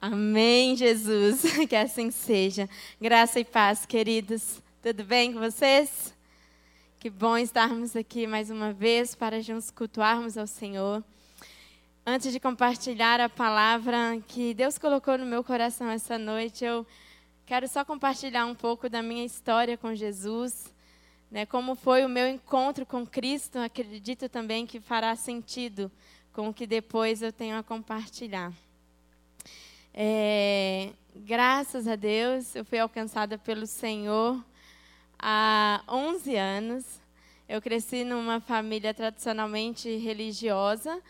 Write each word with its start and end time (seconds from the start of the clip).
Amém, 0.00 0.76
Jesus. 0.76 1.42
Que 1.68 1.74
assim 1.74 2.12
seja. 2.12 2.70
Graça 3.00 3.40
e 3.40 3.44
paz, 3.44 3.84
queridos. 3.84 4.62
Tudo 4.80 5.02
bem 5.02 5.32
com 5.32 5.40
vocês? 5.40 6.14
Que 7.00 7.10
bom 7.10 7.36
estarmos 7.36 7.96
aqui 7.96 8.24
mais 8.24 8.48
uma 8.48 8.72
vez 8.72 9.16
para 9.16 9.42
juntos 9.42 9.72
cultuarmos 9.72 10.38
ao 10.38 10.46
Senhor. 10.46 11.02
Antes 12.06 12.32
de 12.32 12.38
compartilhar 12.38 13.20
a 13.20 13.28
palavra 13.28 14.22
que 14.28 14.54
Deus 14.54 14.78
colocou 14.78 15.18
no 15.18 15.26
meu 15.26 15.42
coração 15.42 15.90
essa 15.90 16.16
noite, 16.16 16.64
eu 16.64 16.86
quero 17.44 17.66
só 17.66 17.84
compartilhar 17.84 18.46
um 18.46 18.54
pouco 18.54 18.88
da 18.88 19.02
minha 19.02 19.24
história 19.24 19.76
com 19.76 19.96
Jesus, 19.96 20.72
né? 21.28 21.44
Como 21.44 21.74
foi 21.74 22.04
o 22.04 22.08
meu 22.08 22.28
encontro 22.28 22.86
com 22.86 23.04
Cristo. 23.04 23.58
Acredito 23.58 24.28
também 24.28 24.64
que 24.64 24.78
fará 24.78 25.16
sentido 25.16 25.90
com 26.32 26.48
o 26.48 26.54
que 26.54 26.68
depois 26.68 27.20
eu 27.20 27.32
tenho 27.32 27.58
a 27.58 27.64
compartilhar. 27.64 28.52
É, 29.92 30.90
graças 31.14 31.88
a 31.88 31.96
Deus, 31.96 32.54
eu 32.54 32.64
fui 32.64 32.78
alcançada 32.78 33.36
pelo 33.38 33.66
Senhor 33.66 34.42
há 35.18 35.82
11 35.88 36.36
anos. 36.36 37.00
Eu 37.48 37.60
cresci 37.62 38.04
numa 38.04 38.40
família 38.40 38.92
tradicionalmente 38.92 39.96
religiosa, 39.96 41.00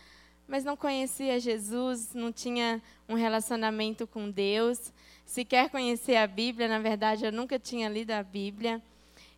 mas 0.47 0.63
não 0.63 0.77
conhecia 0.77 1.39
Jesus, 1.39 2.13
não 2.13 2.31
tinha 2.31 2.81
um 3.07 3.13
relacionamento 3.13 4.07
com 4.07 4.31
Deus, 4.31 4.93
sequer 5.25 5.69
conhecia 5.69 6.23
a 6.23 6.27
Bíblia, 6.27 6.67
na 6.67 6.79
verdade, 6.79 7.25
eu 7.25 7.31
nunca 7.31 7.59
tinha 7.59 7.89
lido 7.89 8.11
a 8.11 8.23
Bíblia. 8.23 8.81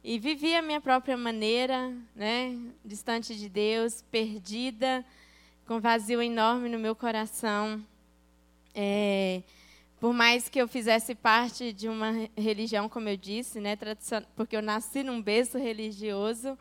E 0.04 0.18
vivia 0.18 0.60
a 0.60 0.62
minha 0.62 0.80
própria 0.82 1.18
maneira, 1.18 1.94
né, 2.16 2.58
distante 2.84 3.36
de 3.36 3.50
Deus, 3.50 4.04
perdida, 4.10 5.06
com 5.68 5.80
vazio 5.80 6.22
enorme 6.22 6.70
no 6.70 6.80
meu 6.80 6.96
coração. 6.96 7.84
É, 8.74 9.42
por 10.00 10.14
mais 10.14 10.50
que 10.50 10.60
eu 10.60 10.68
fizesse 10.68 11.14
parte 11.14 11.72
de 11.72 11.88
uma 11.88 12.12
religião, 12.36 12.90
como 12.90 13.08
eu 13.08 13.18
disse, 13.18 13.60
né, 13.60 13.78
porque 14.36 14.56
eu 14.56 14.62
nasci 14.62 15.04
num 15.04 15.22
berço 15.22 15.58
religioso, 15.58 16.58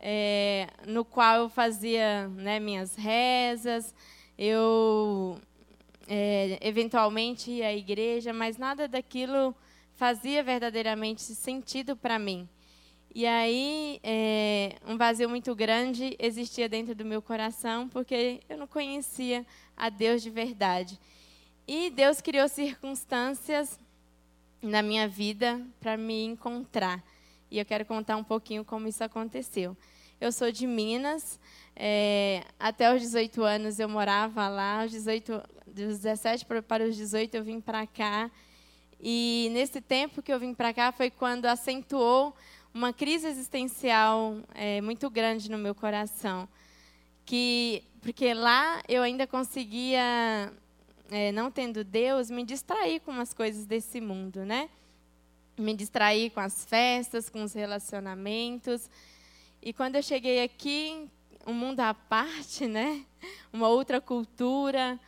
é, 0.00 0.68
no 0.86 1.04
qual 1.04 1.42
eu 1.42 1.48
fazia 1.48 2.28
né, 2.28 2.58
minhas 2.58 2.96
rezas, 2.96 3.94
eu 4.36 5.38
é, 6.08 6.58
eventualmente 6.60 7.50
ia 7.50 7.68
à 7.68 7.74
igreja, 7.74 8.32
mas 8.32 8.56
nada 8.56 8.88
daquilo 8.88 9.54
fazia 9.94 10.42
verdadeiramente 10.42 11.22
sentido 11.22 11.96
para 11.96 12.18
mim. 12.18 12.48
E 13.14 13.26
aí, 13.26 13.98
é, 14.02 14.76
um 14.86 14.96
vazio 14.96 15.28
muito 15.28 15.54
grande 15.54 16.16
existia 16.18 16.68
dentro 16.68 16.94
do 16.94 17.04
meu 17.04 17.20
coração, 17.20 17.88
porque 17.88 18.40
eu 18.48 18.56
não 18.56 18.66
conhecia 18.66 19.44
a 19.76 19.88
Deus 19.88 20.22
de 20.22 20.30
verdade. 20.30 20.98
E 21.70 21.90
Deus 21.90 22.22
criou 22.22 22.48
circunstâncias 22.48 23.78
na 24.62 24.80
minha 24.80 25.06
vida 25.06 25.60
para 25.78 25.98
me 25.98 26.24
encontrar. 26.24 27.04
E 27.50 27.58
eu 27.58 27.64
quero 27.66 27.84
contar 27.84 28.16
um 28.16 28.24
pouquinho 28.24 28.64
como 28.64 28.88
isso 28.88 29.04
aconteceu. 29.04 29.76
Eu 30.18 30.32
sou 30.32 30.50
de 30.50 30.66
Minas. 30.66 31.38
É, 31.76 32.42
até 32.58 32.90
os 32.94 33.02
18 33.02 33.42
anos 33.42 33.78
eu 33.78 33.86
morava 33.86 34.48
lá. 34.48 34.80
Aos 34.80 34.92
18, 34.92 35.42
dos 35.66 35.98
17 35.98 36.46
para 36.46 36.84
os 36.88 36.96
18 36.96 37.34
eu 37.34 37.44
vim 37.44 37.60
para 37.60 37.86
cá. 37.86 38.30
E 38.98 39.50
nesse 39.52 39.82
tempo 39.82 40.22
que 40.22 40.32
eu 40.32 40.40
vim 40.40 40.54
para 40.54 40.72
cá 40.72 40.90
foi 40.90 41.10
quando 41.10 41.44
acentuou 41.44 42.34
uma 42.72 42.94
crise 42.94 43.26
existencial 43.26 44.38
é, 44.54 44.80
muito 44.80 45.10
grande 45.10 45.50
no 45.50 45.58
meu 45.58 45.74
coração. 45.74 46.48
Que, 47.26 47.84
porque 48.00 48.32
lá 48.32 48.82
eu 48.88 49.02
ainda 49.02 49.26
conseguia 49.26 50.50
é, 51.10 51.32
não 51.32 51.50
tendo 51.50 51.82
Deus, 51.82 52.30
me 52.30 52.44
distrair 52.44 53.00
com 53.00 53.12
as 53.12 53.32
coisas 53.32 53.64
desse 53.64 54.00
mundo, 54.00 54.44
né? 54.44 54.68
Me 55.56 55.74
distrair 55.74 56.30
com 56.30 56.40
as 56.40 56.64
festas, 56.64 57.28
com 57.28 57.42
os 57.42 57.52
relacionamentos. 57.52 58.88
E 59.62 59.72
quando 59.72 59.96
eu 59.96 60.02
cheguei 60.02 60.42
aqui, 60.42 61.08
um 61.46 61.54
mundo 61.54 61.80
à 61.80 61.94
parte, 61.94 62.66
né? 62.66 63.04
Uma 63.52 63.68
outra 63.68 64.00
cultura, 64.00 65.00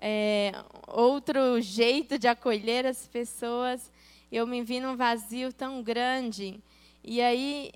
é, 0.00 0.52
outro 0.86 1.60
jeito 1.60 2.18
de 2.18 2.28
acolher 2.28 2.86
as 2.86 3.06
pessoas. 3.08 3.90
Eu 4.30 4.46
me 4.46 4.62
vi 4.62 4.78
num 4.80 4.96
vazio 4.96 5.52
tão 5.52 5.82
grande. 5.82 6.62
E 7.02 7.20
aí, 7.20 7.72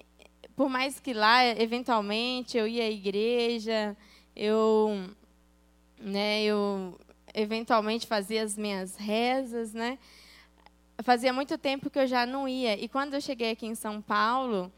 por 0.54 0.68
mais 0.68 1.00
que 1.00 1.12
lá, 1.12 1.44
eventualmente, 1.44 2.56
eu 2.56 2.68
ia 2.68 2.84
à 2.84 2.90
igreja, 2.90 3.96
eu, 4.36 5.10
né, 5.98 6.44
eu 6.44 6.98
eventualmente 7.34 8.06
fazia 8.06 8.42
as 8.44 8.56
minhas 8.56 8.96
rezas, 8.96 9.74
né? 9.74 9.98
Fazia 11.02 11.32
muito 11.32 11.58
tempo 11.58 11.90
que 11.90 11.98
eu 11.98 12.06
já 12.06 12.24
não 12.24 12.48
ia. 12.48 12.78
E 12.78 12.88
quando 12.88 13.14
eu 13.14 13.20
cheguei 13.20 13.50
aqui 13.50 13.66
em 13.66 13.74
São 13.74 14.00
Paulo, 14.00 14.72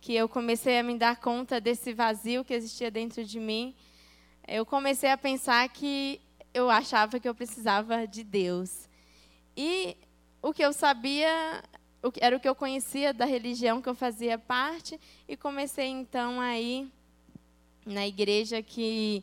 que 0.00 0.12
eu 0.12 0.28
comecei 0.28 0.80
a 0.80 0.82
me 0.82 0.98
dar 0.98 1.16
conta 1.16 1.60
desse 1.60 1.94
vazio 1.94 2.44
que 2.44 2.52
existia 2.52 2.90
dentro 2.90 3.24
de 3.24 3.38
mim, 3.38 3.72
eu 4.46 4.66
comecei 4.66 5.08
a 5.08 5.16
pensar 5.16 5.68
que 5.68 6.20
eu 6.52 6.68
achava 6.68 7.20
que 7.20 7.28
eu 7.28 7.34
precisava 7.34 8.04
de 8.06 8.24
Deus. 8.24 8.88
E 9.56 9.96
o 10.42 10.52
que 10.52 10.62
eu 10.62 10.72
sabia 10.72 11.62
era 12.20 12.36
o 12.36 12.40
que 12.40 12.48
eu 12.48 12.54
conhecia 12.54 13.14
da 13.14 13.24
religião 13.24 13.80
que 13.80 13.88
eu 13.88 13.94
fazia 13.94 14.36
parte 14.36 14.98
e 15.28 15.36
comecei 15.36 15.86
então 15.86 16.40
a 16.40 16.58
ir 16.58 16.90
na 17.86 18.06
igreja 18.06 18.60
que 18.60 19.22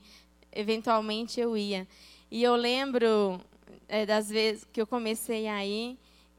eventualmente 0.52 1.40
eu 1.42 1.58
ia. 1.58 1.86
E 2.32 2.44
eu 2.44 2.56
lembro 2.56 3.42
é, 3.88 4.06
das 4.06 4.30
vezes 4.30 4.64
que 4.72 4.80
eu 4.80 4.86
comecei 4.86 5.48
a 5.48 5.66
ir 5.66 5.98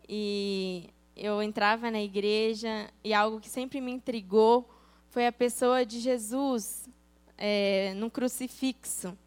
e 0.08 0.88
eu 1.16 1.42
entrava 1.42 1.90
na 1.90 2.00
igreja 2.00 2.88
e 3.02 3.12
algo 3.12 3.40
que 3.40 3.48
sempre 3.48 3.80
me 3.80 3.90
intrigou 3.90 4.70
foi 5.08 5.26
a 5.26 5.32
pessoa 5.32 5.84
de 5.84 5.98
Jesus 5.98 6.88
é, 7.36 7.92
no 7.96 8.08
crucifixo. 8.08 9.18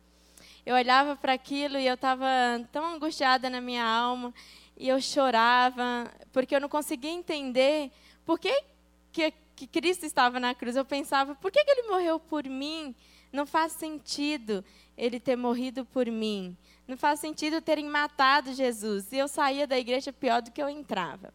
Eu 0.65 0.75
olhava 0.75 1.17
para 1.17 1.33
aquilo 1.33 1.77
e 1.77 1.85
eu 1.85 1.95
estava 1.95 2.25
tão 2.71 2.95
angustiada 2.95 3.49
na 3.49 3.59
minha 3.59 3.85
alma 3.85 4.33
e 4.77 4.87
eu 4.87 5.01
chorava 5.01 6.09
porque 6.31 6.55
eu 6.55 6.61
não 6.61 6.69
conseguia 6.69 7.11
entender 7.11 7.91
por 8.25 8.39
que, 8.39 8.63
que, 9.11 9.33
que 9.53 9.67
Cristo 9.67 10.05
estava 10.05 10.39
na 10.39 10.55
cruz. 10.55 10.77
Eu 10.77 10.85
pensava, 10.85 11.35
por 11.35 11.51
que, 11.51 11.61
que 11.61 11.71
ele 11.71 11.89
morreu 11.89 12.17
por 12.21 12.45
mim? 12.45 12.95
Não 13.33 13.45
faz 13.45 13.73
sentido 13.73 14.63
ele 14.97 15.19
ter 15.19 15.35
morrido 15.35 15.85
por 15.85 16.07
mim. 16.07 16.55
Não 16.87 16.97
faz 16.97 17.19
sentido 17.19 17.61
terem 17.61 17.85
matado 17.85 18.53
Jesus. 18.53 19.11
E 19.11 19.17
eu 19.17 19.27
saía 19.27 19.65
da 19.65 19.77
igreja 19.77 20.11
pior 20.11 20.41
do 20.41 20.51
que 20.51 20.61
eu 20.61 20.69
entrava. 20.69 21.33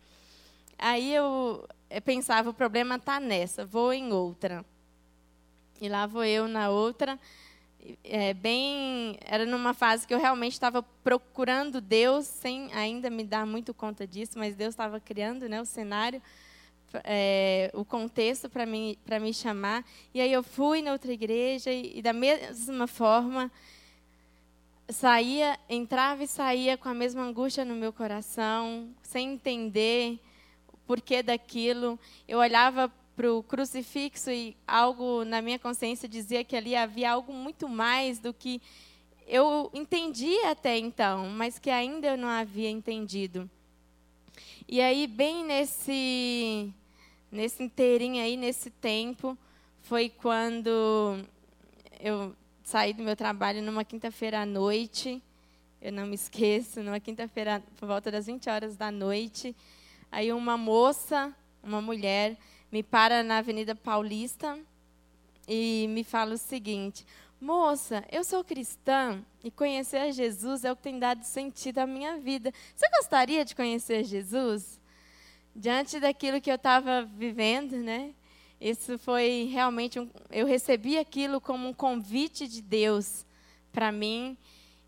Aí 0.78 1.12
eu 1.12 1.66
pensava, 2.04 2.50
o 2.50 2.54
problema 2.54 2.96
está 2.96 3.18
nessa, 3.18 3.64
vou 3.64 3.92
em 3.92 4.12
outra. 4.12 4.64
E 5.80 5.88
lá 5.88 6.06
vou 6.06 6.24
eu 6.24 6.46
na 6.46 6.70
outra. 6.70 7.18
É, 8.04 8.34
bem, 8.34 9.16
era 9.24 9.46
numa 9.46 9.72
fase 9.72 10.06
que 10.06 10.12
eu 10.12 10.18
realmente 10.18 10.52
estava 10.52 10.82
procurando 10.82 11.80
Deus, 11.80 12.26
sem 12.26 12.72
ainda 12.74 13.08
me 13.08 13.24
dar 13.24 13.46
muito 13.46 13.72
conta 13.72 14.06
disso, 14.06 14.32
mas 14.36 14.54
Deus 14.54 14.70
estava 14.70 15.00
criando 15.00 15.48
né, 15.48 15.60
o 15.60 15.64
cenário, 15.64 16.20
é, 17.04 17.70
o 17.74 17.84
contexto 17.84 18.48
para 18.48 18.64
me, 18.64 18.98
me 19.20 19.34
chamar. 19.34 19.84
E 20.12 20.20
aí 20.20 20.32
eu 20.32 20.42
fui 20.42 20.82
na 20.82 20.92
outra 20.92 21.12
igreja 21.12 21.70
e, 21.70 21.98
e 21.98 22.02
da 22.02 22.12
mesma 22.12 22.86
forma 22.86 23.50
saía, 24.88 25.58
entrava 25.68 26.24
e 26.24 26.28
saía 26.28 26.76
com 26.76 26.88
a 26.88 26.94
mesma 26.94 27.22
angústia 27.22 27.64
no 27.64 27.74
meu 27.74 27.92
coração, 27.92 28.88
sem 29.02 29.34
entender 29.34 30.18
o 30.72 30.76
porquê 30.86 31.22
daquilo. 31.22 31.98
Eu 32.26 32.38
olhava 32.38 32.92
para 33.14 33.32
o 33.32 33.42
crucifixo 33.42 34.30
e 34.30 34.56
algo 34.66 35.24
na 35.24 35.42
minha 35.42 35.58
consciência 35.58 36.08
dizia 36.08 36.44
que 36.44 36.56
ali 36.56 36.74
havia 36.74 37.12
algo 37.12 37.32
muito 37.32 37.68
mais 37.68 38.18
do 38.18 38.32
que 38.32 38.62
eu 39.26 39.70
entendia 39.74 40.52
até 40.52 40.78
então, 40.78 41.28
mas 41.28 41.58
que 41.58 41.68
ainda 41.68 42.06
eu 42.06 42.16
não 42.16 42.28
havia 42.28 42.70
entendido. 42.70 43.48
E 44.66 44.80
aí, 44.80 45.06
bem 45.06 45.44
nesse, 45.44 46.72
nesse 47.30 47.62
inteirinho 47.62 48.22
aí, 48.22 48.36
nesse 48.36 48.70
tempo, 48.70 49.36
foi 49.82 50.08
quando 50.08 51.18
eu 52.00 52.34
saí 52.64 52.92
do 52.92 53.02
meu 53.02 53.16
trabalho 53.16 53.62
numa 53.62 53.84
quinta-feira 53.84 54.42
à 54.42 54.46
noite. 54.46 55.22
Eu 55.80 55.92
não 55.92 56.06
me 56.06 56.14
esqueço, 56.14 56.82
numa 56.82 57.00
quinta-feira, 57.00 57.62
por 57.76 57.86
volta 57.86 58.10
das 58.10 58.26
20 58.26 58.48
horas 58.50 58.76
da 58.76 58.90
noite. 58.90 59.54
Aí 60.10 60.32
uma 60.32 60.56
moça, 60.56 61.34
uma 61.62 61.80
mulher, 61.80 62.36
me 62.70 62.82
para 62.82 63.22
na 63.22 63.38
Avenida 63.38 63.74
Paulista 63.74 64.58
e 65.46 65.86
me 65.88 66.04
fala 66.04 66.34
o 66.34 66.38
seguinte: 66.38 67.06
Moça, 67.40 68.04
eu 68.10 68.24
sou 68.24 68.42
cristã 68.42 69.22
e 69.44 69.50
conhecer 69.50 70.12
Jesus 70.12 70.64
é 70.64 70.72
o 70.72 70.76
que 70.76 70.82
tem 70.82 70.98
dado 70.98 71.22
sentido 71.24 71.78
à 71.78 71.86
minha 71.86 72.18
vida. 72.18 72.52
Você 72.74 72.88
gostaria 72.98 73.44
de 73.44 73.54
conhecer 73.54 74.04
Jesus? 74.04 74.77
Diante 75.60 75.98
daquilo 75.98 76.40
que 76.40 76.48
eu 76.48 76.54
estava 76.54 77.02
vivendo, 77.02 77.78
né? 77.78 78.10
Isso 78.60 78.96
foi 78.96 79.50
realmente 79.52 79.98
um, 79.98 80.08
eu 80.30 80.46
recebi 80.46 80.96
aquilo 80.96 81.40
como 81.40 81.68
um 81.68 81.72
convite 81.72 82.46
de 82.46 82.62
Deus 82.62 83.26
para 83.72 83.90
mim 83.90 84.36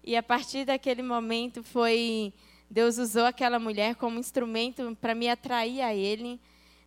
E 0.04 0.14
a 0.16 0.22
partir 0.22 0.64
daquele 0.64 1.02
momento 1.02 1.64
foi 1.64 2.32
Deus 2.70 2.98
usou 2.98 3.24
aquela 3.24 3.58
mulher 3.58 3.96
como 3.96 4.20
instrumento 4.20 4.96
para 5.00 5.12
me 5.12 5.28
atrair 5.28 5.82
a 5.82 5.92
Ele. 5.92 6.38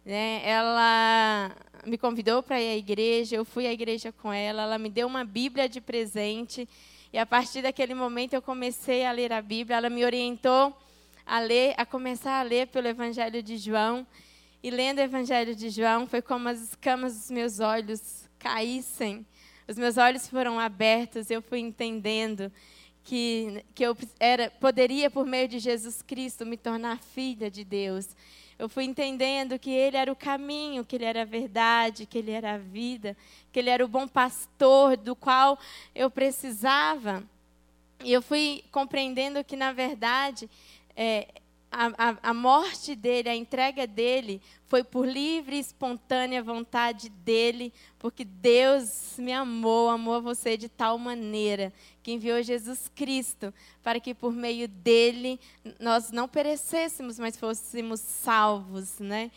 Né? 0.06 0.41
Ela 0.45 1.51
me 1.85 1.97
convidou 1.97 2.41
para 2.41 2.62
ir 2.62 2.69
à 2.69 2.77
igreja, 2.77 3.35
eu 3.35 3.44
fui 3.44 3.68
à 3.68 3.74
igreja 3.74 4.13
com 4.13 4.31
ela, 4.31 4.62
ela 4.62 4.77
me 4.77 4.89
deu 4.89 5.07
uma 5.07 5.25
Bíblia 5.25 5.68
de 5.68 5.81
presente. 5.81 6.69
E 7.12 7.18
a 7.18 7.25
partir 7.25 7.62
daquele 7.62 7.94
momento 7.94 8.33
eu 8.33 8.41
comecei 8.41 9.06
a 9.06 9.12
ler 9.12 9.33
a 9.33 9.41
Bíblia. 9.41 9.75
Ela 9.75 9.89
me 9.89 10.06
orientou 10.06 10.74
a 11.25 11.40
ler, 11.40 11.74
a 11.78 11.86
começar 11.86 12.40
a 12.40 12.44
ler 12.44 12.68
pelo 12.68 12.88
Evangelho 12.88 13.42
de 13.42 13.58
João. 13.58 14.06
E 14.62 14.70
lendo 14.70 15.00
o 15.00 15.02
Evangelho 15.02 15.56
de 15.56 15.70
João, 15.70 16.08
foi 16.08 16.22
como 16.22 16.48
as 16.48 16.62
escamas 16.62 17.18
dos 17.18 17.31
meus 17.31 17.60
olhos 17.60 18.30
caíssem. 18.40 19.25
Os 19.68 19.78
meus 19.78 19.98
olhos 19.98 20.28
foram 20.28 20.60
abertos, 20.60 21.30
eu 21.30 21.42
fui 21.42 21.60
entendendo 21.60 22.52
que, 23.04 23.64
que 23.74 23.84
eu 23.84 23.96
era, 24.20 24.50
poderia, 24.50 25.10
por 25.10 25.25
meio 25.25 25.48
de 25.48 25.60
Jesus 25.60 26.02
Cristo, 26.02 26.46
me 26.46 26.58
tornar 26.58 27.00
filha 27.00 27.50
de 27.50 27.64
Deus. 27.64 28.10
Eu 28.58 28.69
fui 28.69 28.84
entendendo 28.84 29.58
que 29.60 29.72
Ele 29.72 29.98
era 29.98 30.12
o 30.12 30.16
caminho, 30.16 30.86
que 30.86 30.96
Ele 30.96 31.06
era 31.06 31.24
a 31.24 31.26
verdade, 31.26 32.06
que 32.06 32.18
Ele 32.18 32.31
era 32.31 32.54
a 32.54 32.58
vida, 32.58 33.18
que 33.52 33.60
Ele 33.60 33.69
era 33.69 33.84
o 33.84 33.88
bom 33.88 34.08
pastor 34.08 34.96
do 34.96 35.16
qual 35.16 35.60
eu 35.94 36.10
precisava. 36.10 37.24
E 38.04 38.12
eu 38.12 38.22
fui 38.22 38.64
compreendendo 38.72 39.44
que, 39.44 39.56
na 39.56 39.72
verdade, 39.72 40.50
é, 40.95 41.28
a, 41.74 42.30
a, 42.30 42.34
morte 42.34 42.95
dele, 42.95 43.30
a 43.30 43.36
entrega 43.36 43.88
dele, 43.88 44.42
foi 44.68 44.84
por 44.84 45.07
livre 45.07 45.56
e 45.56 45.60
espontânea 45.60 46.44
vontade 46.44 47.10
dele, 47.10 47.74
porque 47.98 48.24
Deus 48.24 49.16
me 49.18 49.34
amou, 49.34 49.90
amou 49.90 50.22
você 50.22 50.56
de 50.56 50.69
tal 50.69 50.98
maneira 50.98 51.74
que 52.04 52.12
enviou 52.12 52.42
Jesus 52.44 52.90
Cristo 52.94 53.54
para 53.81 54.00
que 54.00 54.13
por 54.13 54.31
meio 54.31 54.68
dele 54.68 55.40
nós 55.80 56.12
não 56.12 56.28
perecêssemos, 56.28 57.18
mas 57.18 57.38
fôssemos 57.38 58.00
salvos, 58.00 59.00
né? 59.00 59.31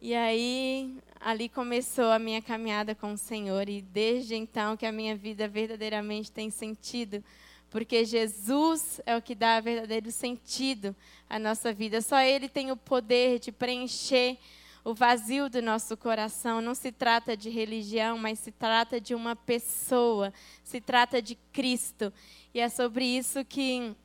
E 0.00 0.14
aí 0.14 0.96
ali 1.20 1.48
começou 1.48 2.10
a 2.10 2.18
minha 2.18 2.42
caminhada 2.42 2.92
com 2.92 3.12
o 3.12 3.18
Senhor 3.18 3.68
e 3.68 3.80
desde 3.80 4.34
então 4.34 4.76
que 4.76 4.84
a 4.84 4.90
minha 4.90 5.14
vida 5.14 5.46
verdadeiramente 5.46 6.32
tem 6.32 6.50
sentido 6.50 7.22
porque 7.72 8.04
Jesus 8.04 9.00
é 9.06 9.16
o 9.16 9.22
que 9.22 9.34
dá 9.34 9.58
verdadeiro 9.58 10.12
sentido 10.12 10.94
à 11.28 11.38
nossa 11.38 11.72
vida. 11.72 12.02
Só 12.02 12.20
Ele 12.20 12.46
tem 12.46 12.70
o 12.70 12.76
poder 12.76 13.38
de 13.38 13.50
preencher 13.50 14.36
o 14.84 14.92
vazio 14.92 15.48
do 15.48 15.62
nosso 15.62 15.96
coração. 15.96 16.60
Não 16.60 16.74
se 16.74 16.92
trata 16.92 17.34
de 17.34 17.48
religião, 17.48 18.18
mas 18.18 18.40
se 18.40 18.52
trata 18.52 19.00
de 19.00 19.14
uma 19.14 19.34
pessoa, 19.34 20.34
se 20.62 20.82
trata 20.82 21.22
de 21.22 21.34
Cristo. 21.50 22.12
E 22.52 22.60
é 22.60 22.68
sobre 22.68 23.06
isso 23.06 23.42
que 23.42 23.96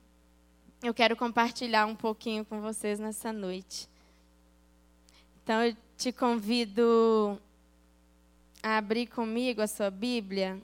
eu 0.81 0.93
quero 0.93 1.17
compartilhar 1.17 1.87
um 1.87 1.95
pouquinho 1.95 2.45
com 2.45 2.61
vocês 2.61 2.99
nessa 2.99 3.33
noite. 3.33 3.89
Então 5.43 5.61
eu 5.61 5.75
te 5.97 6.13
convido 6.13 7.37
a 8.63 8.77
abrir 8.77 9.07
comigo 9.07 9.61
a 9.61 9.67
sua 9.67 9.91
Bíblia 9.91 10.57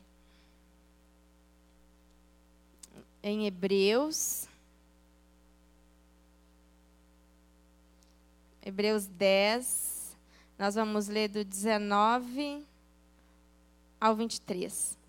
em 3.23 3.47
Hebreus. 3.47 4.47
Hebreus 8.61 9.07
10. 9.07 10.17
Nós 10.59 10.75
vamos 10.75 11.07
ler 11.07 11.29
do 11.29 11.43
19 11.43 12.65
ao 13.99 14.15
23. 14.15 15.01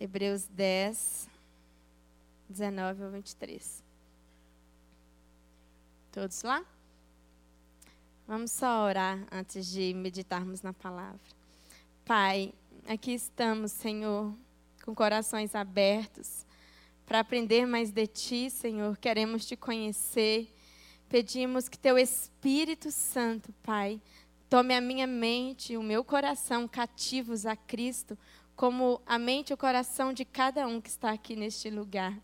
Hebreus 0.00 0.46
10, 0.46 1.28
19 2.48 3.02
ao 3.02 3.10
23. 3.10 3.87
Todos 6.20 6.42
lá? 6.42 6.64
Vamos 8.26 8.50
só 8.50 8.82
orar 8.82 9.24
antes 9.30 9.68
de 9.68 9.94
meditarmos 9.94 10.62
na 10.62 10.72
palavra. 10.72 11.20
Pai, 12.04 12.52
aqui 12.88 13.12
estamos, 13.12 13.70
Senhor, 13.70 14.34
com 14.84 14.92
corações 14.96 15.54
abertos 15.54 16.44
para 17.06 17.20
aprender 17.20 17.68
mais 17.68 17.92
de 17.92 18.04
Ti, 18.08 18.50
Senhor. 18.50 18.96
Queremos 18.96 19.46
Te 19.46 19.54
conhecer. 19.54 20.52
Pedimos 21.08 21.68
que 21.68 21.78
Teu 21.78 21.96
Espírito 21.96 22.90
Santo, 22.90 23.54
Pai, 23.62 24.02
tome 24.50 24.74
a 24.74 24.80
minha 24.80 25.06
mente 25.06 25.74
e 25.74 25.76
o 25.76 25.84
meu 25.84 26.02
coração 26.02 26.66
cativos 26.66 27.46
a 27.46 27.54
Cristo, 27.54 28.18
como 28.56 29.00
a 29.06 29.20
mente 29.20 29.50
e 29.50 29.54
o 29.54 29.56
coração 29.56 30.12
de 30.12 30.24
cada 30.24 30.66
um 30.66 30.80
que 30.80 30.88
está 30.88 31.12
aqui 31.12 31.36
neste 31.36 31.70
lugar. 31.70 32.20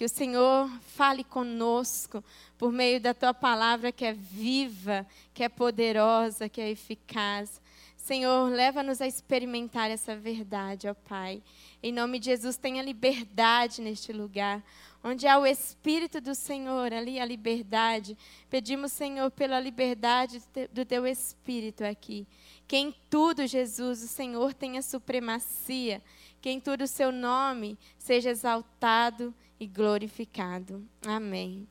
Que 0.00 0.06
o 0.06 0.08
Senhor 0.08 0.66
fale 0.80 1.22
conosco 1.22 2.24
por 2.56 2.72
meio 2.72 2.98
da 2.98 3.12
tua 3.12 3.34
palavra 3.34 3.92
que 3.92 4.02
é 4.02 4.14
viva, 4.14 5.06
que 5.34 5.44
é 5.44 5.48
poderosa, 5.50 6.48
que 6.48 6.58
é 6.58 6.70
eficaz. 6.70 7.60
Senhor, 7.98 8.50
leva-nos 8.50 9.02
a 9.02 9.06
experimentar 9.06 9.90
essa 9.90 10.16
verdade, 10.16 10.88
ó 10.88 10.94
Pai. 10.94 11.42
Em 11.82 11.92
nome 11.92 12.18
de 12.18 12.24
Jesus, 12.30 12.56
tenha 12.56 12.82
liberdade 12.82 13.82
neste 13.82 14.10
lugar. 14.10 14.64
Onde 15.04 15.26
há 15.26 15.38
o 15.38 15.44
Espírito 15.44 16.18
do 16.18 16.34
Senhor, 16.34 16.94
ali 16.94 17.20
a 17.20 17.24
liberdade. 17.26 18.16
Pedimos, 18.48 18.92
Senhor, 18.92 19.30
pela 19.30 19.60
liberdade 19.60 20.42
do 20.72 20.82
teu 20.86 21.06
Espírito 21.06 21.84
aqui. 21.84 22.26
Que 22.66 22.78
em 22.78 22.94
tudo, 23.10 23.46
Jesus, 23.46 24.02
o 24.02 24.08
Senhor 24.08 24.54
tenha 24.54 24.80
supremacia. 24.80 26.00
Que 26.40 26.48
em 26.48 26.58
tudo 26.58 26.84
o 26.84 26.88
seu 26.88 27.12
nome 27.12 27.76
seja 27.98 28.30
exaltado 28.30 29.34
e 29.60 29.66
glorificado. 29.66 30.82
Amém. 31.06 31.68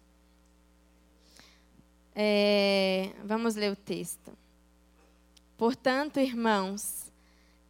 É, 2.15 3.12
vamos 3.25 3.56
ler 3.56 3.71
o 3.71 3.75
texto. 3.75 4.31
Portanto, 5.57 6.19
irmãos, 6.19 7.12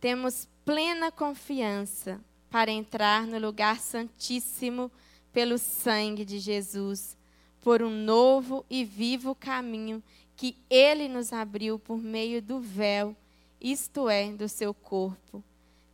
temos 0.02 0.48
plena 0.66 1.12
confiança 1.12 2.20
para 2.52 2.70
entrar 2.70 3.26
no 3.26 3.40
lugar 3.40 3.80
santíssimo 3.80 4.92
pelo 5.32 5.58
sangue 5.58 6.26
de 6.26 6.38
Jesus, 6.38 7.18
por 7.62 7.82
um 7.82 7.90
novo 7.90 8.66
e 8.70 8.84
vivo 8.84 9.34
caminho 9.34 10.04
que 10.36 10.58
ele 10.70 11.08
nos 11.08 11.32
abriu 11.32 11.80
por 11.80 11.98
meio 11.98 12.42
do 12.42 12.60
véu, 12.60 13.16
isto 13.62 14.10
é, 14.10 14.32
do 14.32 14.50
seu 14.50 14.74
corpo 14.74 15.44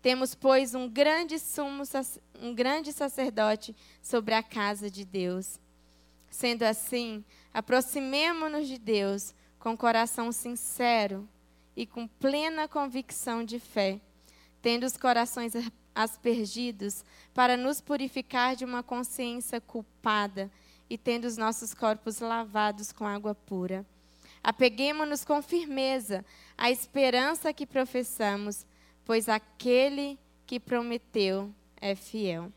temos, 0.06 0.36
pois, 0.36 0.76
um 0.76 0.88
grande 0.88 1.40
sumo, 1.40 1.82
um 2.40 2.54
grande 2.54 2.94
sacerdote 2.94 3.76
sobre 4.04 4.36
a 4.36 4.44
casa 4.44 4.88
de 4.88 5.04
Deus. 5.04 5.60
Sendo 6.30 6.62
assim, 6.62 7.26
aproximemo-nos 7.52 8.68
de 8.68 8.78
Deus 8.78 9.34
com 9.58 9.76
coração 9.76 10.32
sincero 10.32 11.28
e 11.76 11.88
com 11.88 12.08
plena 12.08 12.68
convicção 12.68 13.44
de 13.44 13.58
fé, 13.58 14.00
tendo 14.62 14.86
os 14.86 14.96
corações 14.96 15.54
aspergidos 15.96 17.04
para 17.34 17.58
nos 17.58 17.82
purificar 17.82 18.56
de 18.56 18.64
uma 18.64 18.84
consciência 18.84 19.60
culpada 19.60 20.52
e 20.88 21.00
tendo 21.00 21.26
os 21.26 21.36
nossos 21.36 21.74
corpos 21.74 22.20
lavados 22.20 22.92
com 22.92 23.08
água 23.08 23.34
pura. 23.34 23.84
Apeguemo-nos 24.44 25.26
com 25.26 25.42
firmeza 25.42 26.24
à 26.56 26.70
esperança 26.70 27.52
que 27.52 27.66
professamos 27.66 28.68
pois 29.06 29.30
aquele 29.30 30.20
que 30.46 30.60
prometeu 30.60 31.54
é 31.80 31.96
fiel. 31.96 32.52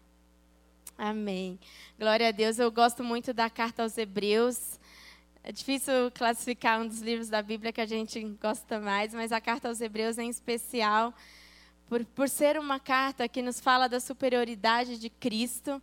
Amém. 0.97 1.61
Glória 1.99 2.29
a 2.29 2.31
Deus. 2.33 2.59
Eu 2.59 2.73
gosto 2.73 3.05
muito 3.05 3.33
da 3.33 3.49
carta 3.49 3.83
aos 3.83 3.97
Hebreus. 3.97 4.81
É 5.45 5.53
difícil 5.53 6.11
classificar 6.13 6.81
um 6.81 6.89
dos 6.89 7.01
livros 7.01 7.29
da 7.29 7.41
Bíblia 7.41 7.73
que 7.73 7.81
a 7.81 7.87
gente 7.87 8.21
gosta 8.43 8.81
mais, 8.81 9.15
mas 9.15 9.31
a 9.31 9.41
carta 9.41 9.69
aos 9.69 9.81
Hebreus, 9.81 10.19
em 10.19 10.29
especial, 10.29 11.15
por, 11.89 12.05
por 12.05 12.29
ser 12.29 12.59
uma 12.59 12.81
carta 12.81 13.29
que 13.29 13.41
nos 13.41 13.61
fala 13.61 13.89
da 13.89 14.01
superioridade 14.01 14.99
de 14.99 15.09
Cristo, 15.09 15.81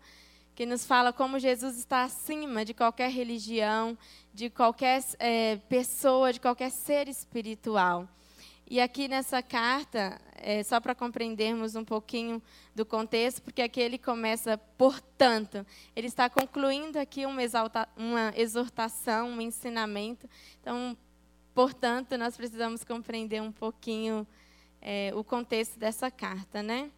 que 0.53 0.65
nos 0.65 0.85
fala 0.85 1.13
como 1.13 1.39
Jesus 1.39 1.77
está 1.77 2.03
acima 2.03 2.65
de 2.65 2.73
qualquer 2.73 3.09
religião, 3.09 3.97
de 4.33 4.49
qualquer 4.49 5.03
é, 5.17 5.57
pessoa, 5.69 6.33
de 6.33 6.39
qualquer 6.39 6.71
ser 6.71 7.07
espiritual. 7.07 8.07
E 8.67 8.81
aqui 8.81 9.07
nessa 9.07 9.43
carta, 9.43 10.19
é, 10.37 10.63
só 10.63 10.79
para 10.79 10.95
compreendermos 10.95 11.75
um 11.75 11.85
pouquinho 11.85 12.41
do 12.73 12.83
contexto, 12.83 13.41
porque 13.43 13.61
aqui 13.61 13.79
ele 13.79 13.99
começa, 13.99 14.57
portanto, 14.57 15.63
ele 15.95 16.07
está 16.07 16.27
concluindo 16.29 16.97
aqui 16.97 17.27
uma, 17.27 17.43
exalta, 17.43 17.87
uma 17.95 18.33
exortação, 18.35 19.29
um 19.29 19.39
ensinamento. 19.39 20.27
Então, 20.59 20.97
portanto, 21.53 22.17
nós 22.17 22.35
precisamos 22.35 22.83
compreender 22.83 23.39
um 23.39 23.51
pouquinho 23.51 24.25
é, 24.81 25.11
o 25.13 25.23
contexto 25.23 25.77
dessa 25.77 26.09
carta, 26.09 26.63
né? 26.63 26.89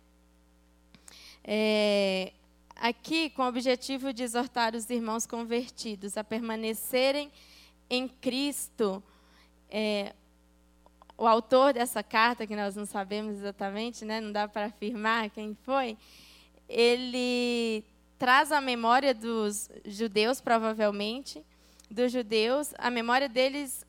É, 1.44 2.32
aqui 2.76 3.30
com 3.30 3.42
o 3.44 3.48
objetivo 3.48 4.14
de 4.14 4.24
exortar 4.24 4.74
os 4.74 4.90
irmãos 4.90 5.26
convertidos 5.26 6.16
a 6.18 6.24
permanecerem 6.24 7.30
em 7.90 8.08
Cristo. 8.08 9.04
É, 9.70 10.14
o 11.18 11.26
autor 11.26 11.74
dessa 11.74 12.04
carta, 12.04 12.46
que 12.46 12.56
nós 12.56 12.76
não 12.76 12.86
sabemos 12.86 13.38
exatamente, 13.38 14.06
né, 14.06 14.22
não 14.22 14.32
dá 14.32 14.48
para 14.48 14.66
afirmar 14.66 15.30
quem 15.32 15.58
foi, 15.64 15.98
ele 16.70 17.84
traz 18.20 18.52
a 18.52 18.62
memória 18.62 19.14
dos 19.14 19.70
judeus, 19.86 20.40
provavelmente, 20.40 21.44
dos 21.90 22.12
judeus, 22.12 22.74
a 22.78 22.92
memória 22.92 23.28
deles 23.28 23.86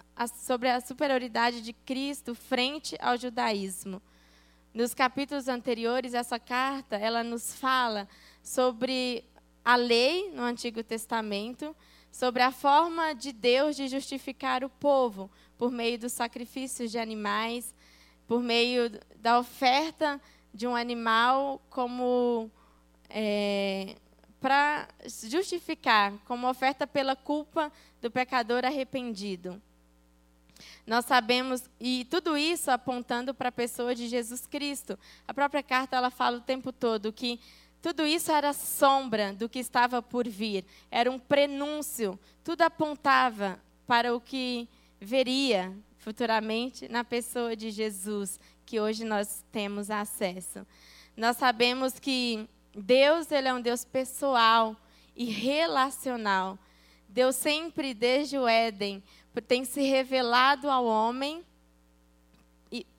sobre 0.47 0.71
a 0.71 0.81
superioridade 0.81 1.61
de 1.61 1.73
Cristo 1.73 2.35
frente 2.35 2.97
ao 3.01 3.17
judaísmo. 3.17 4.01
Nos 4.73 4.95
capítulos 4.95 5.49
anteriores, 5.49 6.15
essa 6.15 6.39
carta, 6.39 6.97
ela 6.97 7.23
nos 7.23 7.55
fala 7.55 8.09
sobre 8.43 9.25
a 9.65 9.77
lei 9.77 10.31
no 10.31 10.43
Antigo 10.43 10.83
Testamento, 10.83 11.75
sobre 12.11 12.43
a 12.43 12.51
forma 12.51 13.13
de 13.13 13.33
Deus 13.33 13.77
de 13.77 13.89
justificar 13.89 14.65
o 14.65 14.69
povo 14.69 15.31
por 15.59 15.71
meio 15.71 15.99
dos 15.99 16.13
sacrifícios 16.13 16.91
de 16.91 16.99
animais, 16.99 17.75
por 18.27 18.41
meio 18.41 18.91
da 19.17 19.39
oferta 19.39 20.21
de 20.55 20.67
um 20.67 20.77
animal 20.77 21.61
como 21.69 22.51
é, 23.11 23.97
para 24.41 24.89
justificar, 25.05 26.13
como 26.25 26.49
oferta 26.49 26.87
pela 26.87 27.17
culpa 27.17 27.73
do 28.01 28.11
pecador 28.11 28.65
arrependido. 28.65 29.61
Nós 30.87 31.05
sabemos, 31.05 31.69
e 31.79 32.07
tudo 32.11 32.37
isso 32.37 32.71
apontando 32.71 33.35
para 33.35 33.49
a 33.49 33.53
pessoa 33.53 33.95
de 33.95 34.09
Jesus 34.09 34.47
Cristo. 34.47 34.99
A 35.27 35.35
própria 35.35 35.63
carta 35.63 35.97
ela 35.97 36.11
fala 36.11 36.39
o 36.39 36.41
tempo 36.41 36.73
todo 36.73 37.13
que 37.13 37.41
tudo 37.81 38.05
isso 38.05 38.33
era 38.33 38.53
sombra 38.53 39.33
do 39.33 39.49
que 39.49 39.59
estava 39.61 40.03
por 40.03 40.27
vir, 40.27 40.65
era 40.91 41.11
um 41.11 41.19
prenúncio, 41.19 42.19
tudo 42.43 42.63
apontava 42.63 43.61
para 43.87 44.15
o 44.15 44.21
que 44.21 44.69
veria 45.01 45.77
futuramente 45.99 46.89
na 46.89 47.05
pessoa 47.05 47.57
de 47.57 47.71
Jesus, 47.71 48.39
que 48.65 48.81
hoje 48.81 49.05
nós 49.05 49.45
temos 49.51 49.91
acesso. 49.91 50.67
Nós 51.17 51.37
sabemos 51.37 51.99
que 51.99 52.49
Deus 52.75 53.31
ele 53.33 53.49
é 53.49 53.55
um 53.55 53.61
Deus 53.61 53.85
pessoal 53.85 54.77
e 55.17 55.25
relacional. 55.25 56.59
Deus 57.09 57.37
sempre, 57.37 57.95
desde 57.95 58.39
o 58.39 58.47
Éden, 58.47 59.03
tem 59.47 59.65
se 59.65 59.83
revelado 59.83 60.71
ao 60.71 60.85
homem 60.85 61.45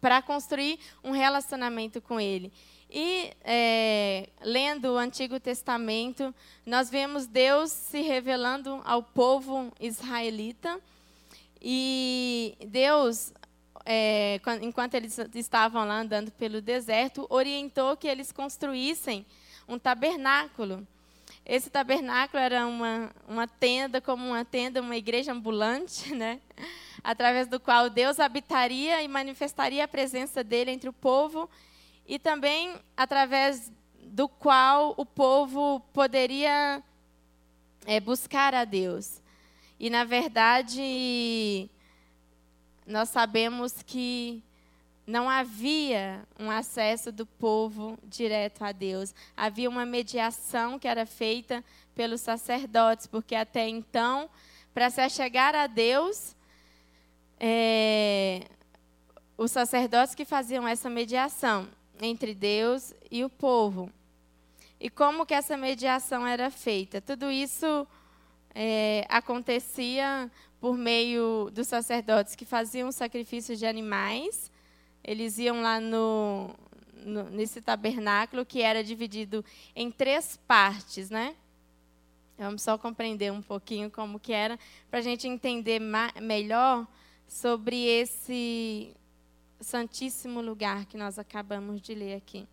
para 0.01 0.21
construir 0.21 0.79
um 1.03 1.11
relacionamento 1.11 2.01
com 2.01 2.19
Ele. 2.19 2.51
E 2.89 3.31
é, 3.43 4.29
lendo 4.41 4.93
o 4.93 4.97
Antigo 4.97 5.39
Testamento, 5.39 6.33
nós 6.65 6.89
vemos 6.89 7.27
Deus 7.27 7.71
se 7.71 8.01
revelando 8.01 8.81
ao 8.83 9.03
povo 9.03 9.71
israelita. 9.79 10.79
E 11.61 12.57
Deus, 12.67 13.33
é, 13.85 14.39
enquanto 14.61 14.95
eles 14.95 15.17
estavam 15.35 15.85
lá 15.85 15.99
andando 15.99 16.31
pelo 16.31 16.61
deserto, 16.61 17.25
orientou 17.29 17.97
que 17.97 18.07
eles 18.07 18.31
construíssem 18.31 19.25
um 19.67 19.77
tabernáculo. 19.77 20.87
Esse 21.45 21.69
tabernáculo 21.69 22.41
era 22.41 22.65
uma, 22.65 23.11
uma 23.27 23.47
tenda, 23.47 23.99
como 23.99 24.25
uma 24.27 24.45
tenda, 24.45 24.81
uma 24.81 24.95
igreja 24.95 25.31
ambulante, 25.31 26.13
né? 26.15 26.39
através 27.03 27.47
do 27.47 27.59
qual 27.59 27.89
Deus 27.89 28.19
habitaria 28.19 29.01
e 29.01 29.07
manifestaria 29.07 29.83
a 29.83 29.87
presença 29.87 30.43
dele 30.43 30.71
entre 30.71 30.89
o 30.89 30.93
povo, 30.93 31.49
e 32.07 32.19
também 32.19 32.75
através 32.95 33.71
do 34.01 34.27
qual 34.27 34.93
o 34.97 35.05
povo 35.05 35.79
poderia 35.93 36.83
é, 37.85 37.99
buscar 37.99 38.53
a 38.53 38.65
Deus. 38.65 39.18
E, 39.79 39.89
na 39.89 40.03
verdade, 40.03 41.69
nós 42.85 43.09
sabemos 43.09 43.81
que 43.81 44.43
não 45.07 45.29
havia 45.29 46.27
um 46.37 46.51
acesso 46.51 47.11
do 47.11 47.25
povo 47.25 47.97
direto 48.03 48.63
a 48.63 48.71
Deus. 48.71 49.15
Havia 49.37 49.69
uma 49.69 49.85
mediação 49.85 50.77
que 50.77 50.87
era 50.87 51.05
feita 51.05 51.63
pelos 51.95 52.21
sacerdotes, 52.21 53.07
porque 53.07 53.33
até 53.33 53.67
então, 53.67 54.29
para 54.73 54.89
se 54.89 55.01
achegar 55.01 55.55
a 55.55 55.65
Deus, 55.65 56.35
é, 57.39 58.45
os 59.37 59.49
sacerdotes 59.49 60.13
que 60.13 60.25
faziam 60.25 60.67
essa 60.67 60.89
mediação 60.89 61.67
entre 62.01 62.35
Deus 62.35 62.93
e 63.09 63.23
o 63.23 63.29
povo. 63.29 63.89
E 64.79 64.89
como 64.89 65.25
que 65.25 65.33
essa 65.33 65.57
mediação 65.57 66.27
era 66.27 66.51
feita? 66.51 67.01
Tudo 67.01 67.31
isso 67.31 67.87
é, 68.53 69.05
acontecia 69.09 70.29
por 70.59 70.77
meio 70.77 71.49
dos 71.53 71.67
sacerdotes 71.67 72.35
que 72.35 72.45
faziam 72.45 72.91
sacrifícios 72.91 73.57
de 73.59 73.65
animais 73.65 74.51
eles 75.03 75.37
iam 75.37 75.61
lá 75.61 75.79
no, 75.79 76.55
no, 77.05 77.29
nesse 77.29 77.61
tabernáculo 77.61 78.45
que 78.45 78.61
era 78.61 78.83
dividido 78.83 79.43
em 79.75 79.89
três 79.91 80.37
partes, 80.47 81.09
né? 81.09 81.35
Vamos 82.37 82.61
só 82.61 82.77
compreender 82.77 83.31
um 83.31 83.41
pouquinho 83.41 83.91
como 83.91 84.19
que 84.19 84.31
era, 84.31 84.57
para 84.89 84.99
a 84.99 85.01
gente 85.01 85.27
entender 85.27 85.81
melhor 86.21 86.87
sobre 87.27 87.85
esse 87.85 88.95
santíssimo 89.59 90.41
lugar 90.41 90.85
que 90.85 90.97
nós 90.97 91.19
acabamos 91.19 91.81
de 91.81 91.93
ler 91.93 92.15
aqui. 92.15 92.47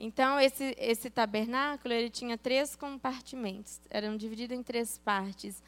Então, 0.00 0.38
esse, 0.38 0.76
esse 0.78 1.10
tabernáculo, 1.10 1.92
ele 1.92 2.08
tinha 2.08 2.38
três 2.38 2.76
compartimentos, 2.76 3.80
eram 3.90 4.16
divididos 4.16 4.56
em 4.56 4.62
três 4.62 4.96
partes. 4.96 5.60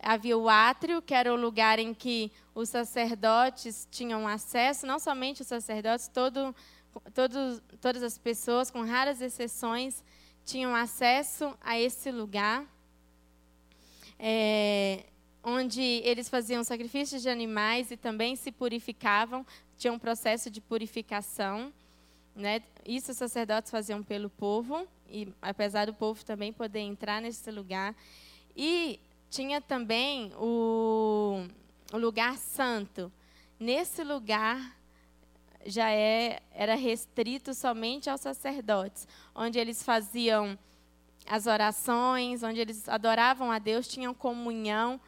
Havia 0.00 0.36
o 0.36 0.50
átrio, 0.50 1.00
que 1.00 1.14
era 1.14 1.32
o 1.32 1.36
lugar 1.36 1.78
em 1.78 1.94
que 1.94 2.30
os 2.54 2.68
sacerdotes 2.68 3.88
tinham 3.90 4.28
acesso, 4.28 4.86
não 4.86 4.98
somente 4.98 5.40
os 5.40 5.48
sacerdotes, 5.48 6.08
todo, 6.08 6.54
todo, 7.14 7.60
todas 7.80 8.02
as 8.02 8.18
pessoas, 8.18 8.70
com 8.70 8.82
raras 8.82 9.22
exceções, 9.22 10.04
tinham 10.44 10.76
acesso 10.76 11.56
a 11.60 11.80
esse 11.80 12.12
lugar, 12.12 12.66
é, 14.18 15.06
onde 15.42 15.80
eles 15.80 16.28
faziam 16.28 16.62
sacrifícios 16.62 17.22
de 17.22 17.30
animais 17.30 17.90
e 17.90 17.96
também 17.96 18.36
se 18.36 18.52
purificavam, 18.52 19.44
tinha 19.78 19.92
um 19.92 19.98
processo 19.98 20.50
de 20.50 20.60
purificação. 20.60 21.72
Né? 22.38 22.62
Isso 22.86 23.10
os 23.10 23.18
sacerdotes 23.18 23.68
faziam 23.68 24.00
pelo 24.00 24.30
povo, 24.30 24.86
e 25.10 25.26
apesar 25.42 25.86
do 25.86 25.92
povo 25.92 26.24
também 26.24 26.52
poder 26.52 26.78
entrar 26.78 27.20
nesse 27.20 27.50
lugar. 27.50 27.96
E 28.56 29.00
tinha 29.28 29.60
também 29.60 30.30
o, 30.36 31.44
o 31.92 31.98
lugar 31.98 32.38
santo. 32.38 33.12
Nesse 33.58 34.04
lugar 34.04 34.76
já 35.66 35.90
é, 35.90 36.40
era 36.54 36.76
restrito 36.76 37.52
somente 37.54 38.08
aos 38.08 38.20
sacerdotes, 38.20 39.08
onde 39.34 39.58
eles 39.58 39.82
faziam 39.82 40.56
as 41.26 41.48
orações, 41.48 42.44
onde 42.44 42.60
eles 42.60 42.88
adoravam 42.88 43.50
a 43.50 43.58
Deus, 43.58 43.88
tinham 43.88 44.14
comunhão 44.14 45.00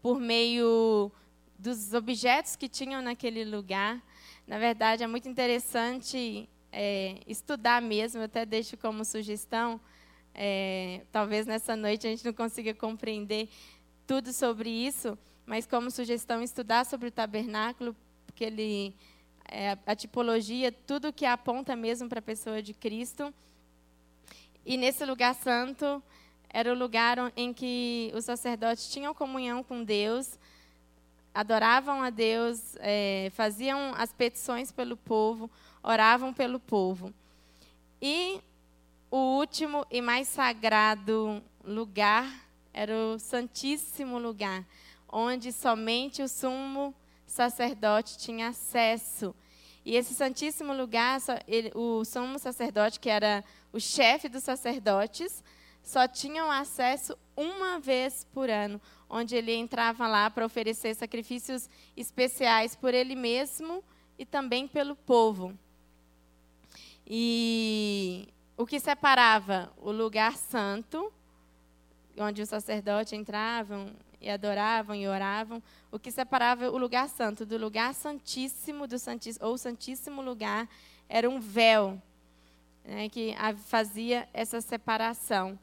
por 0.00 0.20
meio 0.20 1.10
dos 1.58 1.92
objetos 1.92 2.54
que 2.54 2.68
tinham 2.68 3.02
naquele 3.02 3.44
lugar. 3.44 4.00
Na 4.46 4.60
verdade, 4.60 5.02
é 5.02 5.08
muito 5.08 5.28
interessante 5.28 6.48
é, 6.72 7.20
estudar 7.26 7.80
mesmo, 7.80 8.22
até 8.22 8.44
deixo 8.44 8.76
como 8.76 9.04
sugestão 9.04 9.80
é, 10.40 11.00
talvez 11.10 11.46
nessa 11.46 11.74
noite 11.74 12.06
a 12.06 12.10
gente 12.10 12.24
não 12.24 12.32
consiga 12.32 12.72
compreender 12.72 13.48
tudo 14.06 14.32
sobre 14.32 14.70
isso, 14.70 15.18
mas 15.44 15.66
como 15.66 15.90
sugestão 15.90 16.40
estudar 16.40 16.86
sobre 16.86 17.08
o 17.08 17.10
tabernáculo, 17.10 17.96
porque 18.24 18.44
ele 18.44 18.94
é, 19.50 19.76
a 19.84 19.96
tipologia, 19.96 20.70
tudo 20.70 21.12
que 21.12 21.26
aponta 21.26 21.74
mesmo 21.74 22.08
para 22.08 22.20
a 22.20 22.22
pessoa 22.22 22.62
de 22.62 22.72
Cristo. 22.72 23.34
E 24.64 24.76
nesse 24.76 25.04
lugar 25.04 25.34
santo 25.34 26.00
era 26.48 26.72
o 26.72 26.78
lugar 26.78 27.32
em 27.36 27.52
que 27.52 28.12
os 28.14 28.24
sacerdotes 28.24 28.88
tinham 28.88 29.12
comunhão 29.12 29.64
com 29.64 29.82
Deus, 29.82 30.38
adoravam 31.34 32.00
a 32.00 32.10
Deus, 32.10 32.76
é, 32.78 33.32
faziam 33.34 33.92
as 33.96 34.12
petições 34.12 34.70
pelo 34.70 34.96
povo, 34.96 35.50
oravam 35.82 36.32
pelo 36.32 36.58
povo. 36.58 37.12
E 38.00 38.40
o 39.10 39.38
último 39.38 39.86
e 39.90 40.00
mais 40.00 40.28
sagrado 40.28 41.42
lugar 41.64 42.30
era 42.72 42.94
o 42.94 43.18
Santíssimo 43.18 44.18
Lugar, 44.18 44.64
onde 45.08 45.52
somente 45.52 46.22
o 46.22 46.28
sumo 46.28 46.94
sacerdote 47.26 48.18
tinha 48.18 48.48
acesso. 48.48 49.34
E 49.84 49.96
esse 49.96 50.14
Santíssimo 50.14 50.72
Lugar, 50.72 51.18
o 51.74 52.04
sumo 52.04 52.38
sacerdote, 52.38 53.00
que 53.00 53.08
era 53.08 53.44
o 53.72 53.80
chefe 53.80 54.28
dos 54.28 54.44
sacerdotes, 54.44 55.42
só 55.82 56.06
tinham 56.06 56.50
acesso 56.50 57.16
uma 57.34 57.80
vez 57.80 58.26
por 58.32 58.50
ano, 58.50 58.80
onde 59.08 59.34
ele 59.34 59.54
entrava 59.54 60.06
lá 60.06 60.28
para 60.28 60.44
oferecer 60.44 60.94
sacrifícios 60.94 61.68
especiais 61.96 62.76
por 62.76 62.92
ele 62.92 63.16
mesmo 63.16 63.82
e 64.18 64.26
também 64.26 64.68
pelo 64.68 64.94
povo. 64.94 65.58
E 67.10 68.28
o 68.54 68.66
que 68.66 68.78
separava 68.78 69.72
o 69.78 69.90
lugar 69.90 70.36
santo, 70.36 71.10
onde 72.18 72.42
os 72.42 72.50
sacerdotes 72.50 73.14
entravam 73.14 73.90
e 74.20 74.28
adoravam 74.28 74.94
e 74.94 75.08
oravam, 75.08 75.62
o 75.90 75.98
que 75.98 76.10
separava 76.10 76.68
o 76.70 76.76
lugar 76.76 77.08
santo 77.08 77.46
do 77.46 77.56
lugar 77.56 77.94
santíssimo 77.94 78.86
do 78.86 78.98
santíssimo, 78.98 79.46
ou 79.46 79.56
santíssimo 79.56 80.20
lugar 80.20 80.68
era 81.08 81.30
um 81.30 81.40
véu 81.40 82.00
né, 82.84 83.08
que 83.08 83.34
fazia 83.64 84.28
essa 84.34 84.60
separação. 84.60 85.58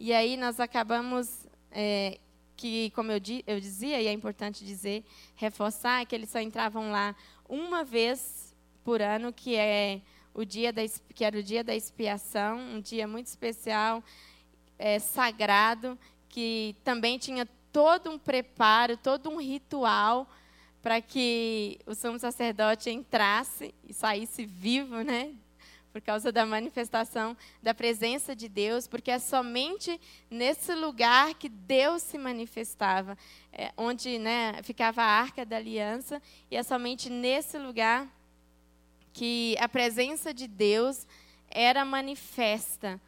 E 0.00 0.12
aí 0.14 0.38
nós 0.38 0.58
acabamos 0.58 1.46
é, 1.70 2.18
que, 2.56 2.90
como 2.90 3.12
eu, 3.12 3.20
eu 3.46 3.60
dizia, 3.60 4.00
e 4.00 4.06
é 4.06 4.12
importante 4.12 4.64
dizer, 4.64 5.04
reforçar, 5.36 6.06
que 6.06 6.14
eles 6.14 6.30
só 6.30 6.40
entravam 6.40 6.90
lá 6.90 7.14
uma 7.46 7.84
vez 7.84 8.54
por 8.84 9.02
ano, 9.02 9.32
que 9.32 9.54
é 9.54 10.00
o 10.38 10.44
dia 10.44 10.72
da, 10.72 10.82
que 11.12 11.24
era 11.24 11.36
o 11.36 11.42
dia 11.42 11.64
da 11.64 11.74
expiação, 11.74 12.60
um 12.60 12.80
dia 12.80 13.08
muito 13.08 13.26
especial, 13.26 14.04
é, 14.78 15.00
sagrado, 15.00 15.98
que 16.28 16.76
também 16.84 17.18
tinha 17.18 17.44
todo 17.72 18.08
um 18.08 18.16
preparo, 18.16 18.96
todo 18.96 19.28
um 19.28 19.40
ritual 19.40 20.30
para 20.80 21.00
que 21.00 21.80
o 21.84 21.92
sumo 21.92 22.20
sacerdote 22.20 22.88
entrasse 22.88 23.74
e 23.82 23.92
saísse 23.92 24.46
vivo, 24.46 25.02
né? 25.02 25.34
Por 25.92 26.00
causa 26.00 26.30
da 26.30 26.46
manifestação 26.46 27.36
da 27.60 27.74
presença 27.74 28.36
de 28.36 28.48
Deus, 28.48 28.86
porque 28.86 29.10
é 29.10 29.18
somente 29.18 30.00
nesse 30.30 30.72
lugar 30.72 31.34
que 31.34 31.48
Deus 31.48 32.00
se 32.00 32.16
manifestava, 32.16 33.18
é, 33.52 33.72
onde 33.76 34.20
né, 34.20 34.62
ficava 34.62 35.02
a 35.02 35.20
arca 35.20 35.44
da 35.44 35.56
aliança, 35.56 36.22
e 36.48 36.54
é 36.54 36.62
somente 36.62 37.10
nesse 37.10 37.58
lugar 37.58 38.08
que 39.18 39.56
a 39.58 39.68
presença 39.68 40.32
de 40.32 40.46
Deus 40.46 41.04
era 41.50 41.84
manifesta 41.84 43.00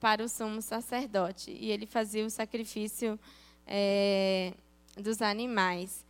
para 0.00 0.24
o 0.24 0.28
sumo 0.28 0.60
sacerdote. 0.60 1.52
E 1.52 1.70
ele 1.70 1.86
fazia 1.86 2.26
o 2.26 2.30
sacrifício 2.30 3.16
é, 3.64 4.54
dos 4.96 5.22
animais. 5.22 6.04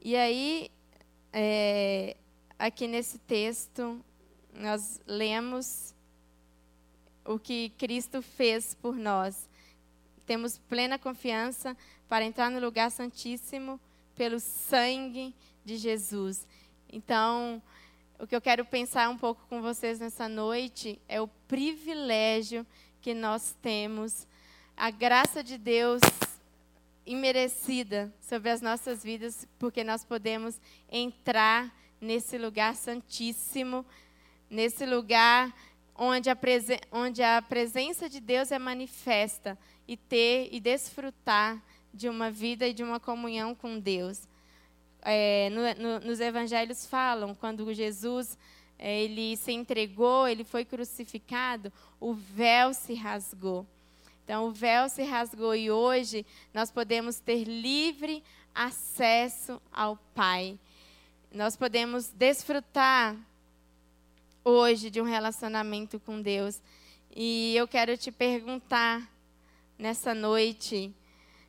E 0.00 0.14
aí, 0.14 0.70
é, 1.32 2.16
aqui 2.56 2.86
nesse 2.86 3.18
texto, 3.18 4.00
nós 4.54 5.00
lemos 5.04 5.92
o 7.24 7.40
que 7.40 7.70
Cristo 7.70 8.22
fez 8.22 8.72
por 8.74 8.94
nós. 8.94 9.48
Temos 10.26 10.58
plena 10.58 10.96
confiança 10.96 11.76
para 12.08 12.24
entrar 12.24 12.52
no 12.52 12.60
lugar 12.60 12.92
santíssimo 12.92 13.80
pelo 14.14 14.38
sangue 14.38 15.34
de 15.64 15.76
Jesus. 15.76 16.46
Então, 16.88 17.60
o 18.18 18.26
que 18.26 18.34
eu 18.34 18.40
quero 18.40 18.64
pensar 18.64 19.08
um 19.08 19.18
pouco 19.18 19.44
com 19.48 19.60
vocês 19.60 20.00
nessa 20.00 20.28
noite 20.28 21.00
é 21.08 21.20
o 21.20 21.28
privilégio 21.46 22.66
que 23.00 23.12
nós 23.12 23.54
temos, 23.60 24.26
a 24.76 24.90
graça 24.90 25.42
de 25.44 25.58
Deus 25.58 26.00
imerecida 27.04 28.12
sobre 28.20 28.50
as 28.50 28.60
nossas 28.60 29.02
vidas, 29.02 29.46
porque 29.58 29.84
nós 29.84 30.04
podemos 30.04 30.60
entrar 30.90 31.72
nesse 32.00 32.38
lugar 32.38 32.74
santíssimo, 32.74 33.84
nesse 34.48 34.86
lugar 34.86 35.54
onde 35.94 36.30
a, 36.30 36.36
onde 36.90 37.22
a 37.22 37.42
presença 37.42 38.08
de 38.08 38.20
Deus 38.20 38.50
é 38.50 38.58
manifesta 38.58 39.58
e 39.86 39.96
ter 39.96 40.48
e 40.52 40.58
desfrutar 40.58 41.62
de 41.92 42.08
uma 42.08 42.30
vida 42.30 42.66
e 42.66 42.72
de 42.72 42.82
uma 42.82 42.98
comunhão 42.98 43.54
com 43.54 43.78
Deus 43.78 44.28
é, 45.08 45.48
no, 45.50 45.82
no, 45.82 46.00
nos 46.00 46.18
evangelhos 46.18 46.84
falam, 46.84 47.32
quando 47.32 47.72
Jesus 47.72 48.36
é, 48.76 49.02
ele 49.02 49.36
se 49.36 49.52
entregou, 49.52 50.26
ele 50.26 50.42
foi 50.42 50.64
crucificado, 50.64 51.72
o 52.00 52.12
véu 52.12 52.74
se 52.74 52.92
rasgou. 52.94 53.64
Então, 54.24 54.48
o 54.48 54.50
véu 54.50 54.88
se 54.88 55.04
rasgou 55.04 55.54
e 55.54 55.70
hoje 55.70 56.26
nós 56.52 56.72
podemos 56.72 57.20
ter 57.20 57.44
livre 57.44 58.20
acesso 58.52 59.62
ao 59.72 59.96
Pai. 60.12 60.58
Nós 61.32 61.56
podemos 61.56 62.08
desfrutar 62.08 63.16
hoje 64.44 64.90
de 64.90 65.00
um 65.00 65.04
relacionamento 65.04 66.00
com 66.00 66.20
Deus. 66.20 66.60
E 67.14 67.54
eu 67.54 67.68
quero 67.68 67.96
te 67.96 68.10
perguntar 68.10 69.08
nessa 69.78 70.12
noite, 70.12 70.92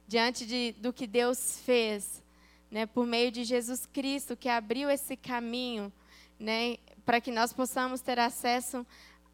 diante 0.08 0.45
de, 0.45 0.73
do 0.73 0.93
que 0.93 1.08
Deus 1.08 1.60
fez, 1.65 2.21
né, 2.69 2.86
por 2.86 3.06
meio 3.06 3.32
de 3.32 3.43
Jesus 3.43 3.86
Cristo, 3.86 4.36
que 4.36 4.49
abriu 4.49 4.89
esse 4.89 5.15
caminho 5.15 5.91
né, 6.39 6.77
para 7.06 7.21
que 7.21 7.32
nós 7.32 7.53
possamos 7.53 8.01
ter 8.01 8.19
acesso 8.19 8.86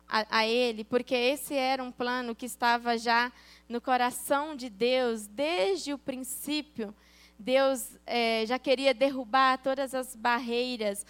a, 0.08 0.40
a, 0.40 0.48
Ele, 0.48 0.84
porque 0.84 1.16
esse 1.16 1.56
era 1.56 1.84
um 1.84 1.92
plano 1.92 2.36
que 2.36 2.46
estava 2.46 2.98
já 2.98 3.32
no 3.68 3.82
coração 3.82 4.56
de 4.56 4.70
Deus 4.70 5.28
desde 5.28 5.94
o 5.94 5.98
princípio. 5.98 6.94
Deus 7.38 7.98
é, 8.06 8.46
já 8.46 8.60
queria 8.60 8.94
derrubar 8.94 9.58
todas 9.58 9.94
as 9.94 10.16
barreiras 10.16 11.06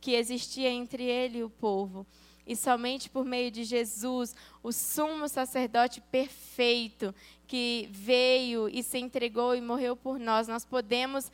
que 0.00 0.12
existiam 0.12 0.72
entre 0.72 1.02
Ele 1.02 1.38
e 1.38 1.44
o 1.44 1.50
povo. 1.50 2.06
E 2.46 2.54
somente 2.54 3.10
por 3.10 3.24
meio 3.24 3.50
de 3.50 3.64
Jesus, 3.64 4.34
o 4.62 4.70
sumo 4.72 5.28
sacerdote 5.28 6.00
perfeito, 6.00 7.14
que 7.46 7.88
veio 7.90 8.68
e 8.68 8.82
se 8.82 8.98
entregou 8.98 9.54
e 9.54 9.60
morreu 9.60 9.96
por 9.96 10.18
nós, 10.18 10.46
nós 10.46 10.64
podemos 10.64 11.30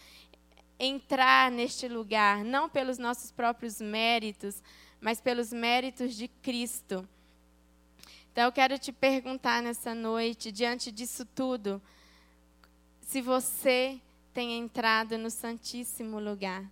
entrar 0.79 1.51
neste 1.51 1.87
lugar, 1.87 2.42
não 2.42 2.68
pelos 2.68 2.98
nossos 2.98 3.31
próprios 3.31 3.81
méritos, 3.81 4.62
mas 5.01 5.20
pelos 5.20 5.53
méritos 5.53 6.14
de 6.14 6.29
Cristo. 6.29 7.07
Então 8.33 8.44
eu 8.44 8.53
quero 8.53 8.79
te 8.79 8.90
perguntar 8.90 9.62
nessa 9.62 9.94
noite, 9.94 10.51
diante 10.51 10.90
disso 10.90 11.25
tudo, 11.25 11.81
se 13.03 13.20
você 13.20 14.01
tem 14.33 14.59
entrado 14.59 15.18
no 15.18 15.29
Santíssimo 15.29 16.18
lugar, 16.18 16.64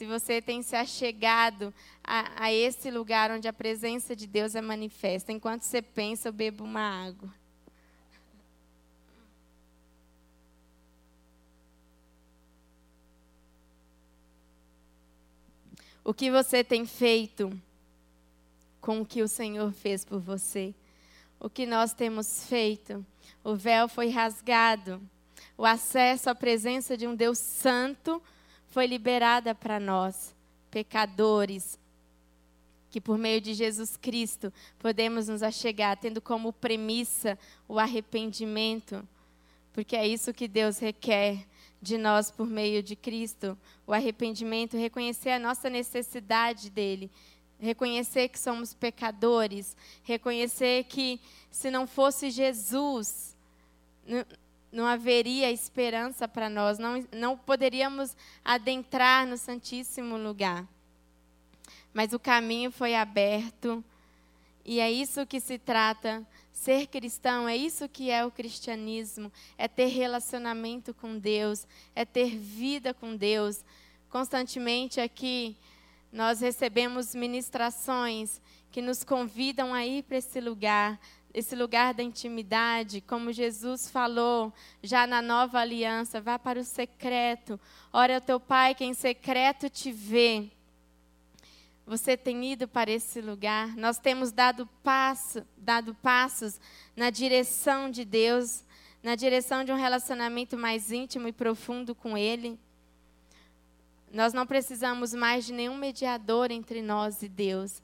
se 0.00 0.06
você 0.06 0.40
tem 0.40 0.62
se 0.62 0.74
achegado 0.74 1.74
a, 2.02 2.44
a 2.44 2.50
esse 2.50 2.90
lugar 2.90 3.30
onde 3.30 3.46
a 3.46 3.52
presença 3.52 4.16
de 4.16 4.26
Deus 4.26 4.54
é 4.54 4.62
manifesta. 4.62 5.30
Enquanto 5.30 5.60
você 5.60 5.82
pensa, 5.82 6.28
eu 6.28 6.32
bebo 6.32 6.64
uma 6.64 6.80
água. 6.80 7.28
O 16.02 16.14
que 16.14 16.30
você 16.30 16.64
tem 16.64 16.86
feito 16.86 17.52
com 18.80 19.02
o 19.02 19.06
que 19.06 19.20
o 19.20 19.28
Senhor 19.28 19.70
fez 19.70 20.02
por 20.02 20.18
você? 20.18 20.74
O 21.38 21.50
que 21.50 21.66
nós 21.66 21.92
temos 21.92 22.46
feito? 22.46 23.04
O 23.44 23.54
véu 23.54 23.86
foi 23.86 24.08
rasgado. 24.08 24.98
O 25.58 25.66
acesso 25.66 26.30
à 26.30 26.34
presença 26.34 26.96
de 26.96 27.06
um 27.06 27.14
Deus 27.14 27.38
santo 27.38 28.22
foi 28.70 28.86
liberada 28.86 29.54
para 29.54 29.78
nós, 29.80 30.34
pecadores, 30.70 31.78
que 32.90 33.00
por 33.00 33.18
meio 33.18 33.40
de 33.40 33.54
Jesus 33.54 33.96
Cristo 33.96 34.52
podemos 34.78 35.28
nos 35.28 35.42
achegar, 35.42 35.96
tendo 35.96 36.20
como 36.20 36.52
premissa 36.52 37.38
o 37.68 37.78
arrependimento, 37.78 39.06
porque 39.72 39.94
é 39.94 40.06
isso 40.06 40.34
que 40.34 40.48
Deus 40.48 40.78
requer 40.78 41.46
de 41.80 41.96
nós 41.96 42.30
por 42.30 42.46
meio 42.46 42.82
de 42.82 42.94
Cristo, 42.94 43.56
o 43.86 43.92
arrependimento, 43.92 44.76
reconhecer 44.76 45.30
a 45.30 45.38
nossa 45.38 45.70
necessidade 45.70 46.68
dele, 46.68 47.10
reconhecer 47.58 48.28
que 48.28 48.38
somos 48.38 48.74
pecadores, 48.74 49.76
reconhecer 50.02 50.84
que 50.84 51.20
se 51.50 51.70
não 51.70 51.86
fosse 51.86 52.30
Jesus, 52.30 53.36
não, 54.70 54.86
haveria 54.86 55.50
esperança 55.50 56.28
para 56.28 56.48
nós, 56.48 56.78
não, 56.78 57.06
não 57.12 57.36
poderíamos 57.36 58.16
adentrar 58.44 59.26
no 59.26 59.36
Santíssimo 59.36 60.16
Lugar. 60.16 60.66
Mas 61.92 62.12
o 62.12 62.18
caminho 62.18 62.70
foi 62.70 62.94
aberto, 62.94 63.84
e 64.64 64.78
é 64.80 64.90
isso 64.90 65.26
que 65.26 65.40
se 65.40 65.58
trata 65.58 66.24
Ser 66.60 66.88
cristão 66.88 67.48
é 67.48 67.56
isso 67.56 67.88
que 67.88 68.10
é 68.10 68.22
o 68.22 68.30
cristianismo, 68.30 69.32
é 69.56 69.66
ter 69.66 69.86
relacionamento 69.86 70.92
com 70.92 71.18
Deus, 71.18 71.66
é 71.94 72.04
ter 72.04 72.36
vida 72.36 72.92
com 72.92 73.16
Deus. 73.16 73.64
Constantemente 74.10 75.00
aqui 75.00 75.56
nós 76.12 76.42
recebemos 76.42 77.14
ministrações 77.14 78.42
que 78.70 78.82
nos 78.82 79.02
convidam 79.02 79.72
a 79.72 79.86
ir 79.86 80.02
para 80.02 80.18
esse 80.18 80.38
lugar, 80.38 81.00
esse 81.32 81.54
lugar 81.54 81.94
da 81.94 82.02
intimidade, 82.02 83.00
como 83.00 83.32
Jesus 83.32 83.88
falou 83.88 84.52
já 84.82 85.06
na 85.06 85.22
nova 85.22 85.58
aliança, 85.60 86.20
vá 86.20 86.38
para 86.38 86.60
o 86.60 86.64
secreto, 86.64 87.58
ora 87.92 88.16
ao 88.16 88.20
teu 88.20 88.40
Pai 88.40 88.74
que 88.74 88.84
em 88.84 88.94
secreto 88.94 89.70
te 89.70 89.92
vê. 89.92 90.50
Você 91.86 92.16
tem 92.16 92.52
ido 92.52 92.68
para 92.68 92.90
esse 92.90 93.20
lugar? 93.20 93.76
Nós 93.76 93.98
temos 93.98 94.30
dado 94.30 94.66
passo, 94.82 95.44
dado 95.56 95.94
passos 95.96 96.60
na 96.94 97.10
direção 97.10 97.90
de 97.90 98.04
Deus, 98.04 98.64
na 99.02 99.14
direção 99.14 99.64
de 99.64 99.72
um 99.72 99.76
relacionamento 99.76 100.56
mais 100.56 100.92
íntimo 100.92 101.26
e 101.26 101.32
profundo 101.32 101.94
com 101.94 102.16
Ele. 102.16 102.58
Nós 104.12 104.32
não 104.32 104.46
precisamos 104.46 105.14
mais 105.14 105.46
de 105.46 105.52
nenhum 105.52 105.76
mediador 105.76 106.50
entre 106.50 106.82
nós 106.82 107.22
e 107.22 107.28
Deus, 107.28 107.80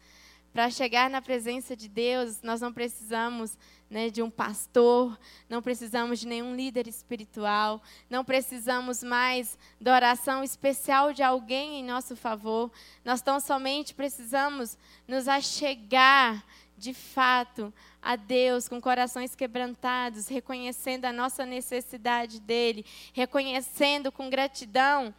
Para 0.57 0.71
chegar 0.71 1.11
na 1.11 1.21
presença 1.21 1.77
de 1.77 1.87
Deus, 1.87 2.41
nós 2.41 2.63
não 2.63 2.73
precisamos 2.73 3.59
né, 3.91 4.09
de 4.09 4.23
um 4.23 4.31
pastor, 4.31 5.21
não 5.51 5.61
precisamos 5.61 6.19
de 6.19 6.27
nenhum 6.27 6.57
líder 6.57 6.89
espiritual, 6.89 7.83
não 8.09 8.25
precisamos 8.25 9.03
mais 9.03 9.59
da 9.79 9.95
oração 9.95 10.43
especial 10.43 11.13
de 11.13 11.23
alguém 11.23 11.81
em 11.81 11.85
nosso 11.85 12.17
favor. 12.17 12.73
Nós 13.05 13.21
tão 13.21 13.39
somente 13.39 13.93
precisamos 13.93 14.79
nos 15.07 15.29
achegar 15.29 16.43
de 16.75 16.95
fato 16.95 17.71
a 18.01 18.17
Deus 18.17 18.67
com 18.67 18.81
corações 18.81 19.35
quebrantados, 19.35 20.27
reconhecendo 20.27 21.05
a 21.05 21.13
nossa 21.13 21.45
necessidade 21.45 22.41
dele, 22.41 22.83
reconhecendo 23.13 24.11
com 24.11 24.31
gratidão 24.31 25.15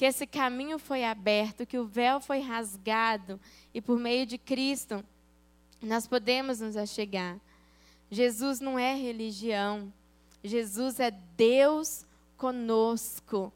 que 0.00 0.06
esse 0.06 0.26
caminho 0.26 0.78
foi 0.78 1.04
aberto, 1.04 1.66
que 1.66 1.76
o 1.76 1.84
véu 1.84 2.22
foi 2.22 2.40
rasgado 2.40 3.38
e 3.74 3.82
por 3.82 3.98
meio 3.98 4.24
de 4.24 4.38
Cristo 4.38 5.04
nós 5.82 6.06
podemos 6.06 6.58
nos 6.58 6.74
achegar. 6.74 7.38
Jesus 8.10 8.60
não 8.60 8.78
é 8.78 8.94
religião, 8.94 9.92
Jesus 10.42 11.00
é 11.00 11.10
Deus 11.10 12.06
conosco. 12.38 13.52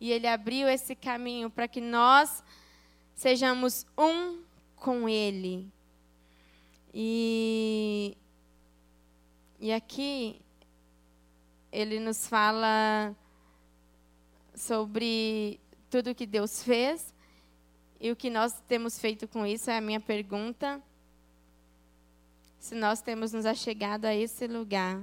E 0.00 0.10
Ele 0.10 0.26
abriu 0.26 0.66
esse 0.66 0.94
caminho 0.94 1.50
para 1.50 1.68
que 1.68 1.82
nós 1.82 2.42
sejamos 3.14 3.84
um 3.98 4.40
com 4.76 5.06
Ele. 5.06 5.70
E, 6.94 8.16
e 9.60 9.70
aqui 9.70 10.40
ele 11.70 12.00
nos 12.00 12.26
fala 12.26 13.14
sobre 14.54 15.60
tudo 15.92 16.14
que 16.14 16.24
Deus 16.24 16.62
fez 16.62 17.14
e 18.00 18.10
o 18.10 18.16
que 18.16 18.30
nós 18.30 18.58
temos 18.66 18.98
feito 18.98 19.28
com 19.28 19.44
isso 19.44 19.70
é 19.70 19.76
a 19.76 19.80
minha 19.82 20.00
pergunta. 20.00 20.82
Se 22.58 22.74
nós 22.74 23.02
temos 23.02 23.34
nos 23.34 23.44
achegado 23.44 24.06
a 24.06 24.14
esse 24.14 24.46
lugar. 24.46 24.98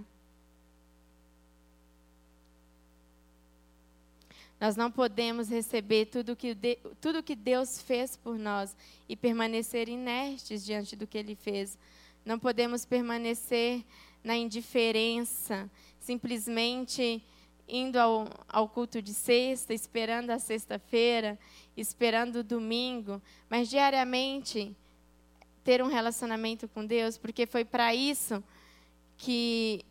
Nós 4.60 4.76
não 4.76 4.90
podemos 4.90 5.48
receber 5.48 6.08
tudo 6.08 6.36
que, 6.36 6.56
de, 6.56 6.80
tudo 7.00 7.22
que 7.22 7.36
Deus 7.36 7.80
fez 7.80 8.18
por 8.18 8.40
nós 8.40 8.76
e 9.08 9.16
permanecer 9.16 9.88
inertes 9.88 10.66
diante 10.66 10.96
do 10.96 11.06
que 11.06 11.20
Ele 11.20 11.36
fez. 11.36 11.78
Não 12.26 12.40
podemos 12.40 12.84
permanecer 12.84 13.86
na 14.24 14.36
indiferença, 14.36 15.70
simplesmente 16.00 17.24
indo 17.70 17.98
ao, 17.98 18.28
ao 18.48 18.68
culto 18.68 19.02
de 19.02 19.14
sexta, 19.14 19.74
esperando 19.74 20.32
a 20.32 20.40
sexta-feira, 20.40 21.38
esperando 21.78 22.38
o 22.38 22.44
domingo, 22.44 23.22
mas 23.50 23.70
diariamente 23.70 24.76
ter 25.64 25.84
um 25.84 25.88
relacionamento 25.88 26.68
com 26.68 26.86
Deus, 26.86 27.18
porque 27.18 27.46
foi 27.46 27.64
para 27.64 27.94
isso 27.94 28.44
que, 29.18 29.86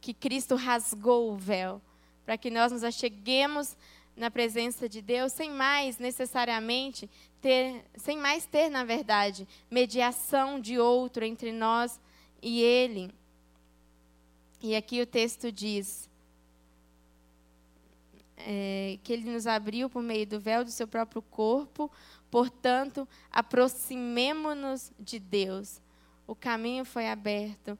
que 0.00 0.14
Cristo 0.14 0.54
rasgou 0.54 1.32
o 1.32 1.36
véu, 1.36 1.82
para 2.24 2.38
que 2.38 2.50
nós 2.50 2.70
nos 2.70 2.84
acheguemos 2.84 3.76
na 4.16 4.30
presença 4.30 4.88
de 4.88 5.02
Deus 5.02 5.32
sem 5.32 5.50
mais 5.50 5.98
necessariamente 5.98 7.10
ter, 7.40 7.84
sem 7.96 8.16
mais 8.16 8.46
ter, 8.46 8.70
na 8.70 8.84
verdade, 8.84 9.46
mediação 9.70 10.58
de 10.60 10.78
outro 10.78 11.24
entre 11.24 11.52
nós 11.52 12.00
e 12.40 12.62
Ele. 12.62 13.10
E 14.62 14.74
aqui 14.74 15.00
o 15.02 15.06
texto 15.06 15.52
diz: 15.52 16.05
é, 18.36 18.98
que 19.02 19.12
ele 19.12 19.30
nos 19.30 19.46
abriu 19.46 19.88
por 19.88 20.02
meio 20.02 20.26
do 20.26 20.38
véu 20.38 20.64
do 20.64 20.70
seu 20.70 20.86
próprio 20.86 21.22
corpo, 21.22 21.90
portanto, 22.30 23.08
aproximemo-nos 23.30 24.92
de 24.98 25.18
Deus. 25.18 25.80
O 26.26 26.34
caminho 26.34 26.84
foi 26.84 27.08
aberto. 27.08 27.78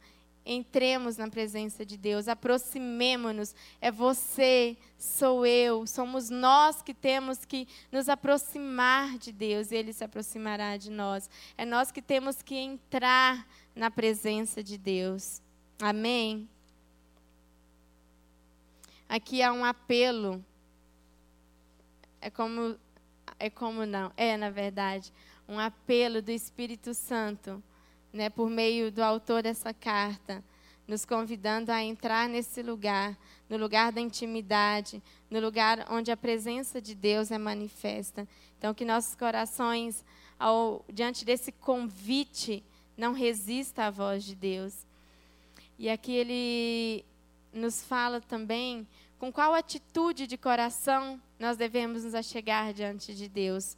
Entremos 0.48 1.16
na 1.16 1.28
presença 1.28 1.84
de 1.84 1.96
Deus, 1.96 2.28
aproximemo-nos. 2.28 3.52
É 3.80 3.90
você, 3.90 4.76
sou 4.96 5.44
eu, 5.44 5.84
somos 5.88 6.30
nós 6.30 6.80
que 6.82 6.94
temos 6.94 7.44
que 7.44 7.66
nos 7.90 8.08
aproximar 8.08 9.18
de 9.18 9.32
Deus 9.32 9.72
e 9.72 9.74
Ele 9.74 9.92
se 9.92 10.04
aproximará 10.04 10.76
de 10.76 10.88
nós. 10.88 11.28
É 11.58 11.64
nós 11.64 11.90
que 11.90 12.00
temos 12.00 12.42
que 12.42 12.54
entrar 12.54 13.44
na 13.74 13.90
presença 13.90 14.62
de 14.62 14.78
Deus. 14.78 15.42
Amém? 15.80 16.48
Aqui 19.08 19.42
há 19.42 19.52
um 19.52 19.64
apelo. 19.64 20.44
É 22.20 22.28
como 22.28 22.76
é 23.38 23.50
como 23.50 23.84
não, 23.84 24.10
é 24.16 24.36
na 24.36 24.50
verdade, 24.50 25.12
um 25.48 25.58
apelo 25.58 26.22
do 26.22 26.30
Espírito 26.30 26.94
Santo, 26.94 27.62
né, 28.12 28.30
por 28.30 28.48
meio 28.48 28.90
do 28.90 29.02
autor 29.02 29.42
dessa 29.42 29.74
carta, 29.74 30.42
nos 30.88 31.04
convidando 31.04 31.70
a 31.70 31.82
entrar 31.82 32.28
nesse 32.28 32.62
lugar, 32.62 33.16
no 33.48 33.56
lugar 33.56 33.92
da 33.92 34.00
intimidade, 34.00 35.02
no 35.30 35.40
lugar 35.40 35.86
onde 35.90 36.10
a 36.10 36.16
presença 36.16 36.80
de 36.80 36.94
Deus 36.94 37.30
é 37.30 37.38
manifesta. 37.38 38.26
Então 38.58 38.72
que 38.72 38.84
nossos 38.84 39.14
corações 39.14 40.04
ao 40.38 40.84
diante 40.92 41.24
desse 41.24 41.52
convite 41.52 42.64
não 42.96 43.12
resista 43.12 43.84
à 43.84 43.90
voz 43.90 44.24
de 44.24 44.34
Deus. 44.34 44.86
E 45.78 45.90
aqui 45.90 46.12
ele 46.12 47.04
nos 47.56 47.82
fala 47.82 48.20
também 48.20 48.86
com 49.18 49.32
qual 49.32 49.54
atitude 49.54 50.26
de 50.26 50.36
coração 50.36 51.20
nós 51.38 51.56
devemos 51.56 52.04
nos 52.04 52.14
achegar 52.14 52.72
diante 52.72 53.14
de 53.14 53.28
Deus. 53.28 53.76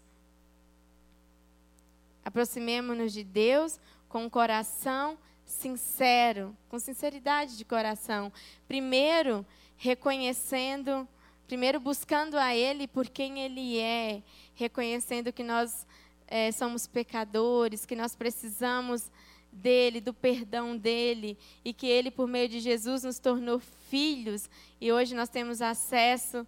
Aproximemo-nos 2.25 3.13
de 3.13 3.25
Deus 3.25 3.81
com 4.09 4.25
um 4.25 4.31
coração 4.31 5.17
sincero, 5.45 6.57
com 6.69 6.79
sinceridade 6.79 7.57
de 7.57 7.65
coração. 7.65 8.33
Primeiro, 8.67 9.47
reconhecendo, 9.77 11.09
primeiro 11.47 11.81
buscando 11.81 12.37
a 12.37 12.55
Ele 12.55 12.87
por 12.87 13.09
quem 13.09 13.41
Ele 13.41 13.79
é, 13.79 14.23
reconhecendo 14.55 15.33
que 15.33 15.43
nós 15.43 15.87
é, 16.27 16.53
somos 16.53 16.87
pecadores, 16.87 17.87
que 17.87 17.97
nós 17.97 18.15
precisamos 18.15 19.11
dele, 19.53 20.01
do 20.01 20.13
perdão 20.13 20.77
dele, 20.77 21.37
e 21.65 21.73
que 21.73 21.87
ele, 21.87 22.11
por 22.11 22.29
meio 22.29 22.49
de 22.49 22.61
Jesus, 22.61 23.03
nos 23.03 23.19
tornou 23.19 23.59
filhos, 23.59 24.49
e 24.81 24.93
hoje 24.93 25.15
nós 25.15 25.29
temos 25.29 25.61
acesso 25.61 26.47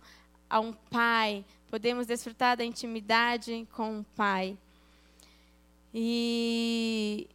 a 0.48 0.60
um 0.60 0.72
pai, 0.72 1.44
podemos 1.70 2.06
desfrutar 2.06 2.56
da 2.56 2.64
intimidade 2.64 3.66
com 3.72 4.00
o 4.00 4.04
pai. 4.16 4.56
E, 5.94 7.28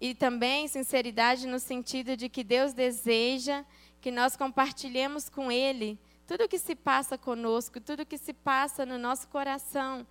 e 0.00 0.14
também 0.14 0.66
sinceridade 0.68 1.46
no 1.46 1.58
sentido 1.58 2.16
de 2.16 2.28
que 2.28 2.42
Deus 2.42 2.72
deseja 2.72 3.64
que 4.00 4.10
nós 4.10 4.36
compartilhemos 4.36 5.28
com 5.28 5.52
Ele 5.52 5.98
tudo 6.26 6.44
o 6.44 6.48
que 6.48 6.58
se 6.58 6.76
passa 6.76 7.18
conosco, 7.18 7.80
tudo 7.80 8.04
o 8.04 8.06
que 8.06 8.16
se 8.16 8.32
passa 8.32 8.86
no 8.86 8.96
nosso 8.96 9.26
coração. 9.26 10.06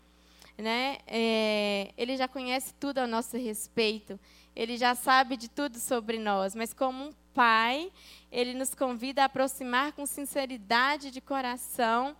Né? 0.58 0.98
É, 1.08 1.94
ele 1.98 2.18
já 2.18 2.28
conhece 2.28 2.74
tudo 2.74 2.98
a 2.98 3.08
nosso 3.08 3.38
respeito 3.38 4.20
ele 4.60 4.76
já 4.76 4.94
sabe 4.94 5.38
de 5.38 5.48
tudo 5.48 5.80
sobre 5.80 6.20
nós, 6.20 6.54
mas 6.54 6.74
como 6.74 7.06
um 7.06 7.14
pai, 7.34 7.90
ele 8.30 8.54
nos 8.54 8.76
convida 8.76 9.22
a 9.22 9.26
aproximar 9.26 9.94
com 9.94 10.06
sinceridade 10.06 11.12
de 11.12 11.22
coração, 11.22 12.14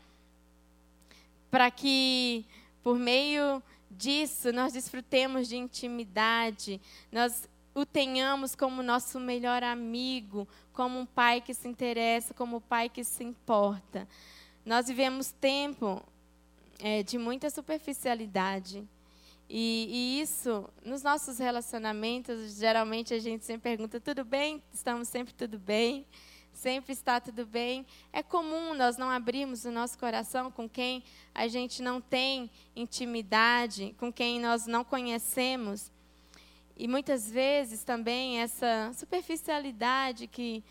para 1.52 1.70
que, 1.70 2.46
por 2.82 2.98
meio 2.98 3.62
disso, 3.92 4.54
nós 4.54 4.72
desfrutemos 4.72 5.50
de 5.50 5.58
intimidade, 5.58 6.80
nós 7.12 7.50
o 7.76 7.86
tenhamos 7.86 8.56
como 8.56 8.82
nosso 8.82 9.20
melhor 9.20 9.62
amigo, 9.62 10.48
como 10.72 10.98
um 10.98 11.06
pai 11.06 11.42
que 11.42 11.54
se 11.54 11.68
interessa, 11.68 12.34
como 12.34 12.56
um 12.58 12.62
pai 12.62 12.88
que 12.88 13.04
se 13.04 13.22
importa. 13.22 14.08
Nós 14.66 14.88
vivemos 14.88 15.34
tempo 15.42 16.02
é, 16.80 17.04
de 17.04 17.18
muita 17.18 17.50
superficialidade. 17.50 18.88
E, 19.50 19.88
e, 19.90 20.22
isso, 20.22 20.70
nos 20.86 21.02
nossos 21.02 21.40
relacionamentos, 21.40 22.56
geralmente 22.56 23.16
a 23.16 23.20
gente 23.20 23.44
sempre 23.44 23.64
pergunta: 23.64 24.00
tudo 24.00 24.24
bem? 24.24 24.62
Estamos 24.72 25.08
sempre 25.08 25.34
tudo 25.34 25.58
bem? 25.58 26.06
Sempre 26.54 26.94
está 26.94 27.20
tudo 27.20 27.48
bem? 27.48 27.84
É 28.14 28.22
comum 28.22 28.76
nós 28.76 28.96
não 28.96 29.10
abrirmos 29.10 29.66
o 29.66 29.72
nosso 29.72 29.98
coração 29.98 30.52
com 30.52 30.70
quem 30.70 31.04
a 31.34 31.48
gente 31.48 31.82
não 31.82 32.00
tem 32.00 32.52
intimidade, 32.76 33.96
com 33.98 34.14
quem 34.14 34.40
nós 34.40 34.68
não 34.68 34.84
conhecemos. 34.84 35.92
E 36.78 36.88
muitas 36.88 37.30
vezes 37.32 37.84
também 37.84 38.40
essa 38.40 38.92
superficialidade 38.94 40.28
que, 40.28 40.64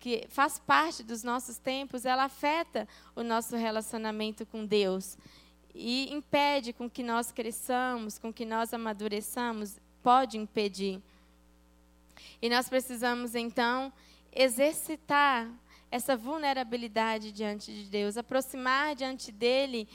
que 0.00 0.24
faz 0.28 0.58
parte 0.58 1.02
dos 1.02 1.22
nossos 1.22 1.58
tempos, 1.58 2.06
ela 2.06 2.24
afeta 2.24 2.88
o 3.14 3.22
nosso 3.22 3.54
relacionamento 3.54 4.46
com 4.46 4.64
Deus 4.64 5.18
e 5.74 6.12
impede 6.12 6.72
com 6.72 6.88
que 6.88 7.02
nós 7.02 7.32
cresçamos, 7.32 8.18
com 8.18 8.32
que 8.32 8.44
nós 8.44 8.72
amadureçamos, 8.72 9.78
pode 10.02 10.38
impedir. 10.38 11.02
E 12.40 12.48
nós 12.48 12.68
precisamos 12.68 13.34
então 13.34 13.92
exercitar 14.32 15.50
essa 15.90 16.16
vulnerabilidade 16.16 17.32
diante 17.32 17.72
de 17.72 17.84
Deus, 17.84 18.16
aproximar 18.16 18.94
diante 18.94 19.32
dele 19.32 19.88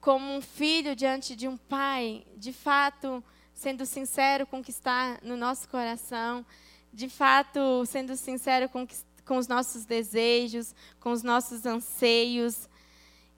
como 0.00 0.34
um 0.34 0.40
filho 0.42 0.94
diante 0.94 1.34
de 1.34 1.48
um 1.48 1.56
pai, 1.56 2.26
de 2.36 2.52
fato, 2.52 3.24
sendo 3.54 3.86
sincero 3.86 4.46
com 4.46 4.60
o 4.60 4.62
que 4.62 4.70
está 4.70 5.18
no 5.22 5.36
nosso 5.36 5.66
coração, 5.68 6.44
de 6.92 7.08
fato, 7.08 7.86
sendo 7.86 8.14
sincero 8.16 8.68
com, 8.68 8.86
com 9.24 9.38
os 9.38 9.48
nossos 9.48 9.86
desejos, 9.86 10.74
com 11.00 11.10
os 11.10 11.22
nossos 11.22 11.64
anseios. 11.64 12.68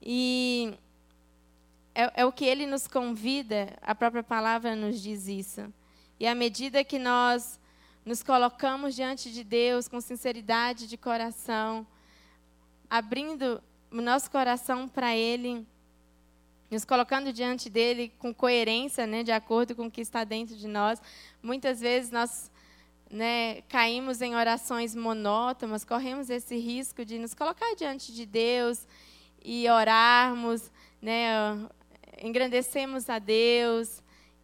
E 0.01 0.73
é, 1.99 2.21
é 2.21 2.25
o 2.25 2.31
que 2.31 2.45
ele 2.45 2.67
nos 2.67 2.87
convida, 2.87 3.75
a 3.81 3.95
própria 3.95 4.21
palavra 4.21 4.75
nos 4.75 5.01
diz 5.01 5.27
isso. 5.27 5.73
E 6.19 6.27
à 6.27 6.35
medida 6.35 6.83
que 6.83 6.99
nós 6.99 7.59
nos 8.05 8.21
colocamos 8.21 8.95
diante 8.95 9.31
de 9.31 9.43
Deus 9.43 9.87
com 9.87 9.99
sinceridade 9.99 10.87
de 10.87 10.95
coração, 10.95 11.87
abrindo 12.87 13.61
o 13.91 13.99
nosso 13.99 14.29
coração 14.29 14.87
para 14.87 15.15
Ele, 15.15 15.65
nos 16.69 16.85
colocando 16.85 17.33
diante 17.33 17.67
dele 17.67 18.13
com 18.19 18.31
coerência, 18.31 19.07
né, 19.07 19.23
de 19.23 19.31
acordo 19.31 19.75
com 19.75 19.87
o 19.87 19.91
que 19.91 20.01
está 20.01 20.23
dentro 20.23 20.55
de 20.55 20.67
nós. 20.67 21.01
Muitas 21.41 21.79
vezes 21.79 22.11
nós 22.11 22.51
né, 23.09 23.61
caímos 23.63 24.21
em 24.21 24.35
orações 24.35 24.93
monótonas, 24.93 25.83
corremos 25.83 26.29
esse 26.29 26.57
risco 26.57 27.03
de 27.03 27.17
nos 27.17 27.33
colocar 27.33 27.73
diante 27.75 28.13
de 28.13 28.25
Deus 28.25 28.85
e 29.43 29.67
orarmos, 29.67 30.69
né, 31.01 31.29
engrandecemos 32.21 33.09
a 33.09 33.19
Deus, 33.19 34.01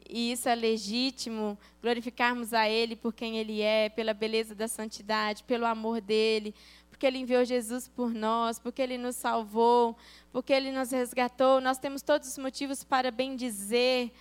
e 0.09 0.31
isso 0.31 0.49
é 0.49 0.55
legítimo, 0.55 1.57
glorificarmos 1.81 2.53
a 2.53 2.69
Ele 2.69 2.95
por 2.95 3.13
quem 3.13 3.38
Ele 3.38 3.62
é, 3.62 3.89
pela 3.89 4.13
beleza 4.13 4.53
da 4.53 4.67
santidade, 4.67 5.43
pelo 5.43 5.65
amor 5.65 6.01
dEle, 6.01 6.53
porque 6.89 7.05
Ele 7.05 7.17
enviou 7.17 7.43
Jesus 7.43 7.88
por 7.88 8.13
nós, 8.13 8.59
porque 8.59 8.81
Ele 8.81 8.97
nos 8.97 9.15
salvou, 9.15 9.97
porque 10.31 10.53
Ele 10.53 10.71
nos 10.71 10.91
resgatou. 10.91 11.59
Nós 11.59 11.77
temos 11.77 12.01
todos 12.01 12.29
os 12.29 12.38
motivos 12.38 12.83
para 12.83 13.12
bendizer 13.12 14.12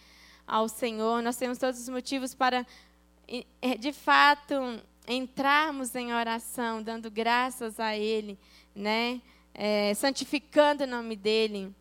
ao 0.46 0.68
Senhor, 0.68 1.22
nós 1.22 1.36
temos 1.36 1.58
todos 1.58 1.80
os 1.80 1.88
motivos 1.88 2.34
para, 2.34 2.66
de 3.78 3.92
fato, 3.92 4.54
entrarmos 5.06 5.94
em 5.94 6.12
oração, 6.12 6.82
dando 6.82 7.10
graças 7.10 7.78
a 7.78 7.96
Ele, 7.96 8.38
né? 8.74 9.20
É, 9.54 9.92
santificando 9.92 10.84
o 10.84 10.86
nome 10.86 11.14
dEle, 11.14 11.74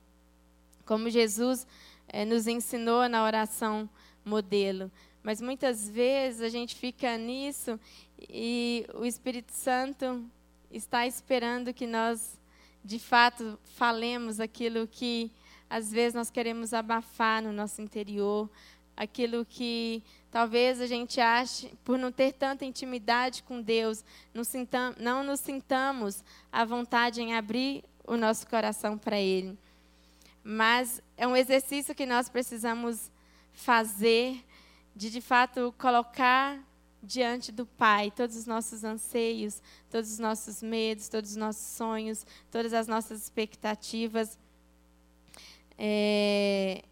como 0.91 1.10
Jesus 1.10 1.65
é, 2.10 2.25
nos 2.25 2.47
ensinou 2.47 3.08
na 3.08 3.23
oração 3.23 3.89
modelo. 4.25 4.91
Mas 5.23 5.39
muitas 5.39 5.89
vezes 5.89 6.41
a 6.41 6.49
gente 6.49 6.75
fica 6.75 7.17
nisso 7.17 7.80
e 8.19 8.86
o 8.93 9.06
Espírito 9.06 9.54
Santo 9.54 10.21
está 10.69 11.08
esperando 11.08 11.73
que 11.73 11.88
nós, 11.88 12.38
de 12.84 12.99
fato, 12.99 13.58
falemos 13.63 14.41
aquilo 14.41 14.86
que 14.86 15.32
às 15.69 15.89
vezes 15.93 16.13
nós 16.13 16.30
queremos 16.30 16.73
abafar 16.73 17.41
no 17.41 17.54
nosso 17.54 17.82
interior, 17.82 18.49
aquilo 18.97 19.45
que 19.45 20.04
talvez 20.30 20.82
a 20.82 20.88
gente 20.88 21.21
ache, 21.21 21.71
por 21.86 21.97
não 21.97 22.12
ter 22.12 22.34
tanta 22.34 22.65
intimidade 22.65 23.43
com 23.43 23.62
Deus, 23.62 24.04
não, 24.34 24.43
sintam, 24.43 24.93
não 24.99 25.23
nos 25.23 25.39
sintamos 25.39 26.21
à 26.51 26.65
vontade 26.65 27.21
em 27.21 27.34
abrir 27.34 27.82
o 28.06 28.17
nosso 28.17 28.45
coração 28.45 28.97
para 28.97 29.17
Ele. 29.17 29.58
Mas 30.43 31.01
é 31.15 31.27
um 31.27 31.36
exercício 31.36 31.93
que 31.93 32.06
nós 32.06 32.30
precisamos 32.30 33.12
fazer, 33.54 34.43
de 34.95 35.10
de 35.10 35.21
fato 35.21 35.73
colocar 35.77 36.60
diante 37.04 37.51
do 37.51 37.65
Pai 37.65 38.12
todos 38.12 38.36
os 38.36 38.45
nossos 38.45 38.84
anseios, 38.84 39.62
todos 39.89 40.12
os 40.12 40.19
nossos 40.19 40.62
medos, 40.62 41.10
todos 41.10 41.32
os 41.32 41.36
nossos 41.36 41.65
sonhos, 41.75 42.25
todas 42.51 42.73
as 42.73 42.88
nossas 42.88 43.23
expectativas. 43.23 44.38
É, 45.77 46.84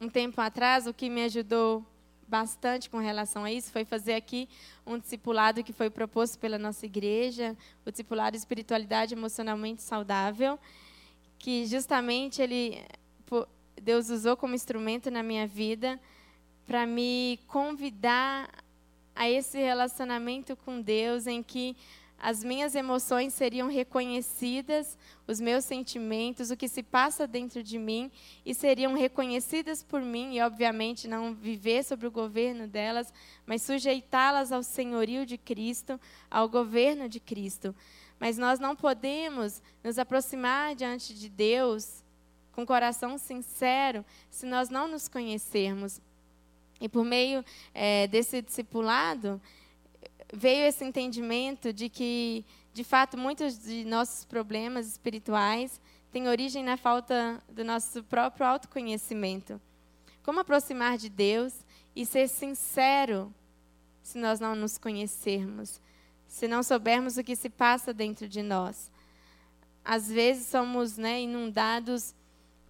um 0.00 0.08
tempo 0.08 0.40
atrás, 0.40 0.86
o 0.86 0.94
que 0.94 1.10
me 1.10 1.24
ajudou 1.24 1.84
bastante 2.26 2.90
com 2.90 2.98
relação 2.98 3.44
a 3.44 3.52
isso 3.52 3.72
foi 3.72 3.84
fazer 3.84 4.14
aqui 4.14 4.48
um 4.86 4.98
discipulado 4.98 5.64
que 5.64 5.72
foi 5.72 5.88
proposto 5.90 6.38
pela 6.38 6.58
nossa 6.58 6.86
igreja, 6.86 7.56
o 7.84 7.90
discipulado 7.90 8.36
Espiritualidade 8.36 9.14
Emocionalmente 9.14 9.82
Saudável, 9.82 10.58
que 11.38 11.66
justamente 11.66 12.42
ele 12.42 12.82
Deus 13.82 14.10
usou 14.10 14.36
como 14.36 14.54
instrumento 14.54 15.10
na 15.10 15.22
minha 15.22 15.46
vida 15.46 16.00
para 16.66 16.84
me 16.84 17.40
convidar 17.46 18.50
a 19.14 19.28
esse 19.30 19.58
relacionamento 19.58 20.56
com 20.56 20.80
Deus 20.80 21.26
em 21.26 21.42
que 21.42 21.76
as 22.20 22.42
minhas 22.42 22.74
emoções 22.74 23.32
seriam 23.32 23.68
reconhecidas, 23.68 24.98
os 25.26 25.40
meus 25.40 25.64
sentimentos, 25.64 26.50
o 26.50 26.56
que 26.56 26.66
se 26.66 26.82
passa 26.82 27.28
dentro 27.28 27.62
de 27.62 27.78
mim, 27.78 28.10
e 28.44 28.52
seriam 28.52 28.94
reconhecidas 28.94 29.84
por 29.84 30.02
mim, 30.02 30.34
e 30.34 30.42
obviamente 30.42 31.06
não 31.06 31.32
viver 31.32 31.84
sobre 31.84 32.08
o 32.08 32.10
governo 32.10 32.66
delas, 32.66 33.12
mas 33.46 33.62
sujeitá-las 33.62 34.50
ao 34.50 34.64
senhorio 34.64 35.24
de 35.24 35.38
Cristo, 35.38 35.98
ao 36.28 36.48
governo 36.48 37.08
de 37.08 37.20
Cristo. 37.20 37.72
Mas 38.18 38.36
nós 38.36 38.58
não 38.58 38.74
podemos 38.74 39.62
nos 39.82 39.98
aproximar 39.98 40.74
diante 40.74 41.14
de 41.14 41.28
Deus 41.28 42.02
com 42.52 42.66
coração 42.66 43.16
sincero 43.18 44.04
se 44.30 44.44
nós 44.44 44.68
não 44.68 44.88
nos 44.88 45.06
conhecermos. 45.06 46.00
E 46.80 46.88
por 46.88 47.04
meio 47.04 47.44
é, 47.72 48.06
desse 48.08 48.42
discipulado, 48.42 49.40
veio 50.32 50.66
esse 50.66 50.84
entendimento 50.84 51.72
de 51.72 51.88
que, 51.88 52.44
de 52.72 52.84
fato, 52.84 53.16
muitos 53.16 53.58
de 53.58 53.84
nossos 53.84 54.24
problemas 54.24 54.86
espirituais 54.86 55.80
têm 56.10 56.28
origem 56.28 56.64
na 56.64 56.76
falta 56.76 57.42
do 57.48 57.64
nosso 57.64 58.02
próprio 58.04 58.46
autoconhecimento. 58.46 59.60
Como 60.22 60.40
aproximar 60.40 60.98
de 60.98 61.08
Deus 61.08 61.54
e 61.94 62.04
ser 62.04 62.28
sincero 62.28 63.32
se 64.02 64.18
nós 64.18 64.40
não 64.40 64.54
nos 64.54 64.78
conhecermos, 64.78 65.80
se 66.28 66.46
não 66.46 66.62
soubermos 66.62 67.16
o 67.16 67.24
que 67.24 67.34
se 67.34 67.48
passa 67.48 67.92
dentro 67.92 68.28
de 68.28 68.42
nós? 68.42 68.92
Às 69.84 70.08
vezes 70.08 70.46
somos 70.46 70.98
né, 70.98 71.22
inundados 71.22 72.14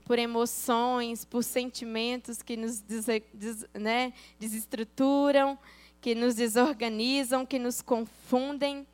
por 0.04 0.18
emoções, 0.18 1.24
por 1.24 1.44
sentimentos 1.44 2.40
que 2.40 2.56
nos 2.56 2.80
des, 2.80 3.04
des, 3.34 3.66
né, 3.74 4.14
desestruturam, 4.38 5.58
que 6.00 6.14
nos 6.14 6.36
desorganizam, 6.36 7.44
que 7.44 7.58
nos 7.58 7.82
confundem. 7.82 8.86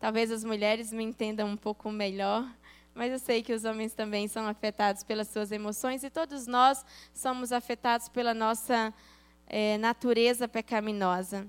Talvez 0.00 0.32
as 0.32 0.42
mulheres 0.42 0.92
me 0.92 1.04
entendam 1.04 1.46
um 1.46 1.56
pouco 1.56 1.92
melhor, 1.92 2.44
mas 2.94 3.12
eu 3.12 3.18
sei 3.18 3.42
que 3.42 3.52
os 3.52 3.64
homens 3.64 3.94
também 3.94 4.26
são 4.26 4.48
afetados 4.48 5.04
pelas 5.04 5.28
suas 5.28 5.52
emoções 5.52 6.02
e 6.02 6.10
todos 6.10 6.46
nós 6.46 6.84
somos 7.14 7.52
afetados 7.52 8.08
pela 8.08 8.34
nossa 8.34 8.92
é, 9.46 9.78
natureza 9.78 10.48
pecaminosa. 10.48 11.46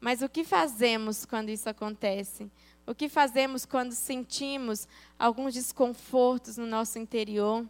Mas 0.00 0.22
o 0.22 0.28
que 0.28 0.44
fazemos 0.44 1.24
quando 1.24 1.48
isso 1.48 1.68
acontece? 1.68 2.50
O 2.86 2.94
que 2.94 3.08
fazemos 3.08 3.66
quando 3.66 3.92
sentimos 3.92 4.86
alguns 5.18 5.54
desconfortos 5.54 6.56
no 6.56 6.66
nosso 6.66 6.98
interior? 6.98 7.66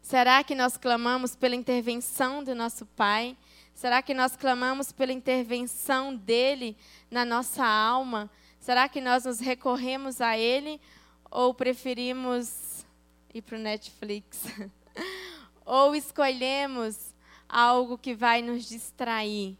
Será 0.00 0.44
que 0.44 0.54
nós 0.54 0.76
clamamos 0.76 1.34
pela 1.34 1.56
intervenção 1.56 2.44
do 2.44 2.54
nosso 2.54 2.86
Pai? 2.86 3.36
Será 3.74 4.00
que 4.00 4.14
nós 4.14 4.36
clamamos 4.36 4.92
pela 4.92 5.12
intervenção 5.12 6.14
dele 6.14 6.76
na 7.10 7.24
nossa 7.24 7.66
alma? 7.66 8.30
Será 8.60 8.88
que 8.88 9.00
nós 9.00 9.24
nos 9.24 9.40
recorremos 9.40 10.20
a 10.20 10.38
ele 10.38 10.80
ou 11.30 11.52
preferimos 11.52 12.86
ir 13.34 13.42
para 13.42 13.58
o 13.58 13.60
Netflix? 13.60 14.44
ou 15.66 15.96
escolhemos 15.96 17.12
algo 17.48 17.98
que 17.98 18.14
vai 18.14 18.40
nos 18.40 18.68
distrair? 18.68 19.58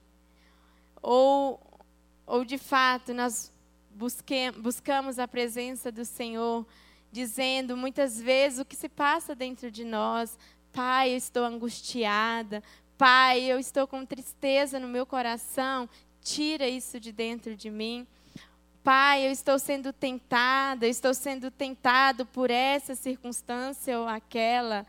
Ou, 1.08 1.60
ou 2.26 2.44
de 2.44 2.58
fato 2.58 3.14
nós 3.14 3.52
busque, 3.92 4.50
buscamos 4.58 5.20
a 5.20 5.28
presença 5.28 5.92
do 5.92 6.04
Senhor 6.04 6.66
dizendo 7.12 7.76
muitas 7.76 8.20
vezes 8.20 8.58
o 8.58 8.64
que 8.64 8.74
se 8.74 8.88
passa 8.88 9.32
dentro 9.32 9.70
de 9.70 9.84
nós. 9.84 10.36
Pai, 10.72 11.12
eu 11.12 11.16
estou 11.16 11.44
angustiada. 11.44 12.60
Pai, 12.98 13.40
eu 13.42 13.56
estou 13.56 13.86
com 13.86 14.04
tristeza 14.04 14.80
no 14.80 14.88
meu 14.88 15.06
coração. 15.06 15.88
Tira 16.20 16.66
isso 16.66 16.98
de 16.98 17.12
dentro 17.12 17.54
de 17.54 17.70
mim. 17.70 18.04
Pai, 18.82 19.28
eu 19.28 19.30
estou 19.30 19.60
sendo 19.60 19.92
tentada, 19.92 20.88
estou 20.88 21.14
sendo 21.14 21.52
tentado 21.52 22.26
por 22.26 22.50
essa 22.50 22.96
circunstância 22.96 23.96
ou 23.96 24.08
aquela. 24.08 24.84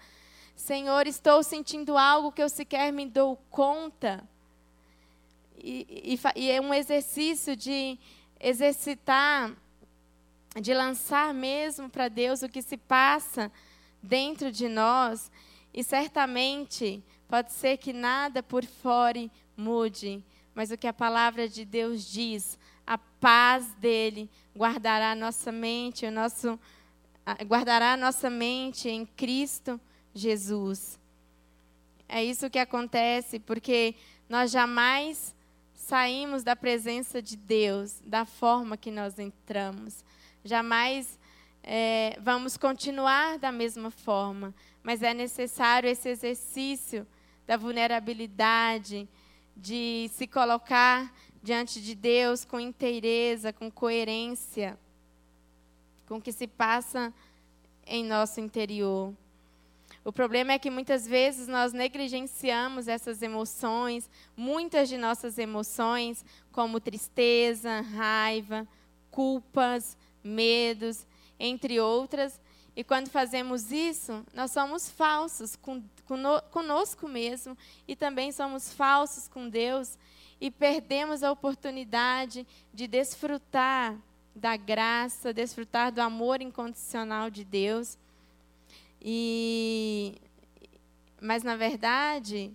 Senhor, 0.56 1.06
estou 1.06 1.44
sentindo 1.44 1.96
algo 1.96 2.32
que 2.32 2.42
eu 2.42 2.50
sequer 2.50 2.92
me 2.92 3.06
dou 3.06 3.38
conta. 3.52 4.28
E, 5.58 6.16
e, 6.16 6.40
e 6.40 6.52
é 6.52 6.62
um 6.62 6.74
exercício 6.74 7.56
de 7.56 7.98
exercitar 8.40 9.56
de 10.62 10.74
lançar 10.74 11.34
mesmo 11.34 11.90
para 11.90 12.08
Deus 12.08 12.42
o 12.42 12.50
que 12.50 12.62
se 12.62 12.78
passa 12.78 13.52
dentro 14.02 14.52
de 14.52 14.68
nós, 14.68 15.32
e 15.74 15.84
certamente 15.84 17.04
pode 17.28 17.52
ser 17.52 17.78
que 17.78 17.94
nada 17.94 18.42
por 18.42 18.66
fora 18.66 19.30
mude, 19.56 20.24
mas 20.56 20.72
o 20.72 20.78
que 20.78 20.88
a 20.88 20.94
palavra 20.94 21.48
de 21.48 21.66
Deus 21.66 22.10
diz, 22.10 22.58
a 22.86 22.98
paz 22.98 23.74
dele 23.76 24.30
guardará 24.56 25.14
nossa 25.14 25.52
mente, 25.52 26.06
o 26.06 26.12
nosso 26.12 26.60
guardará 27.46 27.94
a 27.94 27.98
nossa 27.98 28.30
mente 28.30 28.88
em 28.88 29.06
Cristo 29.06 29.80
Jesus. 30.14 30.98
É 32.08 32.24
isso 32.24 32.50
que 32.50 32.58
acontece, 32.58 33.38
porque 33.38 33.94
nós 34.30 34.50
jamais 34.50 35.36
saímos 35.78 36.44
da 36.44 36.56
presença 36.56 37.22
de 37.22 37.38
Deus 37.38 38.02
da 38.04 38.26
forma 38.26 38.76
que 38.76 38.90
nós 38.90 39.20
entramos. 39.20 40.04
Jamais 40.44 41.20
é, 41.64 42.18
vamos 42.20 42.58
continuar 42.58 43.38
da 43.38 43.52
mesma 43.52 43.92
forma, 43.92 44.54
mas 44.82 45.04
é 45.04 45.14
necessário 45.14 45.88
esse 45.88 46.10
exercício 46.10 47.06
da 47.46 47.56
vulnerabilidade, 47.56 49.08
de 49.56 50.10
se 50.14 50.28
colocar 50.28 51.14
diante 51.44 51.82
de 51.82 51.94
Deus 51.94 52.44
com 52.44 52.60
inteireza, 52.60 53.54
com 53.54 53.70
coerência, 53.70 54.78
com 56.08 56.16
o 56.16 56.22
que 56.22 56.32
se 56.32 56.48
passa 56.48 57.14
em 57.86 58.04
nosso 58.04 58.42
interior. 58.42 59.14
O 60.08 60.14
problema 60.14 60.54
é 60.54 60.58
que 60.58 60.72
muitas 60.72 61.06
vezes 61.06 61.50
nós 61.50 61.74
negligenciamos 61.74 62.88
essas 62.88 63.22
emoções, 63.22 64.10
muitas 64.38 64.88
de 64.88 64.98
nossas 64.98 65.38
emoções, 65.38 66.24
como 66.50 66.80
tristeza, 66.80 67.82
raiva, 67.82 68.66
culpas, 69.12 69.98
medos, 70.24 71.06
entre 71.38 71.82
outras. 71.82 72.40
E 72.74 72.86
quando 72.86 73.10
fazemos 73.10 73.70
isso, 73.70 74.26
nós 74.34 74.52
somos 74.52 74.90
falsos 74.90 75.60
conosco 76.54 77.06
mesmo 77.06 77.58
e 77.86 77.94
também 77.94 78.32
somos 78.32 78.72
falsos 78.72 79.28
com 79.28 79.50
Deus 79.50 79.98
e 80.40 80.50
perdemos 80.50 81.22
a 81.22 81.34
oportunidade 81.34 82.48
de 82.74 82.88
desfrutar 82.88 83.94
da 84.34 84.56
graça, 84.56 85.34
desfrutar 85.34 85.92
do 85.92 86.00
amor 86.00 86.42
incondicional 86.42 87.30
de 87.30 87.44
Deus. 87.44 87.98
E 89.10 90.16
mas 91.22 91.42
na 91.42 91.56
verdade, 91.56 92.52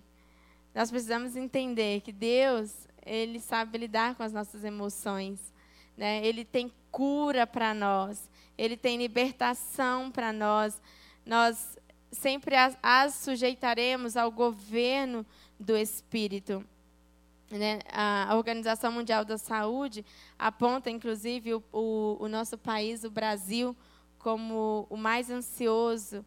nós 0.71 0.91
precisamos 0.91 1.35
entender 1.35 2.01
que 2.01 2.11
Deus, 2.11 2.87
ele 3.03 3.39
sabe 3.39 3.79
lidar 3.79 4.13
com 4.13 4.21
as 4.21 4.31
nossas 4.31 4.63
emoções, 4.63 5.51
né? 5.97 6.23
Ele 6.23 6.45
tem 6.45 6.71
cura 6.91 7.47
para 7.47 7.73
nós, 7.73 8.29
ele 8.55 8.77
tem 8.77 8.99
libertação 8.99 10.11
para 10.11 10.31
nós. 10.31 10.79
Nós 11.25 11.75
sempre 12.11 12.55
as, 12.55 12.77
as, 12.83 13.15
sujeitaremos 13.15 14.15
ao 14.15 14.29
governo 14.29 15.25
do 15.59 15.75
Espírito. 15.75 16.63
Né? 17.49 17.79
A 17.91 18.35
Organização 18.35 18.91
Mundial 18.91 19.25
da 19.25 19.39
Saúde 19.39 20.05
aponta, 20.37 20.91
inclusive, 20.91 21.55
o, 21.55 21.63
o, 21.73 22.17
o 22.19 22.27
nosso 22.27 22.59
país, 22.59 23.03
o 23.03 23.09
Brasil, 23.09 23.75
como 24.19 24.85
o 24.89 24.95
mais 24.95 25.31
ansioso. 25.31 26.23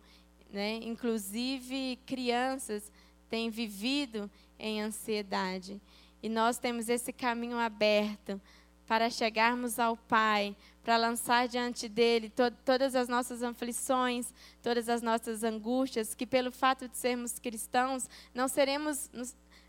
Né? 0.57 0.81
Inclusive, 0.85 1.99
crianças 2.07 2.91
têm 3.29 3.51
vivido 3.51 4.31
em 4.59 4.81
ansiedade. 4.81 5.79
E 6.23 6.31
nós 6.31 6.57
temos 6.57 6.89
esse 6.89 7.13
caminho 7.13 7.59
aberto 7.59 8.41
para 8.87 9.11
chegarmos 9.11 9.79
ao 9.79 9.99
Pai, 9.99 10.57
para 10.83 10.97
lançar 10.97 11.47
diante 11.47 11.91
dele 11.91 12.31
to 12.31 12.51
todas 12.65 12.95
as 12.95 13.07
nossas 13.07 13.43
aflições, 13.43 14.33
todas 14.63 14.89
as 14.89 15.03
nossas 15.03 15.45
angústias, 15.45 16.15
que 16.15 16.27
pelo 16.27 16.51
fato 16.51 16.89
de 16.89 16.97
sermos 16.97 17.39
cristãos, 17.39 18.09
não 18.35 18.49
seremos 18.49 19.11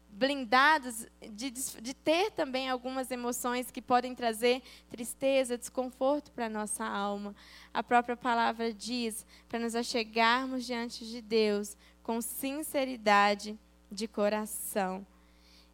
blindados 0.10 1.06
de, 1.32 1.52
de 1.52 1.94
ter 1.94 2.32
também 2.32 2.70
algumas 2.70 3.12
emoções 3.12 3.70
que 3.70 3.82
podem 3.82 4.16
trazer 4.16 4.62
tristeza, 4.90 5.58
desconforto 5.58 6.32
para 6.32 6.48
a 6.48 6.50
nossa 6.50 6.86
alma. 6.86 7.36
A 7.74 7.84
própria 7.84 8.18
palavra 8.18 8.74
diz 8.74 9.26
para 9.48 9.60
nos 9.60 9.76
achegarmos 9.76 10.66
diante 10.66 11.06
de 11.06 11.22
Deus 11.22 11.78
com 12.02 12.22
sinceridade 12.22 13.60
de 13.92 14.08
coração. 14.08 15.06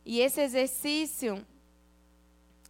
E 0.06 0.20
esse 0.20 0.42
exercício 0.42 1.46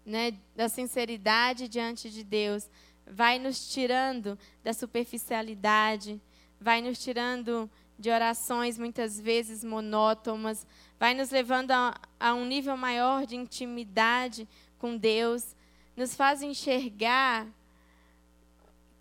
né, 0.05 0.33
da 0.55 0.69
sinceridade 0.69 1.67
diante 1.67 2.09
de 2.09 2.23
Deus 2.23 2.69
vai 3.05 3.39
nos 3.39 3.67
tirando 3.71 4.37
da 4.63 4.73
superficialidade, 4.73 6.21
vai 6.59 6.81
nos 6.81 6.99
tirando 6.99 7.69
de 7.97 8.09
orações 8.09 8.77
muitas 8.77 9.19
vezes 9.19 9.63
monótonas, 9.63 10.65
vai 11.03 11.13
nos 11.13 11.31
levando 11.31 11.71
a, 11.71 11.99
a 12.17 12.33
um 12.33 12.45
nível 12.45 12.77
maior 12.77 13.25
de 13.25 13.35
intimidade 13.35 14.47
com 14.79 14.95
Deus, 14.95 15.53
nos 15.97 16.15
faz 16.15 16.41
enxergar 16.41 17.45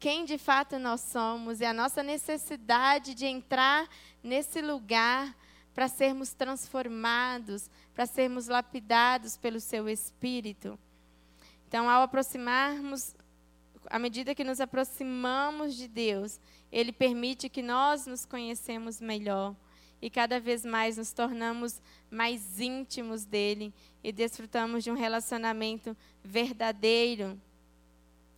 quem 0.00 0.24
de 0.24 0.36
fato 0.36 0.80
nós 0.80 1.00
somos 1.00 1.60
e 1.60 1.64
a 1.64 1.72
nossa 1.72 2.02
necessidade 2.02 3.14
de 3.14 3.24
entrar 3.26 3.88
nesse 4.20 4.60
lugar 4.60 5.32
para 5.72 5.86
sermos 5.86 6.32
transformados, 6.32 7.70
para 7.94 8.04
sermos 8.04 8.48
lapidados 8.48 9.36
pelo 9.36 9.60
seu 9.60 9.88
Espírito. 9.88 10.76
Então, 11.68 11.88
ao 11.88 12.02
aproximarmos, 12.02 13.14
à 13.86 14.00
medida 14.00 14.34
que 14.34 14.42
nos 14.42 14.60
aproximamos 14.60 15.76
de 15.76 15.86
Deus, 15.86 16.40
Ele 16.72 16.90
permite 16.90 17.48
que 17.48 17.62
nós 17.62 18.08
nos 18.08 18.26
conhecemos 18.26 19.00
melhor 19.00 19.54
e 20.02 20.10
cada 20.10 20.40
vez 20.40 20.64
mais 20.64 20.96
nos 20.96 21.12
tornamos 21.12 21.80
mais 22.10 22.58
íntimos 22.58 23.24
dele 23.24 23.72
e 24.02 24.10
desfrutamos 24.10 24.82
de 24.82 24.90
um 24.90 24.94
relacionamento 24.94 25.96
verdadeiro, 26.24 27.40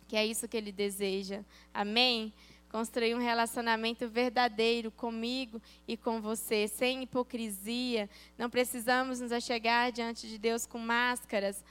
que 0.07 0.15
é 0.15 0.23
isso 0.23 0.47
que 0.47 0.55
ele 0.55 0.71
deseja. 0.71 1.43
Amém? 1.73 2.31
Construir 2.69 3.15
um 3.15 3.19
relacionamento 3.19 4.07
verdadeiro 4.07 4.91
comigo 4.91 5.59
e 5.87 5.97
com 5.97 6.21
você, 6.21 6.67
sem 6.67 7.01
hipocrisia. 7.01 8.07
Não 8.37 8.49
precisamos 8.49 9.19
nos 9.19 9.31
achegar 9.31 9.91
diante 9.91 10.27
de 10.27 10.37
Deus 10.37 10.67
com 10.67 10.77
máscaras. 10.77 11.63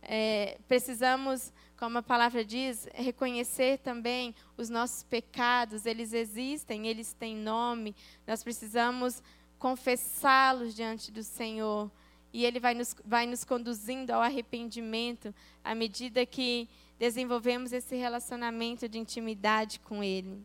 É, 0.00 0.58
precisamos, 0.66 1.52
como 1.76 1.98
a 1.98 2.02
palavra 2.02 2.44
diz, 2.44 2.88
reconhecer 2.94 3.78
também 3.78 4.34
os 4.56 4.70
nossos 4.70 5.02
pecados. 5.02 5.84
Eles 5.84 6.12
existem, 6.12 6.86
eles 6.86 7.12
têm 7.12 7.36
nome. 7.36 7.94
Nós 8.26 8.42
precisamos 8.42 9.22
confessá-los 9.62 10.74
diante 10.74 11.12
do 11.12 11.22
Senhor. 11.22 11.88
E 12.32 12.44
Ele 12.44 12.58
vai 12.58 12.74
nos, 12.74 12.96
vai 13.04 13.26
nos 13.26 13.44
conduzindo 13.44 14.10
ao 14.10 14.20
arrependimento 14.20 15.32
à 15.62 15.72
medida 15.72 16.26
que 16.26 16.68
desenvolvemos 16.98 17.72
esse 17.72 17.94
relacionamento 17.94 18.88
de 18.88 18.98
intimidade 18.98 19.78
com 19.78 20.02
Ele. 20.02 20.44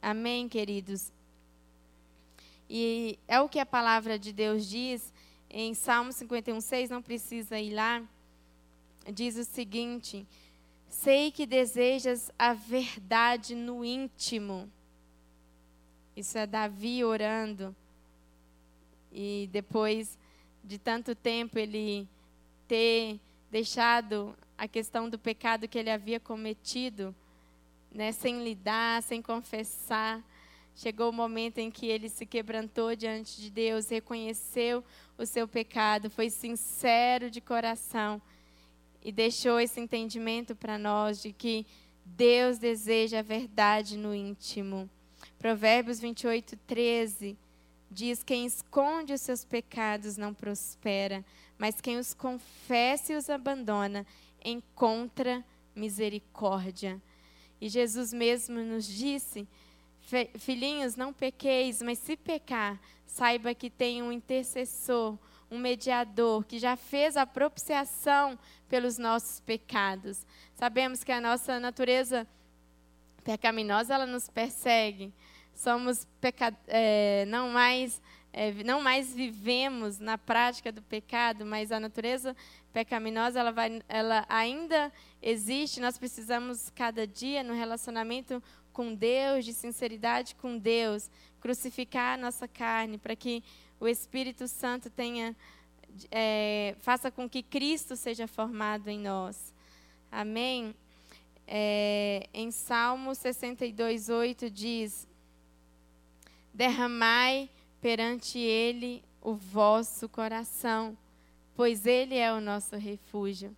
Amém, 0.00 0.48
queridos? 0.48 1.12
E 2.70 3.18
é 3.26 3.40
o 3.40 3.48
que 3.48 3.58
a 3.58 3.66
palavra 3.66 4.16
de 4.16 4.32
Deus 4.32 4.68
diz 4.68 5.12
em 5.50 5.74
Salmo 5.74 6.12
51, 6.12 6.60
6, 6.60 6.90
não 6.90 7.02
precisa 7.02 7.58
ir 7.58 7.74
lá. 7.74 8.00
Diz 9.12 9.36
o 9.36 9.44
seguinte: 9.44 10.24
Sei 10.88 11.32
que 11.32 11.44
desejas 11.44 12.30
a 12.38 12.52
verdade 12.52 13.56
no 13.56 13.84
íntimo. 13.84 14.70
Isso 16.16 16.38
é 16.38 16.46
Davi 16.46 17.04
orando 17.04 17.74
e 19.12 19.48
depois 19.52 20.18
de 20.62 20.78
tanto 20.78 21.14
tempo 21.14 21.58
ele 21.58 22.08
ter 22.66 23.20
deixado 23.50 24.36
a 24.58 24.66
questão 24.66 25.08
do 25.08 25.18
pecado 25.18 25.68
que 25.68 25.78
ele 25.78 25.90
havia 25.90 26.18
cometido, 26.18 27.14
né, 27.92 28.12
sem 28.12 28.42
lidar, 28.42 29.02
sem 29.02 29.22
confessar, 29.22 30.22
chegou 30.74 31.10
o 31.10 31.12
momento 31.12 31.58
em 31.58 31.70
que 31.70 31.86
ele 31.86 32.08
se 32.08 32.26
quebrantou 32.26 32.94
diante 32.94 33.40
de 33.40 33.50
Deus, 33.50 33.88
reconheceu 33.88 34.84
o 35.16 35.24
seu 35.24 35.46
pecado, 35.46 36.10
foi 36.10 36.28
sincero 36.28 37.30
de 37.30 37.40
coração 37.40 38.20
e 39.02 39.12
deixou 39.12 39.60
esse 39.60 39.80
entendimento 39.80 40.54
para 40.54 40.76
nós 40.76 41.22
de 41.22 41.32
que 41.32 41.64
Deus 42.04 42.58
deseja 42.58 43.20
a 43.20 43.22
verdade 43.22 43.96
no 43.96 44.14
íntimo. 44.14 44.90
Provérbios 45.38 46.00
28, 46.00 46.56
13 46.66 47.36
diz: 47.90 48.22
Quem 48.22 48.46
esconde 48.46 49.12
os 49.12 49.20
seus 49.20 49.44
pecados 49.44 50.16
não 50.16 50.34
prospera, 50.34 51.24
mas 51.58 51.80
quem 51.80 51.98
os 51.98 52.14
confessa 52.14 53.12
e 53.12 53.16
os 53.16 53.30
abandona 53.30 54.06
encontra 54.44 55.44
misericórdia. 55.74 57.00
E 57.60 57.68
Jesus 57.68 58.12
mesmo 58.12 58.60
nos 58.60 58.86
disse: 58.86 59.46
Filhinhos, 60.38 60.96
não 60.96 61.12
pequeis, 61.12 61.82
mas 61.82 61.98
se 61.98 62.16
pecar, 62.16 62.80
saiba 63.06 63.54
que 63.54 63.68
tem 63.68 64.02
um 64.02 64.12
intercessor, 64.12 65.18
um 65.50 65.58
mediador 65.58 66.44
que 66.44 66.58
já 66.58 66.76
fez 66.76 67.16
a 67.16 67.26
propiciação 67.26 68.38
pelos 68.68 68.98
nossos 68.98 69.40
pecados. 69.40 70.26
Sabemos 70.54 71.02
que 71.02 71.12
a 71.12 71.20
nossa 71.20 71.58
natureza 71.58 72.26
pecaminosa 73.24 73.94
ela 73.94 74.06
nos 74.06 74.28
persegue, 74.28 75.12
somos. 75.56 76.06
É, 76.68 77.24
não 77.26 77.50
mais 77.50 78.00
é, 78.36 78.52
não 78.64 78.82
mais 78.82 79.14
vivemos 79.14 79.98
na 79.98 80.18
prática 80.18 80.70
do 80.70 80.82
pecado, 80.82 81.46
mas 81.46 81.72
a 81.72 81.80
natureza 81.80 82.36
pecaminosa 82.70 83.40
ela, 83.40 83.50
vai, 83.50 83.82
ela 83.88 84.26
ainda 84.28 84.92
existe. 85.22 85.80
Nós 85.80 85.96
precisamos 85.96 86.70
cada 86.74 87.06
dia 87.06 87.42
no 87.42 87.54
relacionamento 87.54 88.42
com 88.74 88.94
Deus, 88.94 89.42
de 89.42 89.54
sinceridade 89.54 90.34
com 90.34 90.58
Deus, 90.58 91.10
crucificar 91.40 92.12
a 92.12 92.20
nossa 92.20 92.46
carne 92.46 92.98
para 92.98 93.16
que 93.16 93.42
o 93.80 93.88
Espírito 93.88 94.46
Santo 94.46 94.90
tenha, 94.90 95.34
é, 96.10 96.76
faça 96.80 97.10
com 97.10 97.26
que 97.26 97.42
Cristo 97.42 97.96
seja 97.96 98.26
formado 98.26 98.90
em 98.90 98.98
nós. 98.98 99.54
Amém? 100.12 100.74
É, 101.46 102.28
em 102.34 102.50
Salmo 102.50 103.14
62, 103.14 104.10
8 104.10 104.50
diz: 104.50 105.08
Derramai 106.56 107.50
perante 107.82 108.38
Ele 108.38 109.04
o 109.20 109.34
vosso 109.34 110.08
coração, 110.08 110.96
pois 111.54 111.84
Ele 111.84 112.16
é 112.16 112.32
o 112.32 112.40
nosso 112.40 112.76
refúgio. 112.76 113.54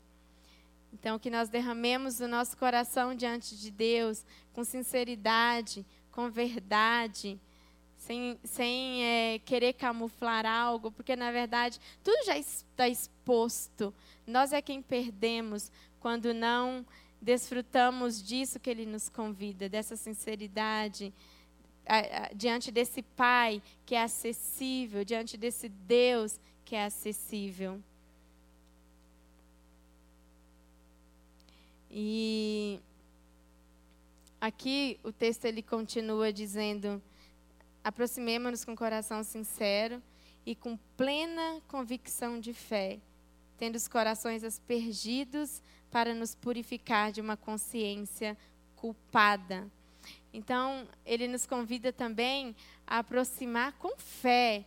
Então, 0.92 1.16
que 1.16 1.30
nós 1.30 1.49
derramemos 1.49 2.18
o 2.18 2.26
nosso 2.26 2.57
coração 2.57 3.14
diante 3.14 3.57
de 3.57 3.70
Deus 3.70 4.26
com 4.53 4.64
sinceridade, 4.64 5.86
com 6.11 6.28
verdade, 6.28 7.38
sem, 7.96 8.36
sem 8.42 9.05
é, 9.05 9.38
querer 9.44 9.74
camuflar 9.74 10.44
algo, 10.44 10.90
porque 10.90 11.14
na 11.14 11.30
verdade 11.30 11.78
tudo 12.03 12.26
já 12.26 12.36
está 12.36 12.88
exposto. 12.88 13.94
Nós 14.26 14.53
é 14.53 14.61
quem 14.61 14.82
perdemos 14.82 15.70
quando 16.01 16.34
não 16.34 16.84
desfrutamos 17.22 18.20
disso 18.20 18.59
que 18.59 18.70
Ele 18.70 18.86
nos 18.86 19.09
convida, 19.09 19.68
dessa 19.68 19.94
sinceridade, 19.94 21.12
diante 22.34 22.70
desse 22.70 23.03
Pai 23.03 23.62
que 23.86 23.95
é 23.95 24.03
acessível, 24.03 25.05
diante 25.05 25.36
desse 25.36 25.68
Deus 25.68 26.39
que 26.64 26.76
é 26.76 26.84
acessível. 26.84 27.80
E 31.91 32.78
aqui 34.41 35.01
o 35.03 35.11
texto 35.11 35.47
ele 35.47 35.62
continua 35.62 36.32
dizendo: 36.32 37.03
aproximemo-nos 37.82 38.64
com 38.64 38.76
coração 38.76 39.24
sincero 39.24 40.03
e 40.45 40.55
com 40.55 40.76
plena 40.97 41.61
convicção 41.66 42.39
de 42.39 42.53
fé, 42.53 42.99
tendo 43.59 43.76
os 43.76 43.89
corações 43.89 44.45
aspergidos 44.45 45.62
para 45.91 46.14
nos 46.14 46.34
purificar 46.34 47.11
de 47.11 47.20
uma 47.20 47.36
consciência 47.36 48.36
culpada. 48.76 49.66
Então, 50.33 50.87
ele 51.07 51.26
nos 51.26 51.47
convida 51.47 51.93
também 51.93 52.55
a 52.87 52.99
aproximar 52.99 53.72
com 53.72 53.97
fé, 53.99 54.64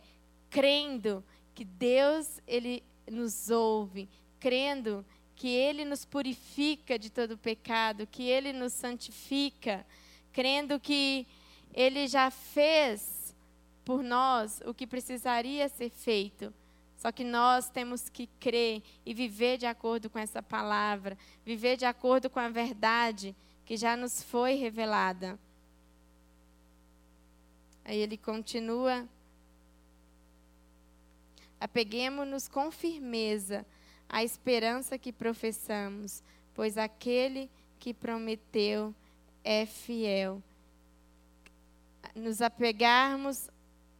crendo 0.50 1.24
que 1.54 1.64
Deus 1.64 2.40
ele 2.46 2.82
nos 3.10 3.50
ouve, 3.50 4.08
crendo 4.40 5.04
que 5.36 5.48
ele 5.48 5.84
nos 5.84 6.04
purifica 6.04 6.98
de 6.98 7.10
todo 7.10 7.38
pecado, 7.38 8.06
que 8.06 8.24
ele 8.24 8.52
nos 8.52 8.72
santifica, 8.72 9.86
crendo 10.32 10.78
que 10.78 11.26
ele 11.72 12.06
já 12.06 12.30
fez 12.30 13.34
por 13.84 14.02
nós 14.02 14.60
o 14.64 14.74
que 14.74 14.86
precisaria 14.86 15.68
ser 15.68 15.90
feito. 15.90 16.52
Só 16.96 17.10
que 17.10 17.24
nós 17.24 17.68
temos 17.68 18.08
que 18.08 18.28
crer 18.38 18.82
e 19.04 19.12
viver 19.12 19.58
de 19.58 19.66
acordo 19.66 20.08
com 20.08 20.18
essa 20.18 20.40
palavra, 20.40 21.18
viver 21.44 21.76
de 21.76 21.84
acordo 21.84 22.30
com 22.30 22.38
a 22.38 22.48
verdade 22.48 23.34
que 23.64 23.76
já 23.76 23.96
nos 23.96 24.22
foi 24.22 24.54
revelada. 24.54 25.38
Aí 27.84 27.98
ele 27.98 28.16
continua: 28.16 29.08
Apeguemos-nos 31.60 32.48
com 32.48 32.70
firmeza 32.70 33.64
à 34.08 34.22
esperança 34.22 34.98
que 34.98 35.12
professamos, 35.12 36.22
pois 36.54 36.76
aquele 36.76 37.50
que 37.78 37.94
prometeu 37.94 38.94
é 39.44 39.66
fiel 39.66 40.42
nos 42.14 42.42
apegarmos 42.42 43.48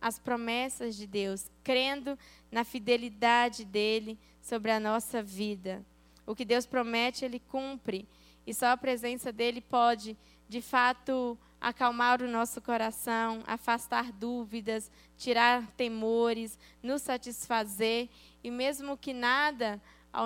às 0.00 0.18
promessas 0.18 0.96
de 0.96 1.06
Deus, 1.06 1.48
crendo 1.62 2.18
na 2.50 2.64
fidelidade 2.64 3.64
dele 3.64 4.18
sobre 4.40 4.70
a 4.70 4.80
nossa 4.80 5.22
vida. 5.22 5.84
O 6.26 6.34
que 6.34 6.44
Deus 6.44 6.66
promete, 6.66 7.24
ele 7.24 7.38
cumpre. 7.38 8.06
E 8.46 8.52
só 8.52 8.66
a 8.66 8.76
presença 8.76 9.32
dele 9.32 9.60
pode, 9.60 10.16
de 10.48 10.60
fato, 10.60 11.38
acalmar 11.62 12.20
o 12.20 12.28
nosso 12.28 12.60
coração, 12.60 13.42
afastar 13.46 14.10
dúvidas, 14.10 14.90
tirar 15.16 15.64
temores, 15.76 16.58
nos 16.82 17.02
satisfazer. 17.02 18.08
E 18.42 18.50
mesmo 18.50 18.96
que 18.96 19.12
nada 19.12 19.80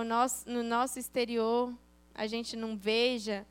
nosso, 0.07 0.49
no 0.49 0.63
nosso 0.63 0.99
exterior 0.99 1.73
a 2.15 2.27
gente 2.27 2.57
não 2.57 2.75
veja, 2.75 3.47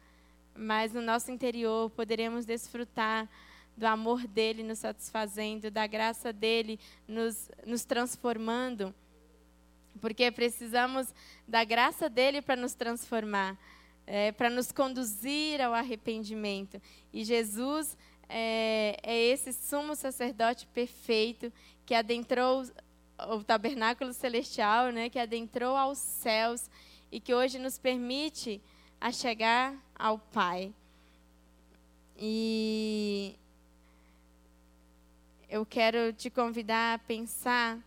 mas 0.55 0.91
no 0.91 1.01
nosso 1.01 1.31
interior 1.31 1.91
poderemos 1.91 2.43
desfrutar 2.43 3.29
do 3.77 3.85
amor 3.85 4.25
dele 4.25 4.63
nos 4.63 4.79
satisfazendo, 4.79 5.69
da 5.69 5.85
graça 5.85 6.33
dele 6.33 6.79
nos, 7.07 7.51
nos 7.67 7.85
transformando. 7.85 8.93
Porque 10.01 10.31
precisamos 10.31 11.13
da 11.47 11.63
graça 11.63 12.09
dele 12.09 12.41
para 12.41 12.55
nos 12.55 12.73
transformar, 12.73 13.55
é, 14.07 14.31
para 14.31 14.49
nos 14.49 14.71
conduzir 14.71 15.61
ao 15.61 15.73
arrependimento. 15.73 16.81
E 17.11 17.23
Jesus 17.23 17.97
é, 18.29 18.97
é 19.03 19.17
esse 19.17 19.53
sumo 19.53 19.95
sacerdote 19.95 20.67
perfeito 20.67 21.51
que 21.85 21.93
adentrou 21.93 22.65
o 23.29 23.43
tabernáculo 23.43 24.13
celestial, 24.13 24.91
né, 24.91 25.09
que 25.09 25.19
adentrou 25.19 25.75
aos 25.75 25.97
céus 25.97 26.69
e 27.11 27.19
que 27.19 27.33
hoje 27.33 27.57
nos 27.57 27.77
permite 27.77 28.61
a 28.99 29.11
chegar 29.11 29.75
ao 29.97 30.19
Pai. 30.19 30.73
E 32.17 33.35
eu 35.49 35.65
quero 35.65 36.11
te 36.13 36.29
convidar 36.29 36.95
a 36.95 36.99
pensar 36.99 37.79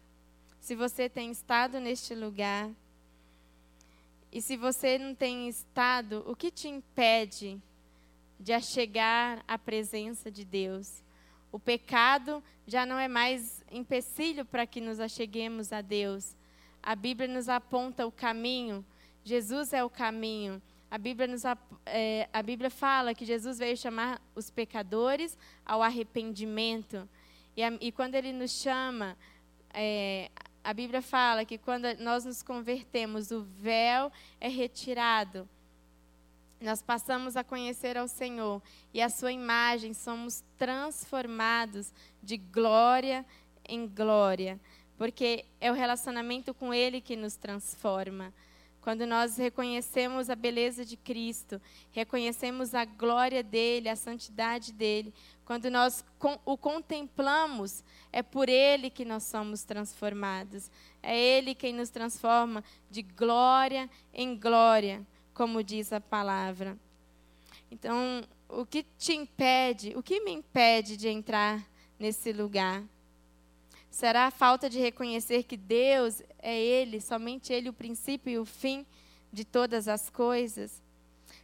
se 0.60 0.74
você 0.74 1.08
tem 1.08 1.30
estado 1.30 1.80
neste 1.80 2.14
lugar. 2.14 2.70
E 4.30 4.42
se 4.42 4.56
você 4.56 4.98
não 4.98 5.14
tem 5.14 5.48
estado, 5.48 6.22
o 6.26 6.36
que 6.36 6.50
te 6.50 6.68
impede 6.68 7.60
de 8.38 8.60
chegar 8.60 9.42
à 9.48 9.58
presença 9.58 10.30
de 10.30 10.44
Deus? 10.44 11.02
O 11.50 11.58
pecado 11.58 12.42
já 12.66 12.84
não 12.84 12.98
é 12.98 13.08
mais 13.08 13.64
empecilho 13.70 14.44
para 14.44 14.66
que 14.66 14.80
nos 14.80 15.00
acheguemos 15.00 15.72
a 15.72 15.80
Deus. 15.80 16.36
A 16.82 16.94
Bíblia 16.94 17.26
nos 17.26 17.48
aponta 17.48 18.06
o 18.06 18.12
caminho. 18.12 18.84
Jesus 19.24 19.72
é 19.72 19.82
o 19.82 19.88
caminho. 19.88 20.60
A 20.90 20.98
Bíblia, 20.98 21.26
nos, 21.26 21.42
é, 21.86 22.28
a 22.32 22.42
Bíblia 22.42 22.70
fala 22.70 23.14
que 23.14 23.24
Jesus 23.24 23.58
veio 23.58 23.76
chamar 23.76 24.20
os 24.34 24.50
pecadores 24.50 25.36
ao 25.64 25.82
arrependimento. 25.82 27.08
E, 27.56 27.62
a, 27.62 27.72
e 27.80 27.90
quando 27.90 28.14
ele 28.14 28.32
nos 28.32 28.52
chama, 28.52 29.16
é, 29.72 30.30
a 30.68 30.74
Bíblia 30.74 31.00
fala 31.00 31.46
que 31.46 31.56
quando 31.56 31.86
nós 31.98 32.26
nos 32.26 32.42
convertemos, 32.42 33.30
o 33.30 33.40
véu 33.40 34.12
é 34.38 34.48
retirado. 34.50 35.48
Nós 36.60 36.82
passamos 36.82 37.38
a 37.38 37.42
conhecer 37.42 37.96
ao 37.96 38.06
Senhor 38.06 38.60
e 38.92 39.00
a 39.00 39.08
sua 39.08 39.32
imagem, 39.32 39.94
somos 39.94 40.44
transformados 40.58 41.90
de 42.22 42.36
glória 42.36 43.24
em 43.66 43.86
glória, 43.86 44.60
porque 44.98 45.46
é 45.58 45.70
o 45.70 45.74
relacionamento 45.74 46.52
com 46.52 46.74
Ele 46.74 47.00
que 47.00 47.16
nos 47.16 47.34
transforma. 47.34 48.30
Quando 48.88 49.06
nós 49.06 49.36
reconhecemos 49.36 50.30
a 50.30 50.34
beleza 50.34 50.82
de 50.82 50.96
Cristo, 50.96 51.60
reconhecemos 51.92 52.74
a 52.74 52.86
glória 52.86 53.42
dele, 53.42 53.86
a 53.86 53.94
santidade 53.94 54.72
dele, 54.72 55.12
quando 55.44 55.70
nós 55.70 56.02
o 56.42 56.56
contemplamos, 56.56 57.84
é 58.10 58.22
por 58.22 58.48
ele 58.48 58.88
que 58.88 59.04
nós 59.04 59.24
somos 59.24 59.62
transformados. 59.62 60.70
É 61.02 61.14
ele 61.14 61.54
quem 61.54 61.74
nos 61.74 61.90
transforma 61.90 62.64
de 62.90 63.02
glória 63.02 63.90
em 64.10 64.34
glória, 64.34 65.06
como 65.34 65.62
diz 65.62 65.92
a 65.92 66.00
palavra. 66.00 66.74
Então, 67.70 68.22
o 68.48 68.64
que 68.64 68.86
te 68.96 69.12
impede, 69.12 69.92
o 69.96 70.02
que 70.02 70.18
me 70.20 70.32
impede 70.32 70.96
de 70.96 71.10
entrar 71.10 71.62
nesse 71.98 72.32
lugar? 72.32 72.82
Será 73.90 74.28
a 74.28 74.30
falta 74.30 74.70
de 74.70 74.78
reconhecer 74.78 75.42
que 75.42 75.58
Deus 75.58 76.22
é 76.40 76.58
Ele, 76.58 77.00
somente 77.00 77.52
Ele, 77.52 77.68
o 77.68 77.72
princípio 77.72 78.30
e 78.30 78.38
o 78.38 78.44
fim 78.44 78.86
de 79.32 79.44
todas 79.44 79.88
as 79.88 80.10
coisas? 80.10 80.82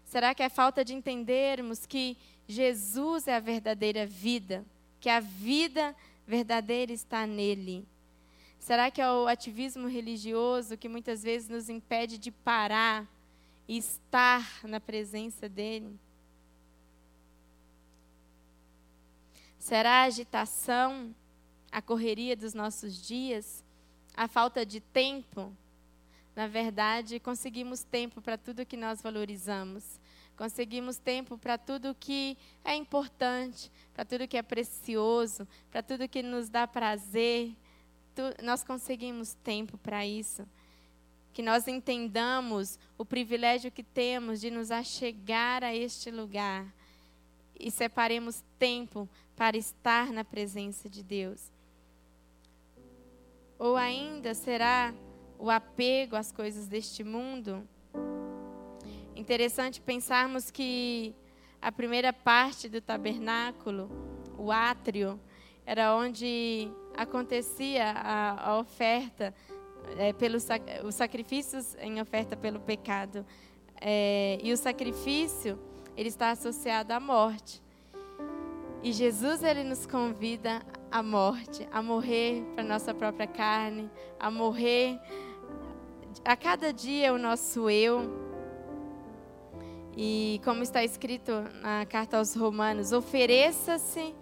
Será 0.05 0.35
que 0.35 0.43
é 0.43 0.49
falta 0.49 0.85
de 0.85 0.95
entendermos 0.95 1.87
que 1.87 2.17
Jesus 2.47 3.27
é 3.27 3.37
a 3.37 3.41
verdadeira 3.41 4.07
vida, 4.07 4.65
que 5.01 5.09
a 5.09 5.21
vida 5.21 5.95
verdadeira 6.27 6.93
está 6.93 7.27
nele? 7.27 7.87
Será 8.59 8.91
que 8.91 9.01
é 9.01 9.11
o 9.11 9.27
ativismo 9.27 9.89
religioso 9.89 10.77
que 10.77 10.89
muitas 10.89 11.23
vezes 11.23 11.49
nos 11.49 11.69
impede 11.69 12.17
de 12.17 12.31
parar 12.31 13.07
e 13.69 13.77
estar 13.77 14.61
na 14.65 14.81
presença 14.81 15.49
dele? 15.49 15.99
Será 19.59 20.03
a 20.03 20.05
agitação 20.05 21.15
a 21.75 21.83
correria 21.83 22.37
dos 22.37 22.55
nossos 22.55 23.05
dias, 23.05 23.64
a 24.17 24.29
falta 24.29 24.65
de 24.65 24.81
tempo, 24.81 25.53
na 26.37 26.47
verdade, 26.47 27.19
conseguimos 27.21 27.83
tempo 27.83 28.21
para 28.21 28.39
tudo 28.39 28.67
que 28.67 28.77
nós 28.77 29.03
valorizamos. 29.03 30.01
Conseguimos 30.37 30.97
tempo 30.97 31.39
para 31.39 31.57
tudo 31.57 31.95
que 31.95 32.37
é 32.65 32.75
importante, 32.75 33.71
para 33.93 34.05
tudo 34.05 34.27
que 34.27 34.37
é 34.37 34.43
precioso, 34.43 35.47
para 35.71 35.83
tudo 35.83 36.09
que 36.09 36.23
nos 36.23 36.49
dá 36.49 36.67
prazer. 36.67 37.55
tu, 38.15 38.23
nós 38.43 38.65
conseguimos 38.65 39.35
tempo 39.45 39.79
para 39.79 40.05
isso. 40.05 40.47
Que 41.33 41.43
nós 41.43 41.69
entendamos 41.69 42.79
o 42.99 43.05
privilégio 43.05 43.71
que 43.71 43.83
temos 43.83 44.41
de 44.41 44.51
nos 44.51 44.71
achegar 44.71 45.63
a 45.63 45.75
este 45.75 46.11
lugar 46.11 46.67
e 47.59 47.71
separemos 47.71 48.43
tempo 48.59 49.09
para 49.37 49.57
estar 49.57 50.13
na 50.13 50.25
presença 50.25 50.89
de 50.89 51.03
Deus. 51.03 51.54
Ou 53.59 53.77
ainda 53.77 54.35
será 54.35 54.93
o 55.39 55.51
apego 55.51 56.17
às 56.17 56.33
coisas 56.33 56.67
deste 56.67 57.05
mundo? 57.05 57.67
Interessante 59.15 59.81
pensarmos 59.81 60.51
que 60.51 61.15
a 61.63 61.71
primeira 61.73 62.13
parte 62.13 62.69
do 62.69 62.81
tabernáculo, 62.81 63.91
o 64.37 64.51
átrio, 64.51 65.19
era 65.65 65.95
onde 65.97 66.71
acontecia 66.97 67.91
a, 67.93 68.51
a 68.51 68.59
oferta, 68.59 69.35
é, 69.97 70.13
pelos, 70.13 70.47
os 70.85 70.95
sacrifícios 70.95 71.75
em 71.77 72.01
oferta 72.01 72.37
pelo 72.37 72.61
pecado. 72.61 73.25
É, 73.81 74.39
e 74.43 74.53
o 74.53 74.57
sacrifício, 74.57 75.59
ele 75.97 76.09
está 76.09 76.31
associado 76.31 76.93
à 76.93 77.01
morte. 77.01 77.63
E 78.83 78.93
Jesus, 78.93 79.43
ele 79.43 79.65
nos 79.65 79.87
convida 79.87 80.61
à 80.95 81.03
morte, 81.03 81.67
a 81.73 81.83
morrer 81.83 82.45
para 82.55 82.63
nossa 82.63 82.95
própria 82.95 83.27
carne, 83.27 83.91
a 84.17 84.31
morrer 84.31 84.97
a 86.25 86.37
cada 86.37 86.73
dia 86.73 87.13
o 87.13 87.19
nosso 87.19 87.69
eu. 87.69 88.09
E 89.97 90.41
como 90.45 90.63
está 90.63 90.85
escrito 90.85 91.33
na 91.61 91.85
carta 91.85 92.19
aos 92.19 92.37
Romanos, 92.37 92.93
ofereça-se 92.93 94.15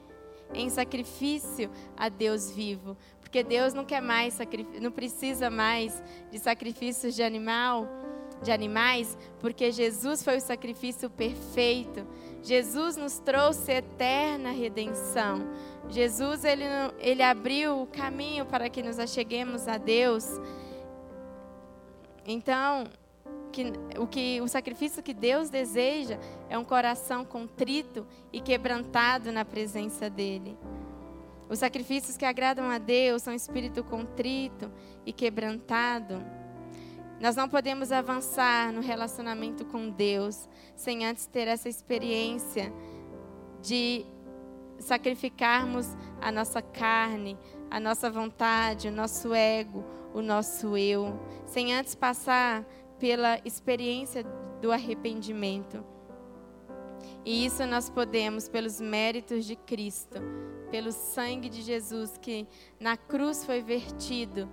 em 0.55 0.71
sacrifício 0.71 1.71
a 1.95 2.09
Deus 2.09 2.51
vivo, 2.51 2.97
porque 3.21 3.43
Deus 3.43 3.75
não 3.75 3.85
quer 3.85 4.01
mais 4.01 4.39
não 4.81 4.91
precisa 4.91 5.51
mais 5.51 6.03
de 6.31 6.39
sacrifícios 6.39 7.15
de 7.15 7.23
animal, 7.23 7.87
de 8.43 8.51
animais, 8.51 9.19
porque 9.41 9.71
Jesus 9.71 10.23
foi 10.23 10.39
o 10.39 10.41
sacrifício 10.41 11.11
perfeito. 11.11 12.07
Jesus 12.43 12.97
nos 12.97 13.19
trouxe 13.19 13.73
eterna 13.73 14.51
redenção. 14.51 15.49
Jesus 15.89 16.45
ele, 16.45 16.65
ele 16.99 17.23
abriu 17.23 17.83
o 17.83 17.87
caminho 17.87 18.45
para 18.45 18.69
que 18.69 18.83
nos 18.83 18.99
acheguemos 18.99 19.69
a 19.69 19.79
Deus. 19.79 20.27
Então, 22.27 22.85
que, 23.53 23.73
o, 23.99 24.07
que, 24.07 24.41
o 24.41 24.49
sacrifício 24.49 25.03
que 25.03 25.15
Deus 25.15 25.51
deseja 25.51 26.19
é 26.49 26.59
um 26.59 26.65
coração 26.65 27.25
contrito 27.25 28.07
e 28.33 28.41
quebrantado 28.41 29.31
na 29.31 29.45
presença 29.45 30.09
dEle. 30.11 30.59
Os 31.49 31.59
sacrifícios 31.59 32.17
que 32.17 32.25
agradam 32.25 32.71
a 32.71 32.79
Deus 32.79 33.23
são 33.23 33.35
espírito 33.35 33.85
contrito 33.85 34.73
e 35.05 35.13
quebrantado. 35.13 36.25
Nós 37.23 37.37
não 37.37 37.49
podemos 37.49 37.93
avançar 37.93 38.73
no 38.73 38.81
relacionamento 38.81 39.65
com 39.65 39.89
Deus 39.89 40.49
sem 40.75 41.07
antes 41.07 41.25
ter 41.25 41.47
essa 41.47 41.69
experiência 41.69 42.73
de 43.63 44.05
sacrificarmos 44.81 45.87
a 46.21 46.33
nossa 46.33 46.61
carne, 46.61 47.39
a 47.71 47.79
nossa 47.79 48.11
vontade, 48.11 48.89
o 48.89 48.91
nosso 48.91 49.33
ego, 49.33 49.85
o 50.13 50.21
nosso 50.21 50.77
eu, 50.77 51.17
sem 51.47 51.73
antes 51.73 51.95
passar 51.95 52.65
pela 52.99 53.39
experiência 53.45 54.25
do 54.61 54.73
arrependimento. 54.73 55.85
E 57.25 57.47
isso 57.47 57.65
nós 57.69 57.89
podemos 57.89 58.49
pelos 58.49 58.81
méritos 58.81 59.45
de 59.45 59.55
Cristo, 59.55 60.19
pelo 60.73 60.91
sangue 60.91 61.49
de 61.49 61.63
Jesus 61.63 62.19
que 62.21 62.49
na 62.81 62.97
cruz 62.97 63.47
foi 63.47 63.63
vertido, 63.63 64.49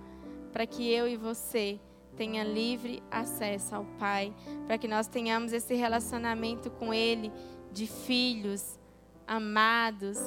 para 0.52 0.68
que 0.68 0.88
eu 0.88 1.08
e 1.08 1.16
você 1.16 1.80
tenha 2.20 2.44
livre 2.44 3.02
acesso 3.10 3.74
ao 3.74 3.86
Pai, 3.98 4.30
para 4.66 4.76
que 4.76 4.86
nós 4.86 5.06
tenhamos 5.06 5.54
esse 5.54 5.74
relacionamento 5.74 6.70
com 6.70 6.92
Ele 6.92 7.32
de 7.72 7.86
filhos 7.86 8.78
amados, 9.26 10.18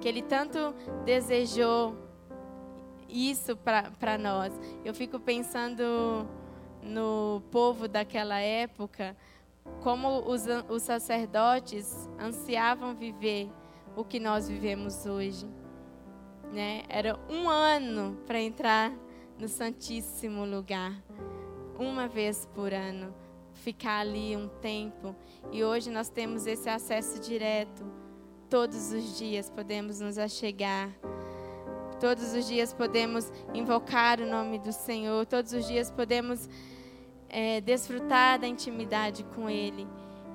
que 0.00 0.08
Ele 0.08 0.22
tanto 0.22 0.74
desejou 1.04 1.94
isso 3.08 3.56
para 3.56 4.18
nós. 4.18 4.52
Eu 4.84 4.92
fico 4.92 5.20
pensando 5.20 6.26
no 6.82 7.40
povo 7.52 7.86
daquela 7.86 8.40
época, 8.40 9.16
como 9.84 10.28
os, 10.28 10.46
os 10.68 10.82
sacerdotes 10.82 12.08
ansiavam 12.18 12.92
viver 12.92 13.48
o 13.94 14.04
que 14.04 14.18
nós 14.18 14.48
vivemos 14.48 15.06
hoje. 15.06 15.48
Né? 16.52 16.82
Era 16.88 17.16
um 17.30 17.48
ano 17.48 18.18
para 18.26 18.40
entrar 18.40 18.92
no 19.38 19.46
Santíssimo 19.46 20.44
Lugar, 20.44 21.05
uma 21.78 22.08
vez 22.08 22.48
por 22.54 22.72
ano, 22.72 23.14
ficar 23.52 24.00
ali 24.00 24.36
um 24.36 24.48
tempo. 24.48 25.14
E 25.52 25.64
hoje 25.64 25.90
nós 25.90 26.08
temos 26.08 26.46
esse 26.46 26.68
acesso 26.68 27.20
direto. 27.20 27.84
Todos 28.48 28.92
os 28.92 29.18
dias 29.18 29.50
podemos 29.50 30.00
nos 30.00 30.18
achegar. 30.18 30.90
Todos 32.00 32.34
os 32.34 32.46
dias 32.46 32.72
podemos 32.72 33.32
invocar 33.54 34.20
o 34.20 34.26
nome 34.26 34.58
do 34.58 34.72
Senhor. 34.72 35.24
Todos 35.26 35.52
os 35.52 35.66
dias 35.66 35.90
podemos 35.90 36.48
é, 37.28 37.60
desfrutar 37.60 38.38
da 38.38 38.46
intimidade 38.46 39.24
com 39.34 39.48
Ele. 39.48 39.86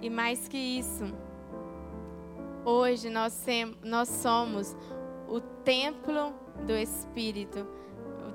E 0.01 0.09
mais 0.09 0.47
que 0.47 0.57
isso, 0.57 1.05
hoje 2.65 3.09
nós, 3.09 3.45
nós 3.83 4.09
somos 4.09 4.75
o 5.27 5.39
templo 5.39 6.33
do 6.65 6.73
Espírito, 6.73 7.67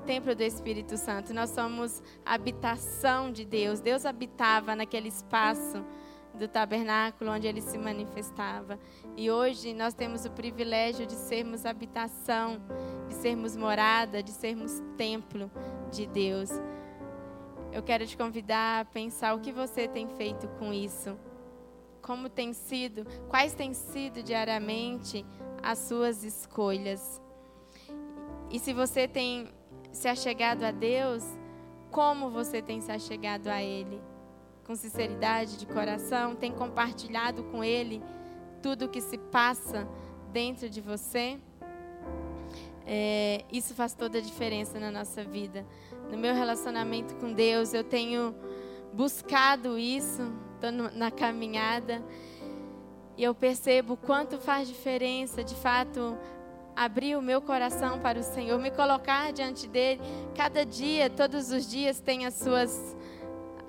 templo 0.07 0.33
do 0.33 0.41
Espírito 0.41 0.97
Santo. 0.97 1.33
Nós 1.33 1.51
somos 1.51 2.01
a 2.25 2.33
habitação 2.33 3.31
de 3.31 3.45
Deus. 3.45 3.79
Deus 3.79 4.05
habitava 4.05 4.75
naquele 4.75 5.09
espaço 5.09 5.85
do 6.33 6.47
tabernáculo 6.47 7.31
onde 7.31 7.45
ele 7.45 7.61
se 7.61 7.77
manifestava. 7.77 8.79
E 9.15 9.29
hoje 9.29 9.73
nós 9.73 9.93
temos 9.93 10.25
o 10.25 10.31
privilégio 10.31 11.05
de 11.05 11.13
sermos 11.13 11.65
habitação, 11.65 12.59
de 13.07 13.13
sermos 13.13 13.55
morada, 13.55 14.23
de 14.23 14.31
sermos 14.31 14.81
templo 14.97 15.51
de 15.91 16.07
Deus 16.07 16.49
eu 17.77 17.83
quero 17.83 18.07
te 18.07 18.17
convidar 18.17 18.81
a 18.81 18.85
pensar 18.85 19.35
o 19.35 19.39
que 19.39 19.51
você 19.51 19.87
tem 19.87 20.07
feito 20.07 20.47
com 20.57 20.73
isso. 20.73 21.17
Como 22.01 22.29
tem 22.29 22.51
sido, 22.53 23.05
quais 23.27 23.53
têm 23.53 23.73
sido 23.73 24.23
diariamente 24.23 25.25
as 25.61 25.77
suas 25.79 26.23
escolhas. 26.23 27.21
E 28.49 28.57
se 28.57 28.73
você 28.73 29.07
tem 29.07 29.49
se 29.97 30.07
achegado 30.07 30.65
a 30.65 30.71
Deus, 30.71 31.23
como 31.91 32.29
você 32.29 32.61
tem 32.61 32.79
se 32.81 32.91
achegado 32.91 33.49
a 33.49 33.61
Ele? 33.61 33.99
Com 34.65 34.75
sinceridade 34.75 35.57
de 35.57 35.65
coração, 35.65 36.35
tem 36.35 36.51
compartilhado 36.51 37.43
com 37.45 37.63
Ele 37.63 38.01
tudo 38.61 38.85
o 38.85 38.89
que 38.89 39.01
se 39.01 39.17
passa 39.17 39.87
dentro 40.31 40.69
de 40.69 40.81
você? 40.81 41.39
É, 42.85 43.43
isso 43.51 43.73
faz 43.73 43.93
toda 43.93 44.17
a 44.17 44.21
diferença 44.21 44.79
na 44.79 44.89
nossa 44.89 45.23
vida 45.23 45.65
no 46.09 46.17
meu 46.17 46.33
relacionamento 46.33 47.15
com 47.15 47.33
Deus, 47.33 47.73
eu 47.73 47.83
tenho 47.83 48.33
buscado 48.93 49.77
isso, 49.77 50.21
estou 50.55 50.71
na 50.71 51.11
caminhada, 51.11 52.03
e 53.17 53.23
eu 53.23 53.33
percebo 53.33 53.97
quanto 53.97 54.37
faz 54.37 54.67
diferença, 54.67 55.43
de 55.43 55.55
fato, 55.55 56.17
abrir 56.77 57.15
o 57.17 57.21
meu 57.23 57.41
coração 57.41 57.99
para 57.99 58.19
o 58.19 58.23
Senhor, 58.23 58.59
me 58.59 58.69
colocar 58.69 59.33
diante 59.33 59.67
dele. 59.67 59.99
Cada 60.35 60.63
dia, 60.63 61.09
todos 61.09 61.51
os 61.51 61.67
dias, 61.67 61.99
tem 61.99 62.27
as 62.27 62.35
suas 62.35 62.95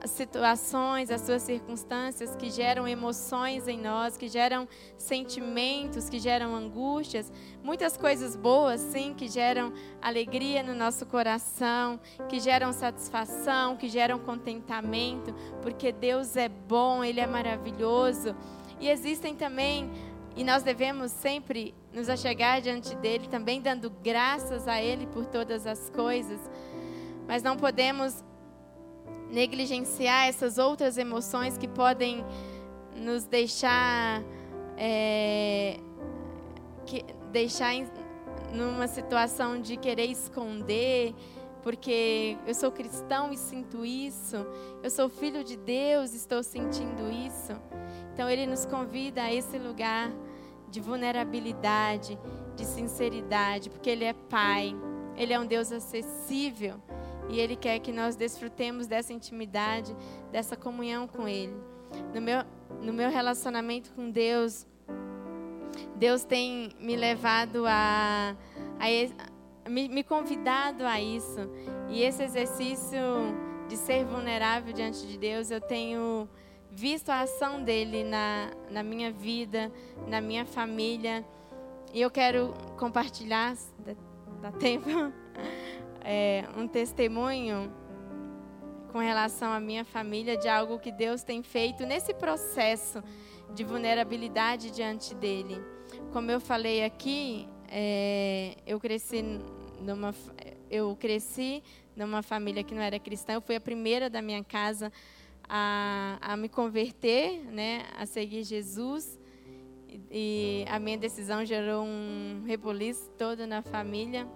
situações, 0.05 1.11
as 1.11 1.23
suas 1.23 1.43
circunstâncias 1.43 2.37
que 2.37 2.51
geram 2.51 2.87
emoções 2.87 3.67
em 3.67 3.79
nós, 3.79 4.17
que 4.17 4.29
geram 4.29 4.69
sentimentos, 4.97 6.09
que 6.09 6.21
geram 6.21 6.55
angústias, 6.55 7.33
muitas 7.63 7.97
coisas 7.97 8.37
boas, 8.37 8.81
sim, 8.81 9.15
que 9.15 9.27
geram 9.27 9.73
alegria 10.01 10.63
no 10.63 10.75
nosso 10.75 11.05
coração, 11.07 11.99
que 12.29 12.39
geram 12.39 12.73
satisfação, 12.73 13.77
que 13.77 13.89
geram 13.89 14.19
contentamento, 14.19 15.35
porque 15.63 15.91
Deus 15.91 16.37
é 16.37 16.49
bom, 16.49 17.03
Ele 17.03 17.21
é 17.21 17.27
maravilhoso. 17.27 18.37
E 18.81 18.89
existem 18.89 19.35
também, 19.35 19.91
e 20.39 20.45
nós 20.45 20.63
devemos 20.63 21.11
sempre 21.11 21.75
nos 21.93 22.09
achegar 22.09 22.61
diante 22.63 22.95
dele, 22.95 23.27
também 23.27 23.61
dando 23.61 23.91
graças 23.91 24.69
a 24.69 24.81
Ele 24.81 25.05
por 25.09 25.27
todas 25.27 25.67
as 25.67 25.91
coisas. 25.91 26.39
Mas 27.27 27.43
não 27.43 27.57
podemos 27.57 28.23
negligenciar 29.33 30.29
essas 30.29 30.57
outras 30.57 30.97
emoções 30.97 31.59
que 31.59 31.67
podem 31.67 32.25
nos 32.95 33.25
deixar 33.25 34.23
é, 34.77 35.81
que, 36.87 37.05
deixar 37.33 37.75
em, 37.75 37.89
numa 38.53 38.87
situação 38.87 39.61
de 39.61 39.77
querer 39.77 40.07
esconder, 40.07 41.17
porque 41.65 42.37
eu 42.47 42.55
sou 42.55 42.71
cristão 42.71 43.33
e 43.33 43.37
sinto 43.37 43.85
isso, 43.85 44.37
eu 44.85 44.89
sou 44.89 45.09
filho 45.09 45.43
de 45.43 45.57
Deus, 45.57 46.15
estou 46.15 46.45
sentindo 46.45 47.11
isso. 47.11 47.61
Então 48.15 48.31
ele 48.31 48.47
nos 48.47 48.65
convida 48.65 49.23
a 49.23 49.35
esse 49.35 49.59
lugar 49.59 50.13
de 50.71 50.81
vulnerabilidade, 50.81 52.19
de 52.57 52.65
sinceridade, 52.65 53.71
porque 53.71 53.91
ele 53.91 54.05
é 54.05 54.13
pai, 54.13 54.75
Ele 55.17 55.33
é 55.33 55.41
um 55.41 55.47
Deus 55.47 55.73
acessível 55.73 56.81
e 57.29 57.39
Ele 57.39 57.57
quer 57.57 57.79
que 57.79 57.93
nós 57.93 58.17
desfrutemos 58.17 58.87
dessa 58.87 59.13
intimidade, 59.13 59.95
dessa 60.31 60.57
comunhão 60.57 61.07
com 61.07 61.29
Ele. 61.29 61.55
No 62.15 62.21
meu, 62.21 62.45
no 62.83 62.93
meu 62.93 63.11
relacionamento 63.11 63.93
com 63.93 64.11
Deus, 64.11 64.67
Deus 65.97 66.25
tem 66.25 66.71
me 66.81 66.97
levado 66.97 67.65
a, 67.67 68.37
a 68.79 69.69
me, 69.69 69.89
me 69.89 70.03
convidado 70.03 70.85
a 70.87 71.01
isso. 71.01 71.41
E 71.89 72.03
esse 72.03 72.23
exercício 72.23 72.99
de 73.69 73.77
ser 73.77 74.05
vulnerável 74.05 74.73
diante 74.73 75.07
de 75.07 75.19
Deus, 75.19 75.51
eu 75.51 75.61
tenho 75.61 76.29
visto 76.71 77.11
a 77.11 77.23
ação 77.23 77.63
dele 77.63 78.05
na, 78.05 78.51
na 78.71 78.83
minha 78.83 79.11
vida, 79.11 79.73
na 80.07 80.21
minha 80.21 80.45
família. 80.45 81.25
E 81.93 82.01
eu 82.01 82.11
quero 82.11 82.55
compartilhar, 82.79 83.57
dá 84.41 84.53
tempo, 84.53 84.89
é, 86.05 86.45
um 86.57 86.69
testemunho 86.69 87.73
com 88.93 88.99
relação 88.99 89.53
à 89.53 89.61
minha 89.61 89.85
família 89.85 90.37
de 90.37 90.49
algo 90.49 90.79
que 90.79 90.91
Deus 90.91 91.23
tem 91.23 91.43
feito 91.43 91.85
nesse 91.85 92.15
processo 92.15 93.03
de 93.55 93.65
vulnerabilidade 93.65 94.71
diante 94.71 95.15
dele. 95.15 95.61
Como 96.13 96.31
eu 96.31 96.41
falei 96.41 96.85
aqui, 96.85 97.49
é, 97.71 98.57
eu 98.67 98.79
cresci 98.79 99.23
numa 99.81 100.15
eu 100.71 100.95
cresci 100.97 101.63
numa 101.97 102.23
família 102.23 102.63
que 102.63 102.75
não 102.75 102.83
era 102.83 102.99
cristã. 102.99 103.35
Eu 103.35 103.41
fui 103.41 103.57
a 103.57 103.61
primeira 103.61 104.11
da 104.11 104.21
minha 104.21 104.45
casa 104.45 104.93
a, 105.49 106.19
a 106.21 106.37
me 106.37 106.49
converter, 106.49 107.43
né, 107.45 107.85
a 107.97 108.05
seguir 108.05 108.45
Jesus. 108.45 109.19
E, 110.11 110.65
a 110.69 110.79
minha 110.79 110.99
decisão 110.99 111.45
gerou 111.45 111.85
um 111.85 112.43
reboliço 112.47 113.11
todo 113.17 113.47
na 113.47 113.63
família. 113.63 114.29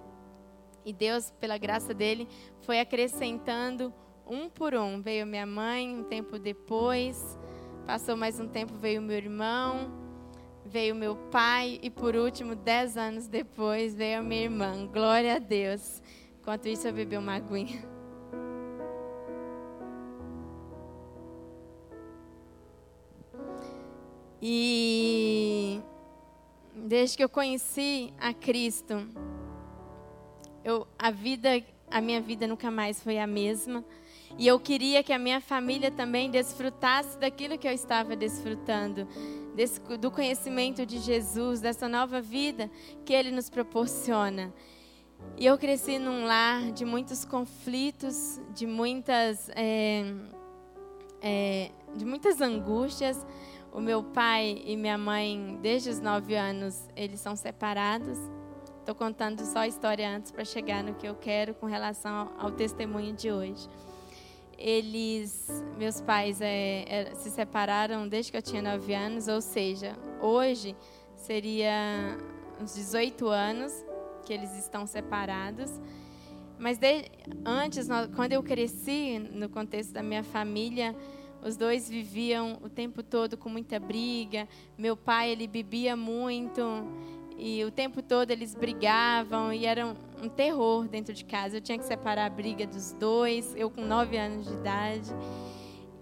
E 0.84 0.92
Deus, 0.92 1.30
pela 1.38 1.58
graça 1.58 1.94
dele, 1.94 2.26
foi 2.62 2.80
acrescentando 2.80 3.92
um 4.26 4.48
por 4.48 4.74
um. 4.74 5.00
Veio 5.00 5.26
minha 5.26 5.46
mãe 5.46 5.94
um 5.94 6.02
tempo 6.02 6.38
depois, 6.38 7.38
passou 7.86 8.16
mais 8.16 8.40
um 8.40 8.48
tempo, 8.48 8.74
veio 8.74 9.00
meu 9.00 9.16
irmão, 9.16 9.92
veio 10.64 10.94
meu 10.94 11.14
pai 11.30 11.78
e 11.82 11.90
por 11.90 12.16
último, 12.16 12.56
dez 12.56 12.96
anos 12.96 13.28
depois, 13.28 13.94
veio 13.94 14.20
a 14.20 14.22
minha 14.22 14.42
irmã. 14.42 14.86
Glória 14.86 15.36
a 15.36 15.38
Deus. 15.38 16.02
Enquanto 16.40 16.66
isso, 16.66 16.88
eu 16.88 16.92
bebi 16.92 17.16
uma 17.16 17.34
aguinha. 17.34 17.91
E 24.44 25.80
desde 26.74 27.16
que 27.16 27.22
eu 27.22 27.28
conheci 27.28 28.12
a 28.18 28.34
Cristo, 28.34 29.06
eu, 30.64 30.84
a 30.98 31.12
vida, 31.12 31.62
a 31.88 32.00
minha 32.00 32.20
vida 32.20 32.44
nunca 32.48 32.68
mais 32.68 33.00
foi 33.00 33.20
a 33.20 33.26
mesma. 33.26 33.84
E 34.36 34.46
eu 34.46 34.58
queria 34.58 35.02
que 35.02 35.12
a 35.12 35.18
minha 35.18 35.40
família 35.40 35.92
também 35.92 36.28
desfrutasse 36.28 37.16
daquilo 37.18 37.56
que 37.56 37.68
eu 37.68 37.72
estava 37.72 38.16
desfrutando, 38.16 39.06
desse, 39.54 39.78
do 39.98 40.10
conhecimento 40.10 40.84
de 40.84 40.98
Jesus, 40.98 41.60
dessa 41.60 41.88
nova 41.88 42.20
vida 42.20 42.68
que 43.04 43.12
Ele 43.12 43.30
nos 43.30 43.48
proporciona. 43.48 44.52
E 45.36 45.46
eu 45.46 45.56
cresci 45.56 45.98
num 46.00 46.24
lar 46.24 46.72
de 46.72 46.84
muitos 46.84 47.24
conflitos, 47.24 48.40
de 48.54 48.66
muitas, 48.66 49.50
é, 49.50 50.04
é, 51.20 51.70
de 51.94 52.04
muitas 52.04 52.40
angústias. 52.40 53.24
O 53.72 53.80
meu 53.80 54.02
pai 54.02 54.62
e 54.66 54.76
minha 54.76 54.98
mãe, 54.98 55.58
desde 55.62 55.88
os 55.88 55.98
nove 55.98 56.34
anos, 56.34 56.86
eles 56.94 57.20
são 57.20 57.34
separados. 57.34 58.18
Estou 58.78 58.94
contando 58.94 59.40
só 59.46 59.60
a 59.60 59.66
história 59.66 60.14
antes 60.14 60.30
para 60.30 60.44
chegar 60.44 60.84
no 60.84 60.92
que 60.94 61.06
eu 61.08 61.14
quero 61.14 61.54
com 61.54 61.64
relação 61.64 62.34
ao, 62.38 62.50
testemunho 62.50 63.14
de 63.14 63.32
hoje. 63.32 63.66
Eles, 64.58 65.48
meus 65.78 66.02
pais, 66.02 66.42
é, 66.42 66.84
é, 66.86 67.14
se 67.14 67.30
separaram 67.30 68.06
desde 68.06 68.30
que 68.30 68.36
eu 68.36 68.42
tinha 68.42 68.60
nove 68.60 68.92
anos, 68.92 69.26
ou 69.26 69.40
seja, 69.40 69.96
hoje 70.20 70.76
seria 71.16 72.18
uns 72.60 72.74
18 72.74 73.26
anos 73.26 73.72
que 74.26 74.34
eles 74.34 74.54
estão 74.58 74.86
separados. 74.86 75.70
Mas 76.58 76.76
de, 76.76 77.06
antes, 77.42 77.88
quando 78.14 78.32
eu 78.32 78.42
cresci, 78.42 79.18
no 79.18 79.48
contexto 79.48 79.92
da 79.92 80.02
minha 80.02 80.22
família, 80.22 80.94
os 81.42 81.56
dois 81.56 81.88
viviam 81.88 82.58
o 82.62 82.68
tempo 82.68 83.02
todo 83.02 83.36
com 83.36 83.48
muita 83.48 83.78
briga. 83.80 84.48
Meu 84.78 84.96
pai, 84.96 85.30
ele 85.30 85.46
bebia 85.46 85.96
muito. 85.96 86.62
E 87.36 87.64
o 87.64 87.70
tempo 87.70 88.02
todo 88.02 88.30
eles 88.30 88.54
brigavam 88.54 89.52
e 89.52 89.66
era 89.66 89.86
um, 89.86 89.94
um 90.24 90.28
terror 90.28 90.86
dentro 90.86 91.12
de 91.12 91.24
casa. 91.24 91.56
Eu 91.56 91.60
tinha 91.60 91.78
que 91.78 91.84
separar 91.84 92.26
a 92.26 92.30
briga 92.30 92.66
dos 92.66 92.92
dois, 92.92 93.54
eu 93.56 93.68
com 93.68 93.82
nove 93.84 94.16
anos 94.16 94.46
de 94.46 94.52
idade. 94.52 95.10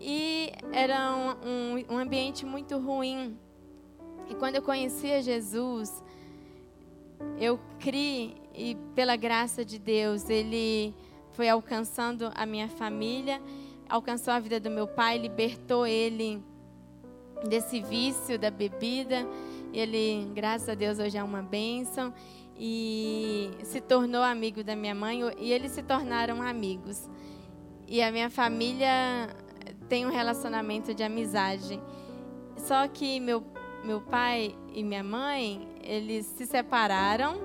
E 0.00 0.52
era 0.72 1.14
um, 1.14 1.48
um, 1.48 1.94
um 1.94 1.98
ambiente 1.98 2.44
muito 2.44 2.78
ruim. 2.78 3.38
E 4.28 4.34
quando 4.34 4.56
eu 4.56 4.62
conhecia 4.62 5.22
Jesus, 5.22 6.02
eu 7.38 7.58
criei 7.78 8.34
e 8.54 8.76
pela 8.94 9.16
graça 9.16 9.64
de 9.64 9.78
Deus, 9.78 10.28
ele 10.28 10.94
foi 11.32 11.48
alcançando 11.48 12.30
a 12.34 12.44
minha 12.44 12.68
família, 12.68 13.40
alcançou 13.90 14.32
a 14.32 14.38
vida 14.38 14.60
do 14.60 14.70
meu 14.70 14.86
pai, 14.86 15.18
libertou 15.18 15.86
ele 15.86 16.42
desse 17.48 17.80
vício 17.82 18.38
da 18.38 18.50
bebida. 18.50 19.26
Ele, 19.72 20.30
graças 20.34 20.68
a 20.68 20.74
Deus, 20.74 20.98
hoje 20.98 21.18
é 21.18 21.22
uma 21.22 21.42
bênção 21.42 22.12
e 22.56 23.50
se 23.62 23.80
tornou 23.80 24.22
amigo 24.22 24.62
da 24.62 24.76
minha 24.76 24.94
mãe 24.94 25.20
e 25.38 25.52
eles 25.52 25.72
se 25.72 25.82
tornaram 25.82 26.42
amigos. 26.42 27.08
E 27.86 28.02
a 28.02 28.10
minha 28.12 28.30
família 28.30 29.28
tem 29.88 30.06
um 30.06 30.10
relacionamento 30.10 30.94
de 30.94 31.02
amizade. 31.02 31.80
Só 32.56 32.86
que 32.86 33.18
meu 33.18 33.42
meu 33.82 34.00
pai 34.00 34.54
e 34.74 34.82
minha 34.82 35.02
mãe, 35.02 35.66
eles 35.82 36.26
se 36.26 36.46
separaram 36.46 37.40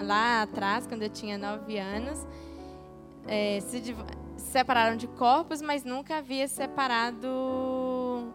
lá 0.00 0.42
atrás, 0.42 0.86
quando 0.86 1.02
eu 1.02 1.08
tinha 1.08 1.38
nove 1.38 1.78
anos. 1.78 2.26
É, 3.26 3.60
se, 3.60 3.94
separaram 4.48 4.96
de 4.96 5.06
corpos, 5.06 5.62
mas 5.62 5.84
nunca 5.84 6.18
havia 6.18 6.48
separado 6.48 7.28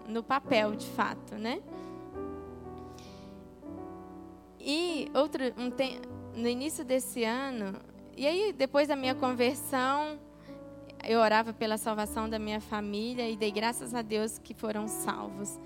no 0.07 0.23
papel, 0.23 0.75
de 0.75 0.87
fato, 0.87 1.35
né? 1.35 1.61
E 4.59 5.11
outro, 5.13 5.43
um 5.57 5.69
no 6.39 6.47
início 6.47 6.85
desse 6.85 7.23
ano, 7.23 7.79
e 8.15 8.25
aí 8.25 8.53
depois 8.53 8.87
da 8.87 8.95
minha 8.95 9.13
conversão, 9.13 10.19
eu 11.03 11.19
orava 11.19 11.51
pela 11.51 11.77
salvação 11.77 12.29
da 12.29 12.39
minha 12.39 12.61
família 12.61 13.29
e 13.29 13.35
dei 13.35 13.51
graças 13.51 13.93
a 13.93 14.01
Deus 14.01 14.37
que 14.37 14.53
foram 14.53 14.87
salvos. 14.87 15.59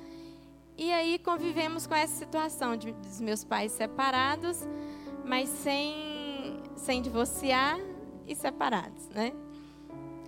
E 0.78 0.92
aí 0.92 1.20
convivemos 1.20 1.86
com 1.86 1.96
essa 1.96 2.14
situação 2.14 2.76
de, 2.76 2.92
dos 2.92 3.22
meus 3.22 3.44
pais 3.44 3.72
separados, 3.72 4.68
mas 5.26 5.50
sem, 5.50 6.62
sem 6.76 7.02
divorciar 7.02 7.80
e 8.28 8.36
separados, 8.36 9.08
né? 9.10 9.34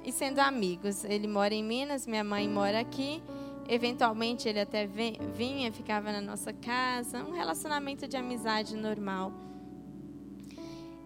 E 0.03 0.11
sendo 0.11 0.39
amigos. 0.39 1.03
Ele 1.03 1.27
mora 1.27 1.53
em 1.53 1.63
Minas, 1.63 2.07
minha 2.07 2.23
mãe 2.23 2.47
mora 2.47 2.79
aqui. 2.79 3.21
Eventualmente 3.67 4.49
ele 4.49 4.59
até 4.59 4.87
vinha, 4.87 5.71
ficava 5.71 6.11
na 6.11 6.21
nossa 6.21 6.51
casa. 6.51 7.23
Um 7.23 7.31
relacionamento 7.31 8.07
de 8.07 8.17
amizade 8.17 8.75
normal. 8.75 9.31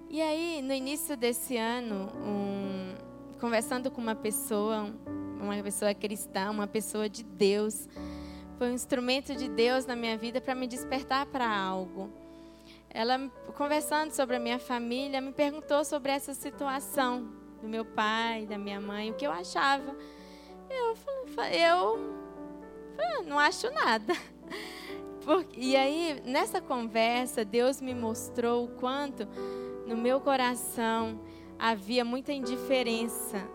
E 0.09 0.21
aí, 0.21 0.61
no 0.61 0.73
início 0.73 1.17
desse 1.17 1.57
ano, 1.57 2.07
um, 2.23 2.93
conversando 3.39 3.89
com 3.89 3.99
uma 3.99 4.13
pessoa, 4.13 4.93
uma 5.41 5.61
pessoa 5.63 5.93
cristã, 5.93 6.51
uma 6.51 6.67
pessoa 6.67 7.09
de 7.09 7.23
Deus, 7.23 7.89
foi 8.59 8.69
um 8.69 8.73
instrumento 8.73 9.35
de 9.35 9.49
Deus 9.49 9.85
na 9.85 9.95
minha 9.95 10.15
vida 10.15 10.39
para 10.39 10.53
me 10.53 10.67
despertar 10.67 11.25
para 11.25 11.49
algo. 11.49 12.11
Ela, 12.89 13.27
conversando 13.57 14.11
sobre 14.11 14.35
a 14.35 14.39
minha 14.39 14.59
família, 14.59 15.19
me 15.19 15.31
perguntou 15.31 15.83
sobre 15.83 16.11
essa 16.11 16.35
situação 16.35 17.42
do 17.63 17.69
meu 17.69 17.85
pai, 17.85 18.45
da 18.45 18.57
minha 18.57 18.81
mãe, 18.81 19.09
o 19.09 19.13
que 19.13 19.25
eu 19.25 19.31
achava. 19.31 19.95
Eu 20.69 20.95
falei, 20.97 21.63
eu 21.63 21.97
falei, 22.97 23.25
não 23.25 23.39
acho 23.39 23.71
nada. 23.71 24.13
Porque, 25.23 25.57
e 25.57 25.75
aí, 25.77 26.21
nessa 26.25 26.59
conversa, 26.59 27.45
Deus 27.45 27.79
me 27.79 27.95
mostrou 27.95 28.65
o 28.65 28.67
quanto 28.67 29.25
no 29.87 29.95
meu 29.95 30.19
coração 30.19 31.21
havia 31.57 32.03
muita 32.03 32.33
indiferença 32.33 33.47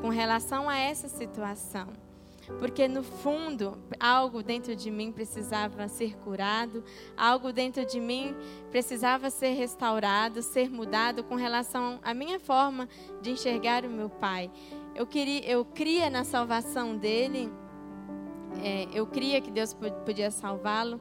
com 0.00 0.08
relação 0.08 0.68
a 0.68 0.76
essa 0.76 1.06
situação 1.06 2.11
porque 2.58 2.88
no 2.88 3.02
fundo 3.02 3.78
algo 3.98 4.42
dentro 4.42 4.74
de 4.74 4.90
mim 4.90 5.12
precisava 5.12 5.88
ser 5.88 6.16
curado, 6.18 6.84
algo 7.16 7.52
dentro 7.52 7.84
de 7.84 8.00
mim 8.00 8.34
precisava 8.70 9.30
ser 9.30 9.52
restaurado, 9.52 10.42
ser 10.42 10.70
mudado 10.70 11.22
com 11.24 11.34
relação 11.34 11.98
à 12.02 12.12
minha 12.12 12.40
forma 12.40 12.88
de 13.20 13.30
enxergar 13.30 13.84
o 13.84 13.90
meu 13.90 14.08
pai. 14.08 14.50
Eu 14.94 15.06
queria, 15.06 15.44
eu 15.46 15.64
cria 15.64 16.10
na 16.10 16.24
salvação 16.24 16.96
dele, 16.96 17.50
é, 18.62 18.88
eu 18.92 19.06
cria 19.06 19.40
que 19.40 19.50
Deus 19.50 19.74
podia 20.04 20.30
salvá-lo, 20.30 21.00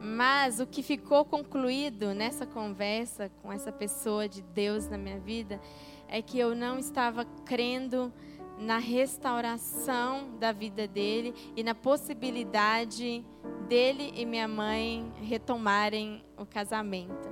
Mas 0.00 0.60
o 0.60 0.66
que 0.66 0.82
ficou 0.82 1.24
concluído 1.24 2.14
nessa 2.14 2.46
conversa 2.46 3.30
com 3.42 3.52
essa 3.52 3.72
pessoa 3.72 4.28
de 4.28 4.42
Deus 4.42 4.88
na 4.88 4.96
minha 4.96 5.18
vida 5.18 5.60
é 6.06 6.22
que 6.22 6.38
eu 6.38 6.54
não 6.54 6.78
estava 6.78 7.24
crendo 7.44 8.12
na 8.58 8.78
restauração 8.78 10.36
da 10.38 10.52
vida 10.52 10.86
dele 10.86 11.34
e 11.56 11.62
na 11.62 11.74
possibilidade 11.74 13.24
dele 13.68 14.12
e 14.16 14.26
minha 14.26 14.48
mãe 14.48 15.12
retomarem 15.22 16.24
o 16.36 16.44
casamento. 16.44 17.28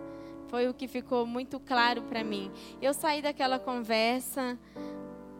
Foi 0.49 0.69
o 0.69 0.75
que 0.75 0.87
ficou 0.87 1.27
muito 1.27 1.59
claro 1.59 2.03
para 2.03 2.23
mim. 2.23 2.51
Eu 2.81 2.95
saí 2.95 3.21
daquela 3.21 3.59
conversa 3.59 4.59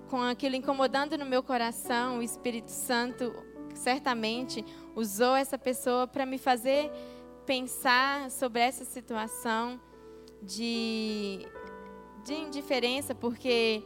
com 0.09 0.21
aquilo 0.21 0.57
incomodando 0.57 1.17
no 1.17 1.25
meu 1.25 1.43
coração. 1.43 2.19
O 2.19 2.23
Espírito 2.23 2.71
Santo 2.71 3.33
certamente 3.75 4.65
usou 4.97 5.37
essa 5.37 5.57
pessoa 5.57 6.07
para 6.07 6.27
me 6.27 6.39
fazer 6.39 6.91
pensar 7.45 8.31
sobre 8.31 8.61
essa 8.61 8.85
situação 8.85 9.81
de, 10.43 11.47
de 12.25 12.35
indiferença, 12.35 13.15
porque 13.15 13.85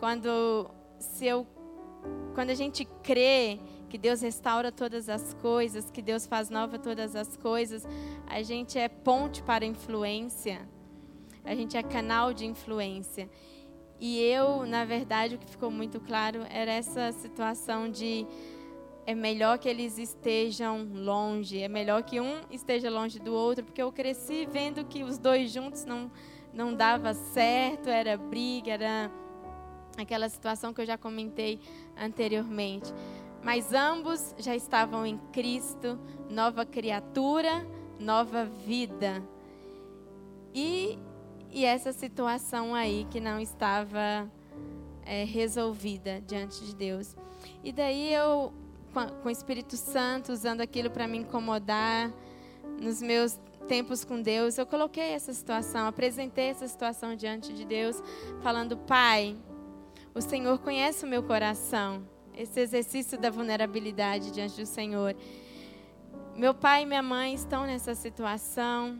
quando 0.00 0.68
se 0.98 1.26
eu 1.26 1.46
quando 2.34 2.50
a 2.50 2.54
gente 2.54 2.84
crê 3.02 3.58
que 3.88 3.96
Deus 3.96 4.20
restaura 4.20 4.70
todas 4.70 5.08
as 5.08 5.34
coisas, 5.34 5.90
que 5.90 6.02
Deus 6.02 6.26
faz 6.26 6.50
nova 6.50 6.78
todas 6.78 7.16
as 7.16 7.36
coisas, 7.36 7.86
a 8.26 8.42
gente 8.42 8.78
é 8.78 8.88
ponte 8.88 9.42
para 9.42 9.64
influência. 9.64 10.68
A 11.44 11.54
gente 11.54 11.76
é 11.76 11.82
canal 11.82 12.34
de 12.34 12.44
influência. 12.44 13.30
E 13.98 14.20
eu, 14.20 14.66
na 14.66 14.84
verdade, 14.84 15.36
o 15.36 15.38
que 15.38 15.48
ficou 15.48 15.70
muito 15.70 16.00
claro 16.00 16.42
era 16.50 16.72
essa 16.72 17.12
situação 17.12 17.90
de 17.90 18.26
é 19.06 19.14
melhor 19.14 19.56
que 19.58 19.68
eles 19.68 19.96
estejam 19.96 20.86
longe, 20.92 21.62
é 21.62 21.68
melhor 21.68 22.02
que 22.02 22.20
um 22.20 22.40
esteja 22.50 22.90
longe 22.90 23.20
do 23.20 23.32
outro, 23.32 23.64
porque 23.64 23.80
eu 23.80 23.92
cresci 23.92 24.46
vendo 24.50 24.84
que 24.84 25.04
os 25.04 25.16
dois 25.16 25.50
juntos 25.50 25.84
não 25.84 26.10
não 26.52 26.74
dava 26.74 27.12
certo, 27.12 27.88
era 27.90 28.16
briga, 28.16 28.72
era 28.72 29.10
aquela 29.96 30.28
situação 30.28 30.72
que 30.72 30.80
eu 30.80 30.86
já 30.86 30.98
comentei 30.98 31.60
anteriormente. 31.96 32.92
Mas 33.42 33.72
ambos 33.72 34.34
já 34.38 34.56
estavam 34.56 35.06
em 35.06 35.18
Cristo, 35.32 35.98
nova 36.28 36.64
criatura, 36.66 37.66
nova 37.98 38.44
vida. 38.44 39.22
E, 40.54 40.98
e 41.50 41.64
essa 41.64 41.92
situação 41.92 42.74
aí 42.74 43.06
que 43.10 43.20
não 43.20 43.38
estava 43.38 44.30
é, 45.04 45.24
resolvida 45.24 46.20
diante 46.26 46.64
de 46.64 46.74
Deus. 46.74 47.14
E 47.62 47.72
daí 47.72 48.12
eu, 48.12 48.52
com 49.22 49.28
o 49.28 49.30
Espírito 49.30 49.76
Santo, 49.76 50.32
usando 50.32 50.60
aquilo 50.60 50.90
para 50.90 51.06
me 51.06 51.18
incomodar, 51.18 52.10
nos 52.80 53.00
meus 53.00 53.38
tempos 53.68 54.04
com 54.04 54.20
Deus, 54.20 54.58
eu 54.58 54.66
coloquei 54.66 55.10
essa 55.10 55.32
situação, 55.32 55.86
apresentei 55.86 56.46
essa 56.46 56.66
situação 56.66 57.14
diante 57.14 57.52
de 57.52 57.64
Deus, 57.64 58.02
falando: 58.42 58.76
Pai, 58.76 59.36
o 60.16 60.22
Senhor 60.22 60.58
conhece 60.60 61.04
o 61.04 61.08
meu 61.08 61.22
coração. 61.22 62.02
Esse 62.34 62.58
exercício 62.58 63.18
da 63.18 63.28
vulnerabilidade 63.28 64.30
diante 64.30 64.58
do 64.58 64.64
Senhor. 64.64 65.14
Meu 66.34 66.54
pai 66.54 66.84
e 66.84 66.86
minha 66.86 67.02
mãe 67.02 67.34
estão 67.34 67.66
nessa 67.66 67.94
situação. 67.94 68.98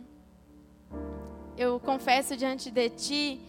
Eu 1.57 1.79
confesso 1.79 2.37
diante 2.37 2.69
de 2.69 2.89
ti 2.91 3.41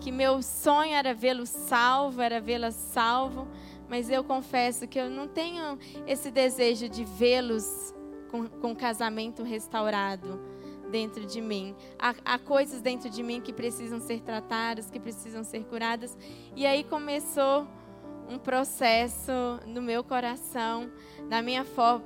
que 0.00 0.10
meu 0.10 0.42
sonho 0.42 0.92
era 0.92 1.14
vê-lo 1.14 1.46
salvo, 1.46 2.20
era 2.20 2.40
vê-la 2.40 2.72
salvo, 2.72 3.46
mas 3.88 4.10
eu 4.10 4.24
confesso 4.24 4.88
que 4.88 4.98
eu 4.98 5.08
não 5.08 5.28
tenho 5.28 5.78
esse 6.08 6.32
desejo 6.32 6.88
de 6.88 7.04
vê-los 7.04 7.94
com, 8.28 8.48
com 8.48 8.74
casamento 8.74 9.44
restaurado 9.44 10.53
dentro 10.94 11.26
de 11.26 11.40
mim. 11.40 11.74
Há, 11.98 12.14
há, 12.24 12.38
coisas 12.38 12.80
dentro 12.80 13.10
de 13.10 13.20
mim 13.20 13.40
que 13.40 13.52
precisam 13.52 13.98
ser 13.98 14.20
tratadas, 14.20 14.88
que 14.88 15.00
precisam 15.00 15.42
ser 15.42 15.64
curadas. 15.64 16.16
E 16.54 16.64
aí 16.64 16.84
começou 16.84 17.66
um 18.28 18.38
processo 18.38 19.32
no 19.66 19.82
meu 19.82 20.04
coração, 20.04 20.88
na 21.28 21.42
minha 21.42 21.64
forma. 21.64 22.04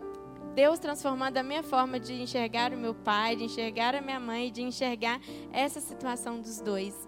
Deus 0.54 0.78
transformando 0.78 1.36
a 1.36 1.42
minha 1.42 1.62
forma 1.62 2.00
de 2.00 2.14
enxergar 2.14 2.72
o 2.72 2.78
meu 2.78 2.94
pai, 2.94 3.36
de 3.36 3.44
enxergar 3.44 3.94
a 3.94 4.00
minha 4.00 4.18
mãe, 4.18 4.50
de 4.50 4.62
enxergar 4.62 5.20
essa 5.52 5.80
situação 5.80 6.40
dos 6.40 6.58
dois. 6.58 7.06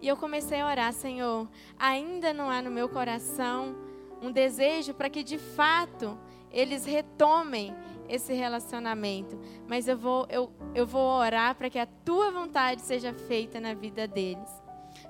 E 0.00 0.08
eu 0.08 0.16
comecei 0.16 0.60
a 0.60 0.66
orar, 0.66 0.92
Senhor, 0.92 1.48
ainda 1.78 2.34
não 2.34 2.50
há 2.50 2.60
no 2.60 2.70
meu 2.70 2.88
coração 2.88 3.76
um 4.20 4.32
desejo 4.32 4.92
para 4.92 5.08
que 5.08 5.22
de 5.22 5.38
fato 5.38 6.18
eles 6.50 6.84
retomem 6.84 7.72
esse 8.08 8.32
relacionamento, 8.32 9.38
mas 9.66 9.88
eu 9.88 9.96
vou, 9.96 10.26
eu, 10.28 10.52
eu 10.74 10.86
vou 10.86 11.18
orar 11.18 11.54
para 11.54 11.70
que 11.70 11.78
a 11.78 11.86
tua 11.86 12.30
vontade 12.30 12.82
seja 12.82 13.12
feita 13.12 13.60
na 13.60 13.74
vida 13.74 14.06
deles. 14.06 14.48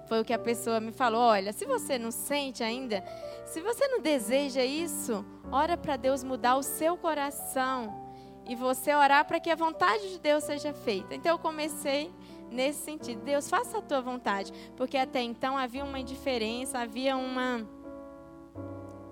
Foi 0.09 0.21
o 0.21 0.25
que 0.25 0.33
a 0.33 0.39
pessoa 0.39 0.81
me 0.81 0.93
falou. 0.93 1.21
Olha, 1.21 1.53
se 1.53 1.65
você 1.65 1.99
não 1.99 2.11
sente 2.11 2.63
ainda, 2.63 3.03
se 3.47 3.61
você 3.61 3.89
não 3.89 4.01
deseja 4.01 4.65
isso, 4.65 5.25
ora 5.51 5.77
para 5.77 5.97
Deus 5.97 6.23
mudar 6.23 6.57
o 6.57 6.63
seu 6.63 6.97
coração 6.97 8.13
e 8.49 8.55
você 8.55 8.95
orar 8.95 9.25
para 9.25 9.41
que 9.41 9.51
a 9.51 9.57
vontade 9.57 10.11
de 10.11 10.19
Deus 10.19 10.45
seja 10.45 10.73
feita. 10.73 11.15
Então 11.15 11.33
eu 11.33 11.39
comecei 11.39 12.13
nesse 12.51 12.81
sentido. 12.81 13.23
Deus, 13.23 13.49
faça 13.49 13.79
a 13.79 13.83
tua 13.83 14.01
vontade, 14.01 14.53
porque 14.77 14.97
até 14.97 15.23
então 15.23 15.57
havia 15.57 15.85
uma 15.85 15.99
indiferença, 15.99 16.79
havia 16.79 17.17
uma 17.17 17.67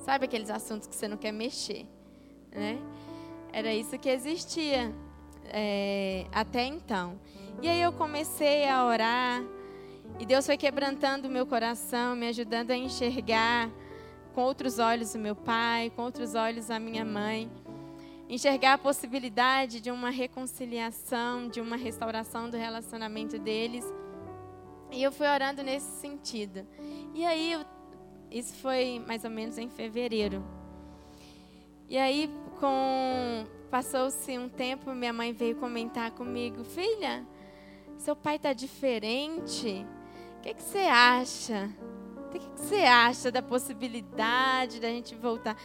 sabe 0.00 0.24
aqueles 0.24 0.50
assuntos 0.50 0.88
que 0.88 0.96
você 0.96 1.06
não 1.06 1.16
quer 1.16 1.32
mexer, 1.32 1.86
né? 2.50 2.78
Era 3.52 3.74
isso 3.74 3.98
que 3.98 4.08
existia 4.08 4.94
é, 5.44 6.26
até 6.32 6.64
então. 6.64 7.18
E 7.60 7.68
aí 7.68 7.82
eu 7.82 7.92
comecei 7.92 8.68
a 8.68 8.84
orar. 8.84 9.42
E 10.18 10.26
Deus 10.26 10.46
foi 10.46 10.56
quebrantando 10.56 11.28
o 11.28 11.30
meu 11.30 11.46
coração, 11.46 12.14
me 12.16 12.28
ajudando 12.28 12.70
a 12.70 12.76
enxergar 12.76 13.70
com 14.34 14.42
outros 14.42 14.78
olhos 14.78 15.14
o 15.14 15.18
meu 15.18 15.34
pai, 15.34 15.90
com 15.94 16.02
outros 16.02 16.34
olhos 16.34 16.70
a 16.70 16.78
minha 16.78 17.04
mãe. 17.04 17.50
Enxergar 18.28 18.74
a 18.74 18.78
possibilidade 18.78 19.80
de 19.80 19.90
uma 19.90 20.10
reconciliação, 20.10 21.48
de 21.48 21.60
uma 21.60 21.76
restauração 21.76 22.48
do 22.48 22.56
relacionamento 22.56 23.38
deles. 23.38 23.84
E 24.92 25.02
eu 25.02 25.10
fui 25.10 25.26
orando 25.26 25.62
nesse 25.62 26.00
sentido. 26.00 26.66
E 27.14 27.24
aí, 27.24 27.58
isso 28.30 28.54
foi 28.54 29.02
mais 29.06 29.24
ou 29.24 29.30
menos 29.30 29.58
em 29.58 29.68
fevereiro. 29.68 30.44
E 31.88 31.98
aí, 31.98 32.30
com 32.60 33.46
passou-se 33.70 34.36
um 34.38 34.48
tempo, 34.48 34.92
minha 34.94 35.12
mãe 35.12 35.32
veio 35.32 35.56
comentar 35.56 36.10
comigo, 36.10 36.62
filha, 36.62 37.26
seu 37.96 38.14
pai 38.14 38.36
está 38.36 38.52
diferente. 38.52 39.86
O 40.38 40.40
que, 40.42 40.54
que 40.54 40.62
você 40.62 40.78
acha? 40.78 41.70
O 42.26 42.28
que, 42.30 42.38
que 42.38 42.60
você 42.60 42.82
acha 42.82 43.32
da 43.32 43.42
possibilidade 43.42 44.80
da 44.80 44.88
gente 44.88 45.14
voltar? 45.14 45.56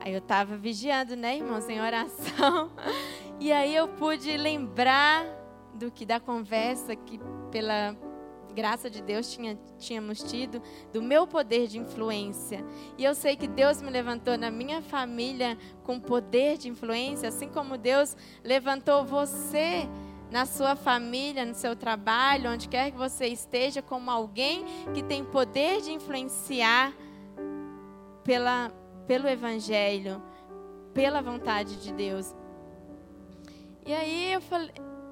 Aí 0.00 0.12
eu 0.12 0.18
estava 0.18 0.56
vigiando, 0.56 1.14
né, 1.16 1.36
irmãos, 1.36 1.68
em 1.68 1.80
oração. 1.80 2.70
E 3.42 3.50
aí 3.52 3.74
eu 3.74 3.88
pude 3.88 4.36
lembrar 4.36 5.24
do 5.72 5.90
que 5.90 6.04
da 6.04 6.20
conversa 6.20 6.94
que 6.94 7.18
pela 7.50 7.96
graça 8.50 8.90
de 8.90 9.02
Deus 9.02 9.32
tinha, 9.32 9.58
tínhamos 9.78 10.22
tido, 10.22 10.60
do 10.92 11.00
meu 11.00 11.26
poder 11.26 11.66
de 11.66 11.78
influência. 11.78 12.64
E 12.98 13.04
eu 13.04 13.14
sei 13.14 13.36
que 13.36 13.48
Deus 13.48 13.80
me 13.80 13.90
levantou 13.90 14.36
na 14.36 14.50
minha 14.50 14.82
família 14.82 15.56
com 15.84 15.98
poder 15.98 16.58
de 16.58 16.68
influência, 16.68 17.28
assim 17.28 17.48
como 17.48 17.78
Deus 17.78 18.16
levantou 18.44 19.04
você 19.04 19.88
na 20.30 20.46
sua 20.46 20.76
família, 20.76 21.44
no 21.44 21.54
seu 21.54 21.74
trabalho, 21.74 22.50
onde 22.50 22.68
quer 22.68 22.90
que 22.92 22.96
você 22.96 23.26
esteja, 23.26 23.82
como 23.82 24.10
alguém 24.10 24.64
que 24.94 25.02
tem 25.02 25.24
poder 25.24 25.80
de 25.80 25.92
influenciar 25.92 26.92
pela, 28.22 28.70
pelo 29.06 29.28
Evangelho, 29.28 30.22
pela 30.94 31.20
vontade 31.20 31.82
de 31.82 31.92
Deus. 31.92 32.34
E 33.84 33.92
aí 33.92 34.32
eu 34.32 34.40
falei, 34.40 34.70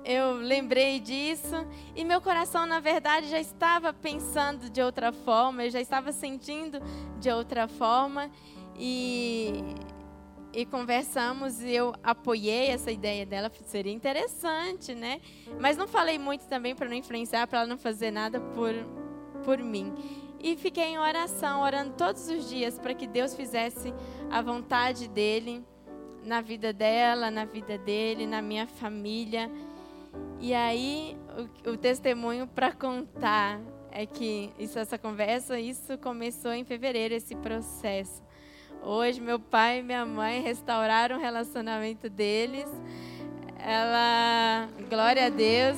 eu 0.09 0.37
lembrei 0.37 0.99
disso 0.99 1.55
e 1.95 2.03
meu 2.03 2.19
coração, 2.19 2.65
na 2.65 2.81
verdade, 2.81 3.29
já 3.29 3.39
estava 3.39 3.93
pensando 3.93 4.71
de 4.71 4.81
outra 4.81 5.13
forma, 5.13 5.67
eu 5.67 5.71
já 5.71 5.83
estava 5.83 6.13
sentindo 6.13 6.81
de 7.21 7.31
outra 7.31 7.69
forma 7.69 8.31
e, 8.75 9.63
e 10.51 10.65
conversamos 10.65 11.61
e 11.61 11.75
eu 11.75 11.95
apoiei 12.03 12.69
essa 12.69 12.91
ideia 12.91 13.27
dela, 13.27 13.53
seria 13.67 13.93
interessante, 13.93 14.95
né? 14.95 15.21
Mas 15.61 15.77
não 15.77 15.87
falei 15.87 16.19
muito 16.19 16.47
também 16.47 16.75
para 16.75 16.89
não 16.89 16.97
influenciar, 16.97 17.47
para 17.47 17.59
ela 17.59 17.69
não 17.69 17.77
fazer 17.77 18.11
nada 18.11 18.41
por, 18.41 18.73
por 19.45 19.59
mim. 19.59 19.93
E 20.41 20.57
fiquei 20.57 20.85
em 20.85 20.99
oração, 20.99 21.61
orando 21.61 21.93
todos 21.99 22.31
os 22.31 22.49
dias 22.49 22.79
para 22.79 22.95
que 22.95 23.07
Deus 23.07 23.35
fizesse 23.35 23.93
a 24.31 24.41
vontade 24.41 25.07
dele 25.07 25.63
na 26.25 26.41
vida 26.41 26.73
dela, 26.73 27.31
na 27.31 27.45
vida 27.45 27.77
dele, 27.77 28.27
na 28.27 28.41
minha 28.41 28.67
família. 28.67 29.51
E 30.41 30.55
aí, 30.55 31.17
o, 31.65 31.71
o 31.71 31.77
testemunho 31.77 32.47
para 32.47 32.73
contar 32.73 33.61
é 33.91 34.07
que 34.07 34.53
isso, 34.59 34.79
essa 34.79 34.97
conversa, 34.97 35.59
isso 35.59 35.99
começou 35.99 36.53
em 36.53 36.65
fevereiro, 36.65 37.15
esse 37.15 37.35
processo. 37.35 38.23
Hoje, 38.83 39.21
meu 39.21 39.41
pai 39.41 39.81
e 39.81 39.83
minha 39.83 40.07
mãe 40.07 40.41
restauraram 40.41 41.17
o 41.17 41.21
relacionamento 41.21 42.09
deles. 42.09 42.69
Ela, 43.59 44.69
glória 44.89 45.27
a 45.27 45.29
Deus. 45.29 45.77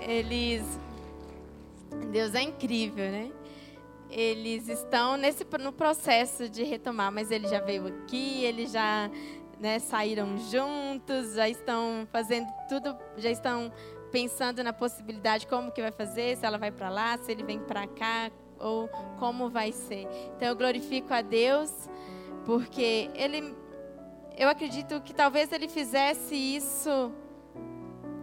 Eles, 0.00 0.62
Deus 2.10 2.34
é 2.34 2.40
incrível, 2.40 3.10
né? 3.10 3.30
Eles 4.08 4.68
estão 4.68 5.16
nesse 5.16 5.44
no 5.60 5.72
processo 5.72 6.48
de 6.48 6.62
retomar, 6.62 7.12
mas 7.12 7.30
ele 7.30 7.48
já 7.48 7.60
veio 7.60 7.88
aqui, 7.88 8.44
eles 8.44 8.72
já 8.72 9.10
né, 9.60 9.78
saíram 9.78 10.36
juntos, 10.38 11.34
já 11.34 11.48
estão 11.48 12.06
fazendo 12.10 12.46
tudo, 12.68 12.96
já 13.16 13.30
estão 13.30 13.72
pensando 14.10 14.62
na 14.62 14.72
possibilidade 14.72 15.46
como 15.46 15.72
que 15.72 15.80
vai 15.82 15.92
fazer, 15.92 16.36
se 16.36 16.46
ela 16.46 16.58
vai 16.58 16.70
para 16.70 16.88
lá, 16.88 17.18
se 17.18 17.30
ele 17.32 17.42
vem 17.42 17.58
para 17.58 17.86
cá 17.86 18.30
ou 18.58 18.88
como 19.18 19.50
vai 19.50 19.72
ser. 19.72 20.06
Então 20.36 20.48
eu 20.48 20.56
glorifico 20.56 21.12
a 21.12 21.22
Deus 21.22 21.70
porque 22.44 23.10
ele 23.14 23.54
eu 24.38 24.48
acredito 24.48 25.00
que 25.00 25.14
talvez 25.14 25.50
ele 25.50 25.68
fizesse 25.68 26.34
isso 26.34 27.10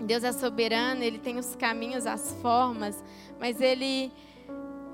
Deus 0.03 0.23
é 0.23 0.31
soberano, 0.31 1.01
ele 1.01 1.17
tem 1.17 1.38
os 1.38 1.55
caminhos, 1.55 2.05
as 2.05 2.34
formas, 2.41 3.03
mas 3.39 3.61
ele 3.61 4.11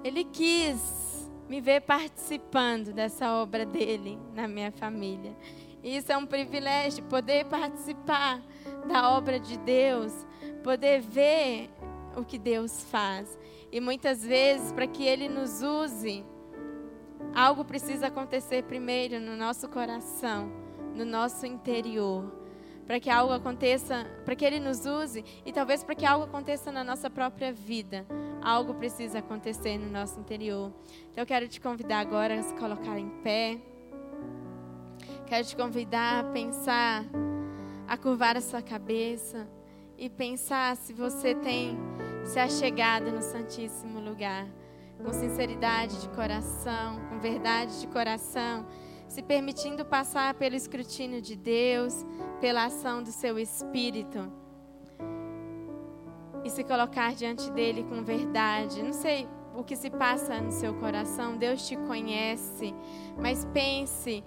ele 0.04 0.24
quis 0.24 1.30
me 1.50 1.60
ver 1.60 1.82
participando 1.82 2.94
dessa 2.94 3.34
obra 3.34 3.66
dele 3.66 4.20
na 4.34 4.48
minha 4.48 4.72
família. 4.72 5.36
E 5.84 5.96
isso 5.96 6.12
é 6.12 6.18
um 6.18 6.26
privilégio 6.26 7.04
poder 7.06 7.46
participar 7.46 8.42
da 8.88 9.12
obra 9.12 9.40
de 9.40 9.58
Deus, 9.58 10.14
poder 10.64 11.02
ver 11.02 11.70
o 12.16 12.24
que 12.24 12.38
Deus 12.38 12.84
faz. 12.86 13.38
E 13.72 13.80
muitas 13.80 14.24
vezes, 14.24 14.72
para 14.72 14.88
que 14.88 15.06
Ele 15.06 15.30
nos 15.30 15.62
use, 15.62 16.26
algo 17.34 17.64
precisa 17.64 18.08
acontecer 18.08 18.64
primeiro 18.64 19.20
no 19.20 19.36
nosso 19.36 19.70
coração, 19.70 20.52
no 20.96 21.06
nosso 21.06 21.46
interior. 21.46 22.38
Para 22.86 23.00
que 23.00 23.10
algo 23.10 23.32
aconteça, 23.32 24.06
para 24.26 24.36
que 24.36 24.44
Ele 24.44 24.60
nos 24.60 24.86
use 24.86 25.24
e 25.46 25.52
talvez 25.54 25.84
para 25.84 25.94
que 25.94 26.06
algo 26.06 26.26
aconteça 26.26 26.72
na 26.72 26.84
nossa 26.84 27.08
própria 27.08 27.54
vida, 27.54 28.04
algo 28.42 28.74
precisa 28.74 29.20
acontecer 29.20 29.78
no 29.78 29.92
nosso 29.92 30.20
interior. 30.20 30.74
Então 31.12 31.22
eu 31.22 31.26
quero 31.28 31.48
te 31.48 31.62
convidar 31.62 32.00
agora 32.00 32.40
a 32.40 32.44
se 32.44 32.54
colocar 32.56 32.98
em 32.98 33.10
pé. 33.22 33.60
Quero 35.30 35.46
te 35.46 35.56
convidar 35.56 36.22
a 36.22 36.24
pensar, 36.32 37.06
a 37.88 37.96
curvar 37.96 38.36
a 38.36 38.42
sua 38.42 38.64
cabeça 38.64 39.48
e 39.96 40.10
pensar 40.10 40.76
se 40.76 40.92
você 40.92 41.36
tem 41.36 41.78
se 42.26 42.40
achegado 42.40 43.12
no 43.12 43.22
Santíssimo 43.22 44.00
Lugar, 44.00 44.48
com 44.98 45.14
sinceridade 45.14 46.02
de 46.02 46.10
coração, 46.10 47.00
com 47.08 47.20
verdade 47.20 47.80
de 47.80 47.86
coração, 47.86 48.66
se 49.08 49.22
permitindo 49.22 49.86
passar 49.86 50.34
pelo 50.34 50.56
escrutínio 50.56 51.22
de 51.22 51.36
Deus, 51.36 52.04
pela 52.42 52.66
ação 52.66 53.04
do 53.04 53.12
seu 53.12 53.38
Espírito 53.38 54.34
e 56.44 56.50
se 56.50 56.64
colocar 56.64 57.14
diante 57.14 57.52
dele 57.52 57.84
com 57.84 58.04
verdade. 58.04 58.82
Não 58.82 58.94
sei 58.94 59.28
o 59.56 59.64
que 59.64 59.76
se 59.76 59.92
passa 59.92 60.42
no 60.42 60.52
seu 60.52 60.74
coração, 60.74 61.38
Deus 61.38 61.68
te 61.68 61.76
conhece, 61.76 62.74
mas 63.16 63.46
pense 63.54 64.24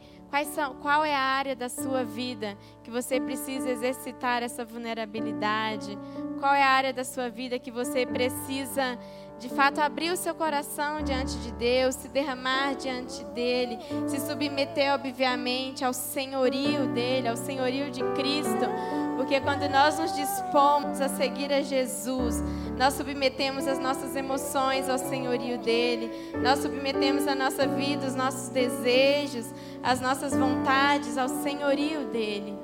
são, 0.48 0.74
qual 0.76 1.04
é 1.04 1.14
a 1.14 1.20
área 1.20 1.54
da 1.54 1.68
sua 1.68 2.04
vida 2.04 2.56
que 2.82 2.90
você 2.90 3.20
precisa 3.20 3.68
exercitar 3.68 4.42
essa 4.42 4.64
vulnerabilidade? 4.64 5.98
Qual 6.40 6.54
é 6.54 6.62
a 6.62 6.70
área 6.70 6.90
da 6.90 7.04
sua 7.04 7.28
vida 7.28 7.58
que 7.58 7.70
você 7.70 8.06
precisa, 8.06 8.98
de 9.38 9.50
fato, 9.50 9.78
abrir 9.82 10.10
o 10.10 10.16
seu 10.16 10.34
coração 10.34 11.02
diante 11.02 11.36
de 11.40 11.52
Deus, 11.52 11.96
se 11.96 12.08
derramar 12.08 12.76
diante 12.76 13.22
dele, 13.26 13.78
se 14.08 14.18
submeter, 14.20 14.94
obviamente, 14.94 15.84
ao 15.84 15.92
senhorio 15.92 16.86
dele, 16.94 17.28
ao 17.28 17.36
senhorio 17.36 17.90
de 17.90 18.02
Cristo? 18.14 19.01
Porque 19.16 19.40
quando 19.40 19.68
nós 19.68 19.98
nos 19.98 20.14
dispomos 20.14 21.00
a 21.00 21.08
seguir 21.08 21.52
a 21.52 21.62
Jesus, 21.62 22.42
nós 22.78 22.94
submetemos 22.94 23.66
as 23.68 23.78
nossas 23.78 24.16
emoções 24.16 24.88
ao 24.88 24.98
senhorio 24.98 25.58
dele, 25.58 26.10
nós 26.42 26.60
submetemos 26.60 27.28
a 27.28 27.34
nossa 27.34 27.66
vida, 27.66 28.06
os 28.06 28.14
nossos 28.14 28.48
desejos, 28.48 29.46
as 29.82 30.00
nossas 30.00 30.32
vontades 30.32 31.18
ao 31.18 31.28
senhorio 31.28 32.06
dele. 32.06 32.54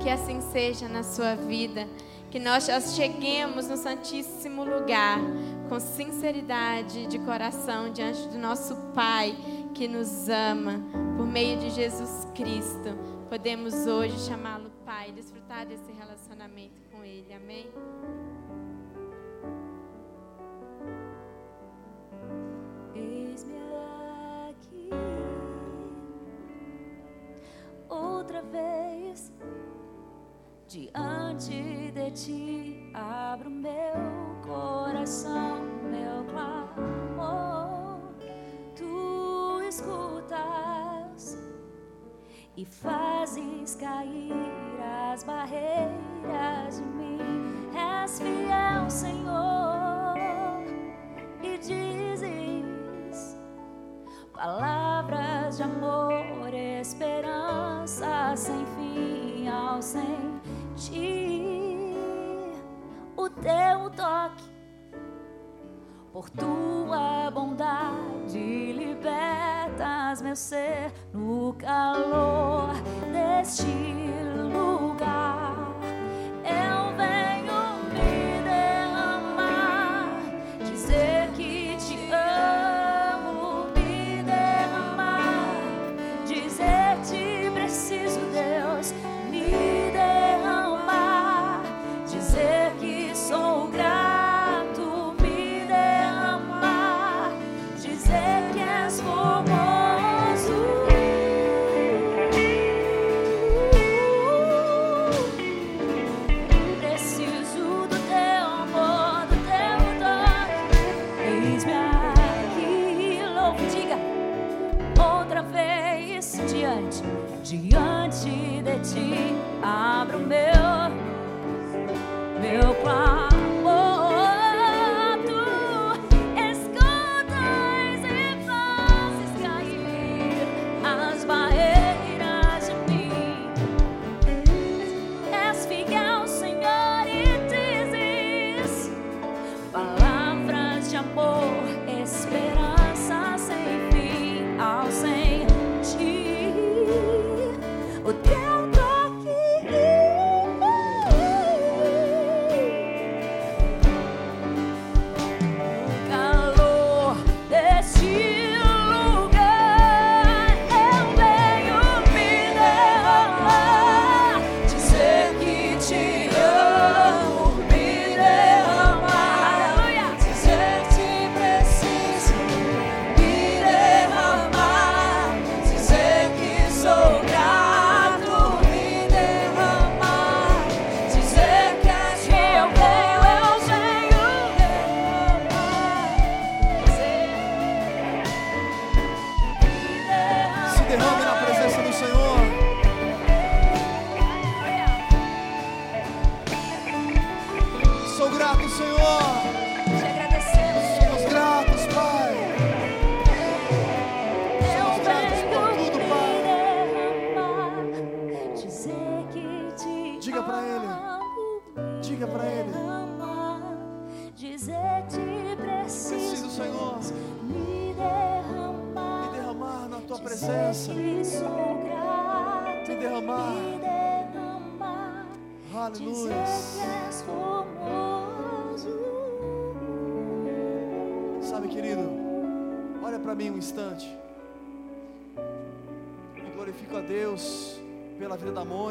Que 0.00 0.10
assim 0.10 0.40
seja 0.52 0.88
na 0.88 1.04
sua 1.04 1.36
vida, 1.36 1.86
que 2.30 2.40
nós 2.40 2.66
cheguemos 2.96 3.68
no 3.68 3.76
Santíssimo 3.76 4.64
Lugar 4.64 5.20
com 5.68 5.78
sinceridade 5.78 7.06
de 7.06 7.18
coração 7.20 7.92
diante 7.92 8.28
do 8.28 8.38
nosso 8.38 8.74
Pai 8.92 9.36
que 9.72 9.88
nos 9.88 10.28
ama 10.28 10.80
por 11.16 11.26
meio 11.26 11.58
de 11.58 11.70
Jesus 11.70 12.26
Cristo. 12.34 12.96
Podemos 13.28 13.86
hoje 13.86 14.18
chamá-lo 14.26 14.73
Pai, 14.84 15.12
desfrutar 15.12 15.66
desse 15.66 15.90
relacionamento 15.92 16.78
com 16.92 17.02
Ele. 17.02 17.32
Amém? 17.32 17.66
Eis-me 22.94 23.56
aqui 24.50 24.90
outra 27.88 28.42
vez 28.42 29.32
diante 30.68 31.90
de 31.92 32.10
ti. 32.10 32.90
Abro 32.92 33.48
meu 33.48 33.72
coração, 34.42 35.62
meu 35.90 36.24
clamor. 36.26 38.00
Tu 38.76 39.62
escutas 39.66 41.38
e 42.56 42.64
fazes 42.64 43.74
cair 43.74 44.32
as 45.12 45.24
barreiras 45.24 46.76
de 46.76 46.82
mim. 46.82 47.18
És 47.74 48.20
fiel, 48.20 48.88
Senhor, 48.88 50.14
e 51.42 51.58
dizes 51.58 53.36
palavras 54.32 55.56
de 55.56 55.62
amor, 55.64 56.54
esperança 56.54 58.34
sem 58.36 58.64
fim 58.76 59.48
ao 59.48 59.82
sentir 59.82 61.14
o 63.16 63.28
teu 63.30 63.90
toque 63.90 64.53
por 66.14 66.30
tua 66.30 67.28
bondade 67.32 68.72
libertas 68.72 70.22
meu 70.22 70.36
ser 70.36 70.92
no 71.12 71.52
calor 71.54 72.72
deste 73.12 73.66
lugar. 74.52 75.43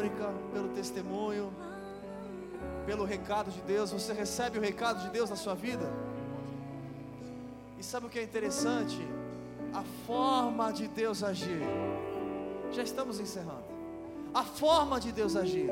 Mônica, 0.04 0.34
pelo 0.52 0.68
testemunho, 0.68 1.50
pelo 2.84 3.06
recado 3.06 3.50
de 3.50 3.62
Deus. 3.62 3.90
Você 3.90 4.12
recebe 4.12 4.58
o 4.58 4.60
recado 4.60 5.02
de 5.02 5.08
Deus 5.08 5.30
na 5.30 5.36
sua 5.36 5.54
vida? 5.54 5.90
E 7.78 7.82
sabe 7.82 8.06
o 8.06 8.10
que 8.10 8.18
é 8.18 8.22
interessante? 8.22 8.98
A 9.72 9.82
forma 10.06 10.70
de 10.74 10.88
Deus 10.88 11.22
agir. 11.22 11.62
Já 12.70 12.82
estamos 12.82 13.18
encerrando. 13.18 13.64
A 14.34 14.44
forma 14.44 15.00
de 15.00 15.10
Deus 15.10 15.36
agir. 15.36 15.70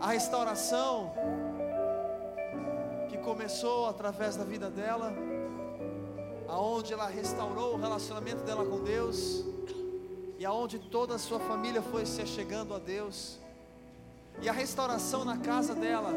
A 0.00 0.12
restauração 0.12 1.12
que 3.08 3.18
começou 3.18 3.88
através 3.88 4.36
da 4.36 4.44
vida 4.44 4.70
dela, 4.70 5.12
aonde 6.46 6.92
ela 6.92 7.08
restaurou 7.08 7.74
o 7.74 7.76
relacionamento 7.76 8.44
dela 8.44 8.64
com 8.64 8.84
Deus 8.84 9.55
e 10.38 10.44
aonde 10.44 10.78
toda 10.78 11.14
a 11.14 11.18
sua 11.18 11.38
família 11.40 11.82
foi 11.82 12.04
se 12.04 12.26
chegando 12.26 12.74
a 12.74 12.78
Deus. 12.78 13.38
E 14.42 14.48
a 14.48 14.52
restauração 14.52 15.24
na 15.24 15.38
casa 15.38 15.74
dela, 15.74 16.12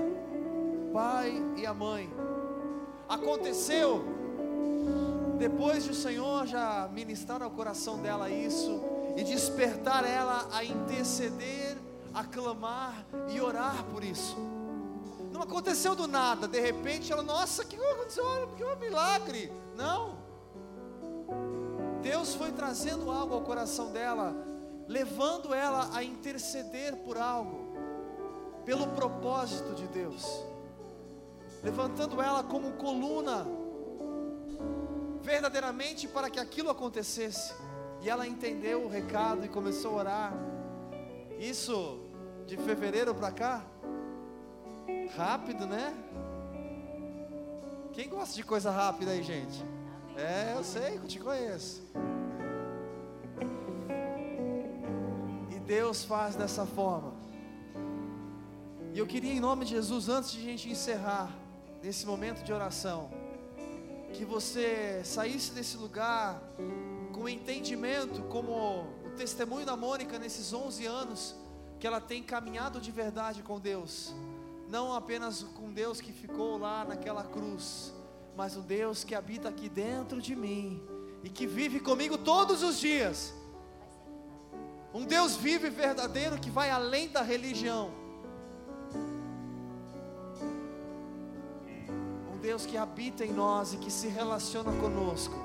pai 0.93 1.41
e 1.55 1.65
a 1.65 1.73
mãe, 1.73 2.11
aconteceu 3.07 4.03
depois 5.37 5.85
de 5.85 5.91
o 5.91 5.95
Senhor 5.95 6.45
já 6.45 6.89
ministrar 6.91 7.41
ao 7.41 7.49
coração 7.49 8.01
dela 8.01 8.29
isso 8.29 8.81
e 9.15 9.23
despertar 9.23 10.05
ela 10.05 10.49
a 10.51 10.65
interceder, 10.65 11.77
a 12.13 12.25
clamar 12.25 13.05
e 13.29 13.39
orar 13.39 13.85
por 13.85 14.03
isso. 14.03 14.35
Não 15.31 15.41
aconteceu 15.41 15.95
do 15.95 16.07
nada, 16.07 16.45
de 16.45 16.59
repente 16.59 17.11
ela, 17.11 17.23
nossa, 17.23 17.63
que 17.63 17.77
aconteceu? 17.77 18.49
Que 18.57 18.63
um 18.65 18.75
milagre. 18.75 19.51
Não. 19.77 20.17
Deus 22.01 22.35
foi 22.35 22.51
trazendo 22.51 23.11
algo 23.11 23.33
ao 23.33 23.41
coração 23.41 23.91
dela, 23.91 24.35
levando 24.87 25.53
ela 25.53 25.89
a 25.93 26.03
interceder 26.03 26.95
por 26.97 27.17
algo, 27.17 27.73
pelo 28.65 28.87
propósito 28.87 29.73
de 29.75 29.87
Deus, 29.87 30.25
levantando 31.63 32.21
ela 32.21 32.43
como 32.43 32.73
coluna, 32.73 33.45
verdadeiramente 35.21 36.07
para 36.07 36.29
que 36.29 36.39
aquilo 36.39 36.69
acontecesse. 36.69 37.53
E 38.01 38.09
ela 38.09 38.25
entendeu 38.25 38.85
o 38.85 38.87
recado 38.87 39.45
e 39.45 39.49
começou 39.49 39.91
a 39.91 39.95
orar. 39.95 40.33
Isso 41.37 41.99
de 42.47 42.55
fevereiro 42.55 43.13
para 43.13 43.29
cá, 43.29 43.61
Rápido, 45.15 45.65
né? 45.65 45.93
Quem 47.93 48.07
gosta 48.07 48.35
de 48.35 48.43
coisa 48.43 48.69
rápida 48.69 49.11
aí, 49.11 49.23
gente? 49.23 49.63
É, 50.17 50.53
eu 50.55 50.63
sei, 50.63 50.97
eu 50.97 51.07
te 51.07 51.19
conheço. 51.19 51.81
E 55.49 55.59
Deus 55.59 56.03
faz 56.03 56.35
dessa 56.35 56.65
forma. 56.65 57.13
E 58.93 58.99
eu 58.99 59.07
queria, 59.07 59.33
em 59.33 59.39
nome 59.39 59.65
de 59.65 59.71
Jesus, 59.71 60.09
antes 60.09 60.31
de 60.31 60.39
a 60.39 60.43
gente 60.43 60.69
encerrar 60.69 61.31
nesse 61.81 62.05
momento 62.05 62.43
de 62.43 62.51
oração, 62.51 63.09
que 64.13 64.25
você 64.25 65.01
saísse 65.03 65.51
desse 65.53 65.77
lugar 65.77 66.41
com 67.13 67.29
entendimento, 67.29 68.23
como 68.23 68.83
o 69.05 69.09
testemunho 69.17 69.65
da 69.65 69.77
Mônica 69.77 70.17
nesses 70.17 70.51
11 70.51 70.85
anos, 70.85 71.35
que 71.79 71.87
ela 71.87 72.01
tem 72.01 72.21
caminhado 72.21 72.81
de 72.81 72.91
verdade 72.91 73.41
com 73.43 73.59
Deus 73.59 74.13
não 74.69 74.93
apenas 74.93 75.41
com 75.55 75.73
Deus 75.73 75.99
que 75.99 76.13
ficou 76.13 76.57
lá 76.57 76.85
naquela 76.85 77.23
cruz, 77.23 77.91
mas 78.39 78.55
um 78.55 78.61
Deus 78.61 79.03
que 79.03 79.13
habita 79.13 79.49
aqui 79.49 79.67
dentro 79.67 80.21
de 80.21 80.33
mim 80.33 80.81
e 81.25 81.29
que 81.29 81.45
vive 81.45 81.77
comigo 81.77 82.17
todos 82.17 82.63
os 82.63 82.79
dias. 82.79 83.33
Um 84.93 85.03
Deus 85.03 85.35
vivo 85.35 85.67
e 85.67 85.69
verdadeiro 85.69 86.39
que 86.39 86.49
vai 86.49 86.69
além 86.69 87.09
da 87.09 87.21
religião. 87.21 87.91
Um 92.33 92.37
Deus 92.41 92.65
que 92.65 92.77
habita 92.77 93.25
em 93.25 93.33
nós 93.33 93.73
e 93.73 93.77
que 93.77 93.91
se 93.91 94.07
relaciona 94.07 94.71
conosco. 94.71 95.35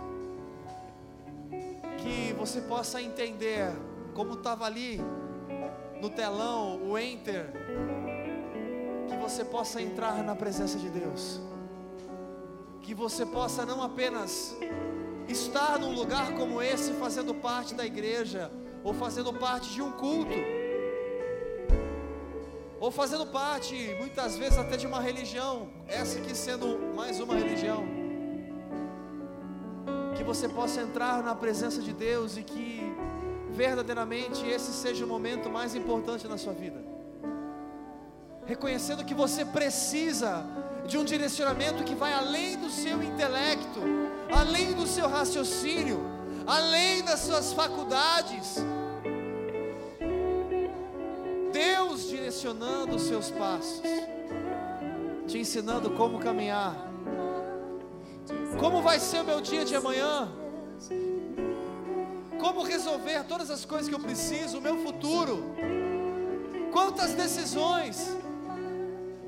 Que 1.99 2.33
você 2.35 2.61
possa 2.61 3.03
entender, 3.03 3.73
como 4.15 4.35
estava 4.35 4.67
ali 4.67 5.01
no 6.01 6.09
telão, 6.09 6.81
o 6.81 6.97
enter 6.97 7.51
que 9.09 9.17
você 9.17 9.45
possa 9.45 9.83
entrar 9.83 10.23
na 10.23 10.37
presença 10.37 10.79
de 10.79 10.89
Deus, 10.89 11.41
que 12.85 12.95
você 12.95 13.25
possa 13.25 13.65
não 13.65 13.83
apenas 13.83 14.55
estar 15.27 15.79
num 15.79 15.95
lugar 15.95 16.35
como 16.35 16.61
esse, 16.61 16.93
fazendo 16.93 17.35
parte 17.35 17.75
da 17.75 17.85
igreja, 17.85 18.53
ou 18.85 18.93
fazendo 18.93 19.33
parte 19.33 19.73
de 19.73 19.81
um 19.81 19.91
culto, 19.93 20.35
ou 22.79 22.91
fazendo 22.91 23.27
parte, 23.27 23.75
muitas 23.99 24.37
vezes, 24.37 24.59
até 24.59 24.77
de 24.77 24.87
uma 24.87 25.01
religião, 25.01 25.71
essa 25.89 26.19
aqui 26.19 26.37
sendo 26.37 26.79
mais 26.95 27.19
uma 27.21 27.35
religião, 27.35 27.83
que 30.15 30.23
você 30.23 30.47
possa 30.47 30.83
entrar 30.83 31.23
na 31.23 31.35
presença 31.35 31.81
de 31.81 31.95
Deus 31.95 32.37
e 32.37 32.43
que 32.43 32.83
verdadeiramente 33.51 34.47
esse 34.47 34.73
seja 34.73 35.07
o 35.07 35.09
momento 35.09 35.49
mais 35.49 35.75
importante 35.75 36.29
na 36.29 36.37
sua 36.37 36.53
vida. 36.53 36.85
Reconhecendo 38.45 39.07
que 39.07 39.15
você 39.15 39.43
precisa 39.43 40.45
de 40.87 40.99
um 40.99 41.05
direcionamento 41.05 41.83
que 41.85 41.95
vai 41.95 42.13
além 42.13 42.57
do 42.57 42.69
seu 42.69 43.03
intelecto, 43.03 43.81
além 44.31 44.73
do 44.75 44.87
seu 44.87 45.09
raciocínio, 45.09 46.01
além 46.47 47.03
das 47.03 47.21
suas 47.21 47.53
faculdades. 47.53 48.59
Deus 51.53 52.09
direcionando 52.09 52.97
os 52.97 53.03
seus 53.03 53.31
passos, 53.31 53.81
te 55.27 55.39
ensinando 55.39 55.91
como 55.91 56.19
caminhar. 56.19 56.93
Como 58.59 58.83
vai 58.83 58.99
ser 58.99 59.21
o 59.21 59.25
meu 59.25 59.41
dia 59.41 59.65
de 59.65 59.75
amanhã? 59.75 60.31
Como 62.39 62.63
resolver 62.63 63.25
todas 63.25 63.51
as 63.51 63.65
coisas 63.65 63.89
que 63.89 63.95
eu 63.95 64.01
preciso, 64.01 64.59
o 64.59 64.61
meu 64.61 64.79
futuro? 64.83 65.55
Quantas 66.73 67.15
decisões? 67.15 68.17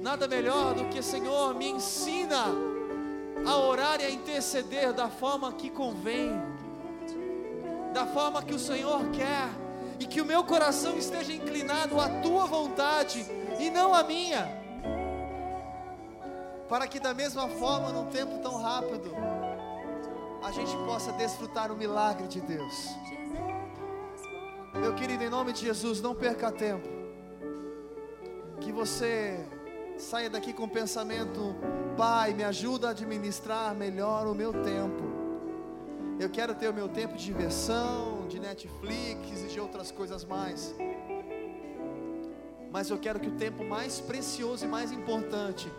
Nada 0.07 0.29
melhor 0.29 0.73
do 0.73 0.85
que, 0.85 1.03
Senhor, 1.03 1.53
me 1.57 1.69
ensina 1.69 2.45
a 3.45 3.57
orar 3.57 4.01
e 4.01 4.05
a 4.05 4.11
interceder 4.11 4.93
da 4.93 5.09
forma 5.09 5.53
que 5.53 5.69
convém, 5.69 6.31
da 7.93 8.07
forma 8.07 8.41
que 8.41 8.55
o 8.55 8.59
Senhor 8.59 9.01
quer, 9.11 9.49
e 9.99 10.07
que 10.07 10.21
o 10.21 10.25
meu 10.25 10.45
coração 10.45 10.97
esteja 10.97 11.33
inclinado 11.33 12.01
à 12.01 12.09
tua 12.21 12.47
vontade 12.47 13.27
e 13.59 13.69
não 13.69 13.93
à 13.93 14.05
minha, 14.05 14.49
para 16.69 16.87
que 16.87 17.01
da 17.01 17.13
mesma 17.13 17.49
forma, 17.49 17.91
num 17.91 18.07
tempo 18.07 18.39
tão 18.39 18.63
rápido, 18.63 19.11
a 20.41 20.53
gente 20.53 20.77
possa 20.87 21.11
desfrutar 21.15 21.73
o 21.73 21.77
milagre 21.77 22.29
de 22.29 22.41
Deus. 22.41 22.91
Meu 24.73 24.95
querido, 24.95 25.25
em 25.25 25.29
nome 25.29 25.53
de 25.53 25.63
Jesus, 25.63 26.01
não 26.01 26.15
perca 26.15 26.53
tempo. 26.53 26.89
Que 28.61 28.71
você 28.71 29.45
saia 29.99 30.29
daqui 30.29 30.53
com 30.53 30.65
o 30.65 30.69
pensamento: 30.69 31.55
Pai, 31.97 32.33
me 32.35 32.45
ajuda 32.45 32.89
a 32.89 32.91
administrar 32.91 33.75
melhor 33.75 34.27
o 34.27 34.35
meu 34.35 34.53
tempo. 34.53 35.05
Eu 36.19 36.31
quero 36.31 36.55
ter 36.55 36.69
o 36.69 36.75
meu 36.75 36.89
tempo 36.89 37.17
de 37.17 37.25
diversão, 37.25 38.27
de 38.27 38.39
Netflix 38.41 39.43
e 39.43 39.49
de 39.49 39.61
outras 39.61 39.91
coisas 39.91 40.25
mais. 40.25 40.75
Mas 42.71 42.91
eu 42.91 42.99
quero 42.99 43.21
que 43.21 43.29
o 43.29 43.37
tempo 43.37 43.65
mais 43.65 44.01
precioso 44.01 44.65
e 44.65 44.69
mais 44.69 44.93
importante 44.93 45.71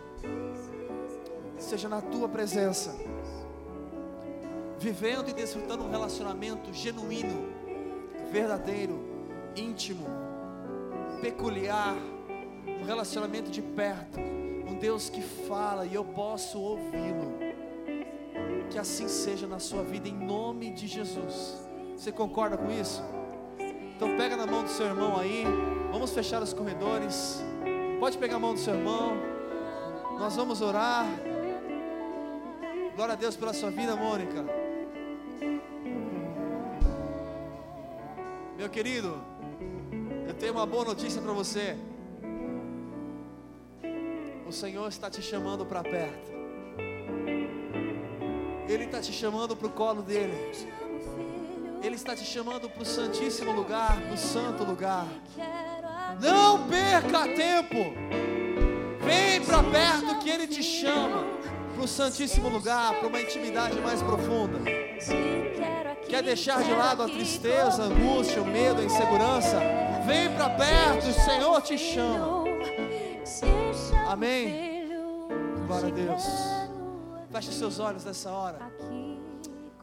seja 1.56 1.88
na 1.88 2.00
tua 2.00 2.28
presença, 2.28 2.94
vivendo 4.78 5.28
e 5.28 5.32
desfrutando 5.32 5.84
um 5.84 5.90
relacionamento 5.90 6.72
genuíno, 6.72 7.48
verdadeiro, 8.30 8.98
íntimo, 9.56 10.06
peculiar, 11.20 11.96
um 12.80 12.84
relacionamento 12.84 13.50
de 13.50 13.60
perto, 13.60 14.18
um 14.20 14.78
Deus 14.78 15.08
que 15.10 15.20
fala 15.20 15.86
e 15.86 15.94
eu 15.94 16.04
posso 16.04 16.58
ouvi-lo. 16.60 17.38
Que 18.70 18.78
assim 18.78 19.08
seja 19.08 19.46
na 19.46 19.58
sua 19.58 19.82
vida, 19.82 20.08
em 20.08 20.14
nome 20.14 20.70
de 20.70 20.86
Jesus. 20.86 21.66
Você 21.96 22.12
concorda 22.12 22.56
com 22.56 22.70
isso? 22.70 23.02
Então 23.96 24.16
pega 24.16 24.36
na 24.36 24.46
mão 24.46 24.62
do 24.62 24.70
seu 24.70 24.86
irmão 24.86 25.18
aí, 25.18 25.44
vamos 25.90 26.12
fechar 26.12 26.42
os 26.42 26.52
corredores. 26.52 27.42
Pode 27.98 28.16
pegar 28.16 28.36
a 28.36 28.38
mão 28.38 28.54
do 28.54 28.60
seu 28.60 28.74
irmão. 28.74 29.16
Nós 30.18 30.36
vamos 30.36 30.60
orar. 30.60 31.06
Glória 32.94 33.14
a 33.14 33.16
Deus 33.16 33.36
pela 33.36 33.52
sua 33.52 33.70
vida, 33.70 33.96
Mônica. 33.96 34.44
Meu 38.56 38.68
querido, 38.68 39.16
eu 40.26 40.34
tenho 40.34 40.52
uma 40.52 40.66
boa 40.66 40.84
notícia 40.84 41.22
para 41.22 41.32
você. 41.32 41.76
O 44.48 44.52
Senhor 44.52 44.88
está 44.88 45.10
te 45.10 45.20
chamando 45.20 45.66
para 45.66 45.82
perto. 45.82 46.32
Ele 48.66 48.84
está 48.84 48.98
te 48.98 49.12
chamando 49.12 49.54
para 49.54 49.66
o 49.66 49.70
colo 49.70 50.00
dele. 50.00 50.32
Ele 51.82 51.94
está 51.94 52.16
te 52.16 52.24
chamando 52.24 52.66
para 52.70 52.82
o 52.82 52.86
santíssimo 52.86 53.52
lugar, 53.52 54.00
para 54.00 54.14
o 54.14 54.16
santo 54.16 54.64
lugar. 54.64 55.06
Não 56.18 56.66
perca 56.66 57.28
tempo. 57.28 57.92
Vem 59.04 59.44
para 59.44 59.62
perto 59.64 60.18
que 60.20 60.30
Ele 60.30 60.46
te 60.46 60.62
chama 60.62 61.24
para 61.74 61.84
o 61.84 61.88
santíssimo 61.88 62.48
lugar, 62.48 62.94
para 62.94 63.06
uma 63.06 63.20
intimidade 63.20 63.78
mais 63.80 64.02
profunda. 64.02 64.58
Quer 66.08 66.22
deixar 66.22 66.64
de 66.64 66.72
lado 66.72 67.02
a 67.02 67.06
tristeza, 67.06 67.82
a 67.82 67.86
angústia, 67.86 68.40
o 68.40 68.46
medo, 68.46 68.80
a 68.80 68.84
insegurança? 68.84 69.60
Vem 70.06 70.34
para 70.34 70.48
perto, 70.48 71.06
o 71.06 71.12
Senhor 71.12 71.60
te 71.60 71.76
chama. 71.76 72.48
Amém. 74.08 74.88
Glória 75.66 75.88
a 75.88 75.90
Deus. 75.90 76.22
Feche 77.30 77.52
seus 77.52 77.78
olhos 77.78 78.06
nessa 78.06 78.30
hora. 78.30 78.58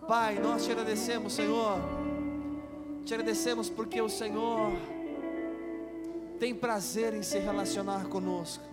Pai, 0.07 0.39
nós 0.39 0.65
te 0.65 0.71
agradecemos, 0.71 1.34
Senhor. 1.34 1.78
Te 3.05 3.13
agradecemos 3.13 3.69
porque 3.69 4.01
o 4.01 4.09
Senhor 4.09 4.71
tem 6.39 6.55
prazer 6.55 7.13
em 7.13 7.21
se 7.21 7.38
relacionar 7.38 8.07
conosco. 8.07 8.63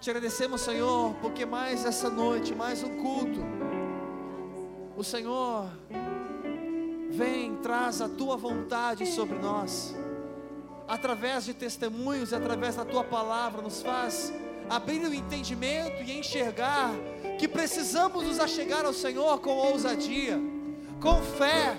Te 0.00 0.10
agradecemos, 0.10 0.60
Senhor, 0.60 1.12
porque 1.20 1.44
mais 1.44 1.84
essa 1.84 2.08
noite, 2.08 2.54
mais 2.54 2.84
um 2.84 3.02
culto, 3.02 3.40
o 4.96 5.02
Senhor 5.02 5.66
vem, 7.10 7.56
traz 7.56 8.00
a 8.00 8.08
tua 8.08 8.36
vontade 8.36 9.06
sobre 9.06 9.40
nós, 9.40 9.92
através 10.86 11.46
de 11.46 11.52
testemunhos, 11.52 12.32
através 12.32 12.76
da 12.76 12.84
tua 12.84 13.02
palavra, 13.02 13.60
nos 13.60 13.82
faz 13.82 14.32
abrir 14.72 15.02
o 15.02 15.12
entendimento 15.12 16.02
e 16.02 16.18
enxergar 16.18 16.92
que 17.38 17.46
precisamos 17.46 18.24
nos 18.24 18.40
achegar 18.40 18.86
ao 18.86 18.94
Senhor 18.94 19.38
com 19.40 19.50
ousadia, 19.50 20.40
com 20.98 21.20
fé, 21.22 21.76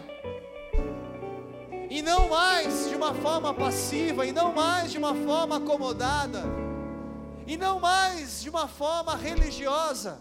e 1.90 2.04
não 2.04 2.30
mais 2.30 2.90
de 2.90 2.96
uma 2.96 3.12
forma 3.16 3.52
passiva, 3.52 4.28
e 4.28 4.32
não 4.32 4.54
mais 4.54 4.92
de 4.92 5.00
uma 5.00 5.16
forma 5.16 5.58
acomodada, 5.58 6.44
e 7.48 7.58
não 7.58 7.80
mais 7.80 8.44
de 8.44 8.50
uma 8.50 8.68
forma 8.68 9.16
religiosa. 9.16 10.20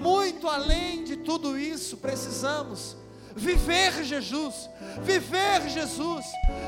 Muito 0.00 0.46
além 0.46 1.02
de 1.02 1.16
tudo 1.16 1.58
isso, 1.58 1.96
precisamos 1.96 2.96
viver 3.34 4.04
Jesus, 4.04 4.70
viver 5.02 5.68
Jesus, 5.68 6.24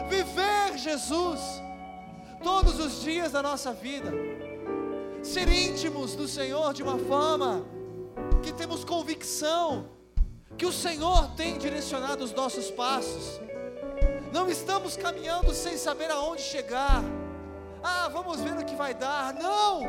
viver 0.08 0.76
Jesus, 0.76 1.40
todos 2.42 2.80
os 2.80 3.02
dias 3.02 3.30
da 3.30 3.42
nossa 3.42 3.72
vida 3.72 4.12
ser 5.26 5.48
íntimos 5.48 6.14
do 6.14 6.28
Senhor 6.28 6.72
de 6.72 6.82
uma 6.82 6.98
forma 6.98 7.66
que 8.42 8.52
temos 8.52 8.84
convicção 8.84 9.86
que 10.56 10.64
o 10.64 10.72
Senhor 10.72 11.34
tem 11.36 11.58
direcionado 11.58 12.24
os 12.24 12.32
nossos 12.32 12.70
passos. 12.70 13.40
Não 14.32 14.48
estamos 14.48 14.96
caminhando 14.96 15.52
sem 15.52 15.76
saber 15.76 16.10
aonde 16.10 16.42
chegar. 16.42 17.02
Ah, 17.82 18.08
vamos 18.08 18.40
ver 18.40 18.52
o 18.56 18.64
que 18.64 18.74
vai 18.74 18.94
dar. 18.94 19.34
Não! 19.34 19.82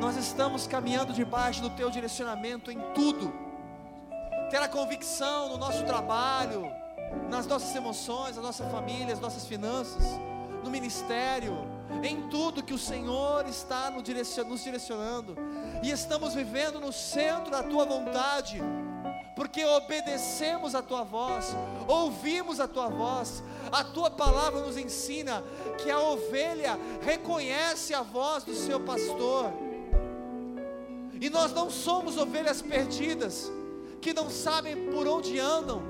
Nós 0.00 0.16
estamos 0.16 0.66
caminhando 0.66 1.12
debaixo 1.12 1.62
do 1.62 1.70
teu 1.70 1.88
direcionamento 1.88 2.70
em 2.70 2.78
tudo. 2.94 3.32
Ter 4.50 4.58
a 4.58 4.68
convicção 4.68 5.48
no 5.48 5.58
nosso 5.58 5.84
trabalho, 5.84 6.70
nas 7.30 7.46
nossas 7.46 7.74
emoções, 7.74 8.36
na 8.36 8.42
nossa 8.42 8.64
família, 8.64 9.06
nas 9.06 9.20
nossas 9.20 9.46
finanças, 9.46 10.04
no 10.66 10.70
ministério, 10.70 11.56
em 12.02 12.28
tudo 12.28 12.62
que 12.62 12.74
o 12.74 12.78
Senhor 12.78 13.46
está 13.46 13.90
nos 13.90 14.02
direcionando, 14.62 15.36
e 15.82 15.90
estamos 15.90 16.34
vivendo 16.34 16.80
no 16.80 16.92
centro 16.92 17.50
da 17.50 17.62
tua 17.62 17.84
vontade, 17.84 18.60
porque 19.36 19.64
obedecemos 19.64 20.74
a 20.74 20.82
tua 20.82 21.04
voz, 21.04 21.54
ouvimos 21.86 22.58
a 22.58 22.66
tua 22.66 22.88
voz, 22.88 23.42
a 23.70 23.84
tua 23.84 24.10
palavra 24.10 24.60
nos 24.60 24.76
ensina 24.76 25.42
que 25.82 25.90
a 25.90 26.00
ovelha 26.00 26.78
reconhece 27.00 27.94
a 27.94 28.02
voz 28.02 28.42
do 28.42 28.54
seu 28.54 28.80
pastor, 28.80 29.52
e 31.20 31.30
nós 31.30 31.52
não 31.52 31.70
somos 31.70 32.18
ovelhas 32.18 32.60
perdidas, 32.60 33.50
que 34.02 34.12
não 34.12 34.28
sabem 34.28 34.90
por 34.90 35.06
onde 35.06 35.38
andam, 35.38 35.80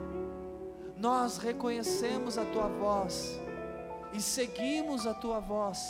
nós 0.97 1.39
reconhecemos 1.39 2.37
a 2.37 2.45
tua 2.45 2.69
voz, 2.69 3.39
e 4.13 4.21
seguimos 4.21 5.07
a 5.07 5.15
tua 5.15 5.41
voz. 5.41 5.81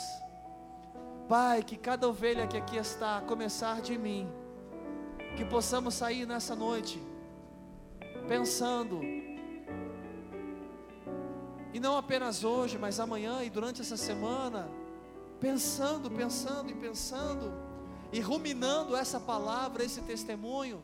Pai, 1.27 1.61
que 1.61 1.75
cada 1.75 2.07
ovelha 2.07 2.47
que 2.47 2.57
aqui 2.57 2.77
está, 2.77 3.17
a 3.17 3.21
começar 3.21 3.81
de 3.81 3.97
mim, 3.97 4.29
que 5.35 5.43
possamos 5.45 5.93
sair 5.93 6.25
nessa 6.25 6.55
noite 6.55 7.01
pensando, 8.27 9.01
e 11.73 11.79
não 11.79 11.97
apenas 11.97 12.43
hoje, 12.43 12.77
mas 12.77 12.99
amanhã 12.99 13.43
e 13.43 13.49
durante 13.49 13.81
essa 13.81 13.97
semana, 13.97 14.69
pensando, 15.39 16.09
pensando 16.09 16.71
e 16.71 16.73
pensando, 16.73 17.53
e 18.11 18.19
ruminando 18.19 18.95
essa 18.95 19.19
palavra, 19.19 19.83
esse 19.83 20.01
testemunho, 20.01 20.83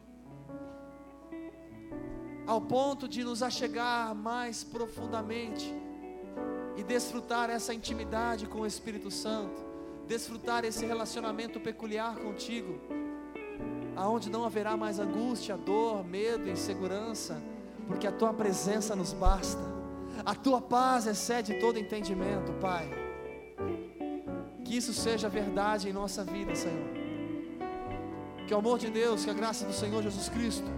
ao 2.45 2.61
ponto 2.61 3.07
de 3.07 3.23
nos 3.23 3.41
achegar 3.41 4.14
mais 4.14 4.64
profundamente 4.64 5.73
e 6.75 6.83
desfrutar 6.83 7.49
essa 7.49 7.73
intimidade 7.73 8.47
com 8.47 8.61
o 8.61 8.65
Espírito 8.65 9.11
Santo, 9.11 9.61
desfrutar 10.07 10.65
esse 10.65 10.85
relacionamento 10.85 11.59
peculiar 11.59 12.15
contigo, 12.15 12.79
aonde 13.95 14.29
não 14.29 14.43
haverá 14.43 14.75
mais 14.75 14.99
angústia, 14.99 15.55
dor, 15.55 16.03
medo, 16.05 16.49
insegurança, 16.49 17.41
porque 17.87 18.07
a 18.07 18.11
tua 18.11 18.33
presença 18.33 18.95
nos 18.95 19.13
basta, 19.13 19.61
a 20.25 20.35
tua 20.35 20.61
paz 20.61 21.05
excede 21.05 21.55
todo 21.59 21.79
entendimento, 21.79 22.53
Pai. 22.53 22.89
Que 24.63 24.77
isso 24.77 24.93
seja 24.93 25.27
verdade 25.27 25.89
em 25.89 25.93
nossa 25.93 26.23
vida, 26.23 26.55
Senhor. 26.55 26.89
Que 28.47 28.53
o 28.53 28.57
amor 28.57 28.79
de 28.79 28.89
Deus, 28.89 29.23
que 29.23 29.29
a 29.29 29.33
graça 29.33 29.65
do 29.65 29.73
Senhor 29.73 30.01
Jesus 30.01 30.29
Cristo 30.29 30.69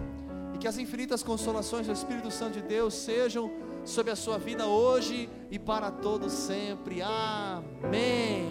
e 0.53 0.57
que 0.57 0.67
as 0.67 0.77
infinitas 0.77 1.22
consolações 1.22 1.88
do 1.88 1.93
Espírito 1.93 2.31
Santo 2.31 2.53
de 2.53 2.61
Deus 2.61 2.93
sejam 2.93 3.51
sobre 3.86 4.12
a 4.12 4.16
sua 4.16 4.40
vida 4.40 4.66
hoje 4.66 5.30
e 5.52 5.60
para 5.60 5.91
todos 5.91 6.34
sempre. 6.34 7.02
Amém. 7.02 8.49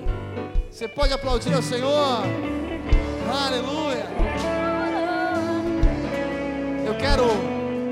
Você 0.70 0.86
pode 0.86 1.12
aplaudir 1.12 1.52
ao 1.52 1.62
Senhor. 1.62 2.23
Aleluia. 3.28 4.06
Eu 6.86 6.97
quero, 6.97 7.24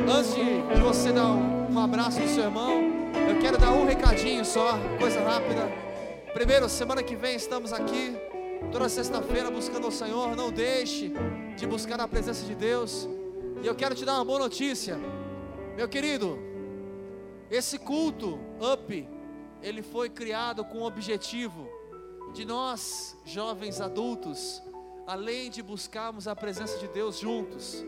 antes 0.09 0.35
de, 0.35 0.81
você 0.81 1.13
dar 1.13 1.27
um, 1.27 1.79
abraço 1.79 2.21
no 2.21 2.29
seu 2.29 2.45
irmão, 2.45 2.83
eu 3.29 3.41
quero 3.41 3.59
dar 3.59 3.73
um 3.73 3.87
recadinho 3.87 4.45
só, 4.45 4.79
coisa 4.99 5.21
rápida. 5.21 5.69
Primeiro, 6.33 6.69
semana 6.69 7.03
que 7.03 7.17
vem 7.17 7.35
estamos 7.35 7.73
aqui, 7.73 8.17
toda 8.71 8.89
sexta-feira, 8.89 9.51
buscando 9.51 9.89
o 9.89 9.93
Senhor. 9.93 10.37
Não 10.37 10.53
deixe 10.53 11.13
de 11.57 11.67
buscar 11.67 12.01
a 12.01 12.07
presença 12.07 12.45
de 12.47 12.55
Deus. 12.55 13.09
E 13.63 13.67
eu 13.67 13.75
quero 13.75 13.95
te 13.95 14.05
dar 14.05 14.15
uma 14.15 14.25
boa 14.25 14.39
notícia, 14.39 14.99
meu 15.77 15.89
querido. 15.89 16.52
Esse 17.53 17.79
culto, 17.79 18.41
up, 18.59 19.09
ele 19.61 19.83
foi 19.83 20.09
criado 20.09 20.65
com 20.65 20.79
o 20.79 20.87
objetivo 20.87 21.69
de 22.33 22.47
nós, 22.47 23.15
jovens 23.27 23.79
adultos, 23.79 24.63
além 25.07 25.51
de 25.51 25.63
buscarmos 25.63 26.27
a 26.27 26.35
presença 26.35 26.79
de 26.79 26.89
Deus 26.89 27.19
juntos, 27.19 27.85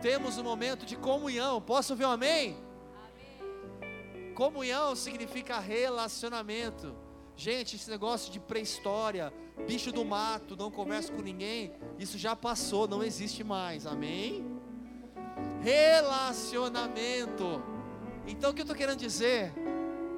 temos 0.00 0.38
um 0.38 0.44
momento 0.44 0.86
de 0.86 0.94
comunhão. 0.94 1.60
Posso 1.60 1.94
ouvir 1.94 2.06
um 2.06 2.10
amém? 2.10 2.56
Comunhão 4.36 4.94
significa 4.94 5.58
relacionamento. 5.58 6.94
Gente, 7.34 7.74
esse 7.74 7.90
negócio 7.90 8.32
de 8.32 8.38
pré-história, 8.38 9.34
bicho 9.66 9.90
do 9.90 10.04
mato, 10.04 10.56
não 10.56 10.70
conversa 10.70 11.12
com 11.12 11.22
ninguém, 11.22 11.72
isso 11.98 12.16
já 12.16 12.36
passou, 12.36 12.86
não 12.86 13.02
existe 13.02 13.42
mais. 13.42 13.84
Amém? 13.84 14.46
Relacionamento. 15.60 17.71
Então 18.26 18.50
o 18.50 18.54
que 18.54 18.60
eu 18.60 18.64
estou 18.64 18.76
querendo 18.76 18.98
dizer? 18.98 19.52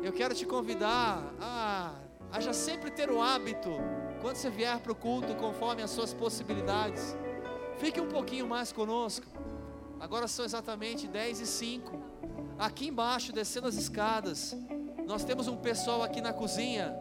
Eu 0.03 0.13
quero 0.13 0.35
te 0.35 0.45
convidar 0.45 1.23
a, 1.41 1.95
a 2.31 2.41
já 2.41 2.53
sempre 2.53 2.91
ter 2.91 3.11
o 3.11 3.23
hábito, 3.23 3.71
quando 4.21 4.37
você 4.37 4.51
vier 4.51 4.79
para 4.81 4.93
o 4.93 4.95
culto, 4.95 5.35
conforme 5.35 5.83
as 5.83 5.91
suas 5.91 6.13
possibilidades, 6.13 7.17
fique 7.79 8.01
um 8.01 8.09
pouquinho 8.09 8.47
mais 8.47 8.73
conosco. 8.73 9.27
Agora 9.99 10.29
são 10.29 10.45
exatamente 10.45 11.07
10 11.07 11.41
e 11.41 11.47
5. 11.47 11.99
Aqui 12.59 12.89
embaixo, 12.89 13.33
descendo 13.33 13.67
as 13.67 13.75
escadas, 13.75 14.55
nós 15.07 15.25
temos 15.25 15.49
um 15.49 15.57
pessoal 15.57 16.03
aqui 16.03 16.21
na 16.21 16.33
cozinha 16.33 16.95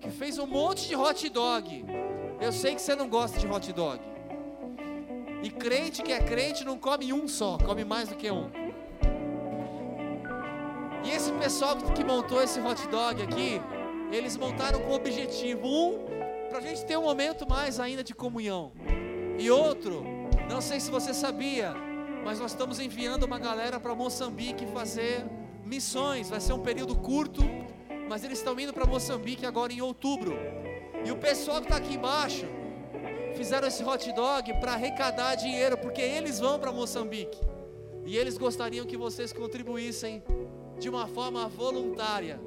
que 0.00 0.10
fez 0.10 0.38
um 0.38 0.46
monte 0.46 0.88
de 0.88 0.96
hot 0.96 1.28
dog. 1.28 1.84
Eu 2.40 2.52
sei 2.52 2.74
que 2.74 2.82
você 2.82 2.94
não 2.94 3.08
gosta 3.08 3.38
de 3.38 3.46
hot 3.46 3.72
dog. 3.72 4.00
E 5.42 5.50
crente 5.50 6.02
que 6.02 6.12
é 6.12 6.20
crente 6.20 6.64
não 6.64 6.78
come 6.78 7.12
um 7.12 7.28
só, 7.28 7.58
come 7.58 7.84
mais 7.84 8.08
do 8.08 8.16
que 8.16 8.30
um. 8.30 8.50
E 11.08 11.10
esse 11.10 11.32
pessoal 11.32 11.74
que 11.96 12.04
montou 12.04 12.42
esse 12.42 12.60
hot 12.60 12.86
dog 12.88 13.22
aqui, 13.22 13.62
eles 14.12 14.36
montaram 14.36 14.78
com 14.80 14.92
objetivo 14.92 15.66
um, 15.66 16.04
para 16.50 16.58
a 16.58 16.60
gente 16.60 16.84
ter 16.84 16.98
um 16.98 17.04
momento 17.04 17.48
mais 17.48 17.80
ainda 17.80 18.04
de 18.04 18.14
comunhão. 18.14 18.72
E 19.38 19.50
outro, 19.50 20.04
não 20.50 20.60
sei 20.60 20.78
se 20.78 20.90
você 20.90 21.14
sabia, 21.14 21.72
mas 22.22 22.38
nós 22.38 22.50
estamos 22.50 22.78
enviando 22.78 23.22
uma 23.22 23.38
galera 23.38 23.80
para 23.80 23.94
Moçambique 23.94 24.66
fazer 24.66 25.24
missões. 25.64 26.28
Vai 26.28 26.40
ser 26.40 26.52
um 26.52 26.58
período 26.58 26.94
curto, 26.94 27.40
mas 28.06 28.22
eles 28.22 28.36
estão 28.36 28.60
indo 28.60 28.74
para 28.74 28.84
Moçambique 28.84 29.46
agora 29.46 29.72
em 29.72 29.80
outubro. 29.80 30.36
E 31.06 31.10
o 31.10 31.16
pessoal 31.16 31.62
que 31.62 31.68
está 31.68 31.78
aqui 31.78 31.94
embaixo 31.94 32.44
fizeram 33.34 33.66
esse 33.66 33.82
hot 33.82 34.12
dog 34.12 34.52
para 34.60 34.74
arrecadar 34.74 35.36
dinheiro, 35.36 35.78
porque 35.78 36.02
eles 36.02 36.38
vão 36.38 36.58
para 36.58 36.70
Moçambique. 36.70 37.40
E 38.04 38.14
eles 38.14 38.36
gostariam 38.36 38.84
que 38.84 38.96
vocês 38.96 39.32
contribuíssem 39.32 40.22
de 40.78 40.88
uma 40.88 41.06
forma 41.06 41.48
voluntária. 41.48 42.40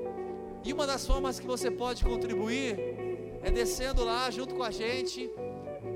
E 0.64 0.72
uma 0.72 0.86
das 0.86 1.06
formas 1.06 1.40
que 1.40 1.48
você 1.48 1.72
pode 1.72 2.04
contribuir 2.04 2.78
é 3.44 3.50
descendo 3.50 4.04
lá 4.04 4.30
junto 4.30 4.54
com 4.56 4.64
a 4.64 4.72
gente 4.72 5.30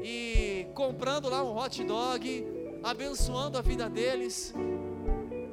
e 0.04 0.68
comprando 0.74 1.30
lá 1.30 1.44
um 1.44 1.56
hot 1.56 1.84
dog, 1.84 2.46
abençoando 2.84 3.58
a 3.58 3.62
vida 3.62 3.90
deles. 3.90 4.54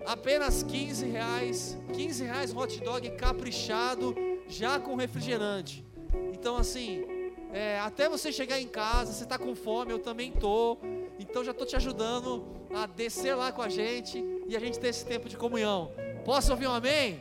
Apenas 0.06 0.62
15 0.62 1.06
reais, 1.06 1.78
15 1.92 2.24
reais 2.24 2.56
hot 2.56 2.80
dog 2.80 3.10
caprichado, 3.12 4.14
já 4.48 4.80
com 4.80 4.96
refrigerante. 4.96 5.84
Então 6.32 6.56
assim, 6.56 7.04
é, 7.52 7.78
até 7.80 8.08
você 8.08 8.32
chegar 8.32 8.58
em 8.58 8.66
casa, 8.66 9.12
você 9.12 9.24
está 9.24 9.38
com 9.38 9.54
fome, 9.54 9.92
eu 9.92 9.98
também 9.98 10.32
tô. 10.32 10.78
Então 11.18 11.44
já 11.44 11.52
estou 11.52 11.66
te 11.66 11.76
ajudando 11.76 12.44
a 12.74 12.86
descer 12.86 13.34
lá 13.34 13.52
com 13.52 13.60
a 13.60 13.68
gente 13.68 14.24
e 14.46 14.56
a 14.56 14.60
gente 14.60 14.80
ter 14.80 14.88
esse 14.88 15.04
tempo 15.04 15.28
de 15.28 15.36
comunhão. 15.36 15.92
Posso 16.24 16.52
ouvir 16.52 16.68
um 16.68 16.72
amém? 16.72 17.20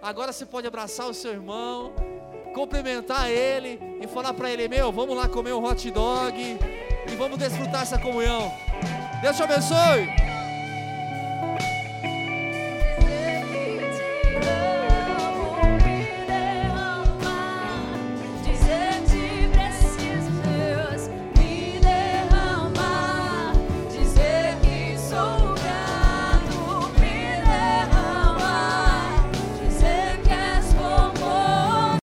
Agora 0.00 0.32
você 0.32 0.46
pode 0.46 0.66
abraçar 0.66 1.08
o 1.08 1.14
seu 1.14 1.32
irmão, 1.32 1.92
cumprimentar 2.54 3.28
ele 3.28 3.80
e 4.00 4.06
falar 4.06 4.32
para 4.32 4.48
ele: 4.50 4.68
Meu, 4.68 4.92
vamos 4.92 5.16
lá 5.16 5.28
comer 5.28 5.52
um 5.52 5.64
hot 5.64 5.90
dog 5.90 6.36
e 6.38 7.16
vamos 7.16 7.36
desfrutar 7.36 7.82
essa 7.82 7.98
comunhão. 7.98 8.52
Deus 9.20 9.36
te 9.36 9.42
abençoe. 9.42 10.08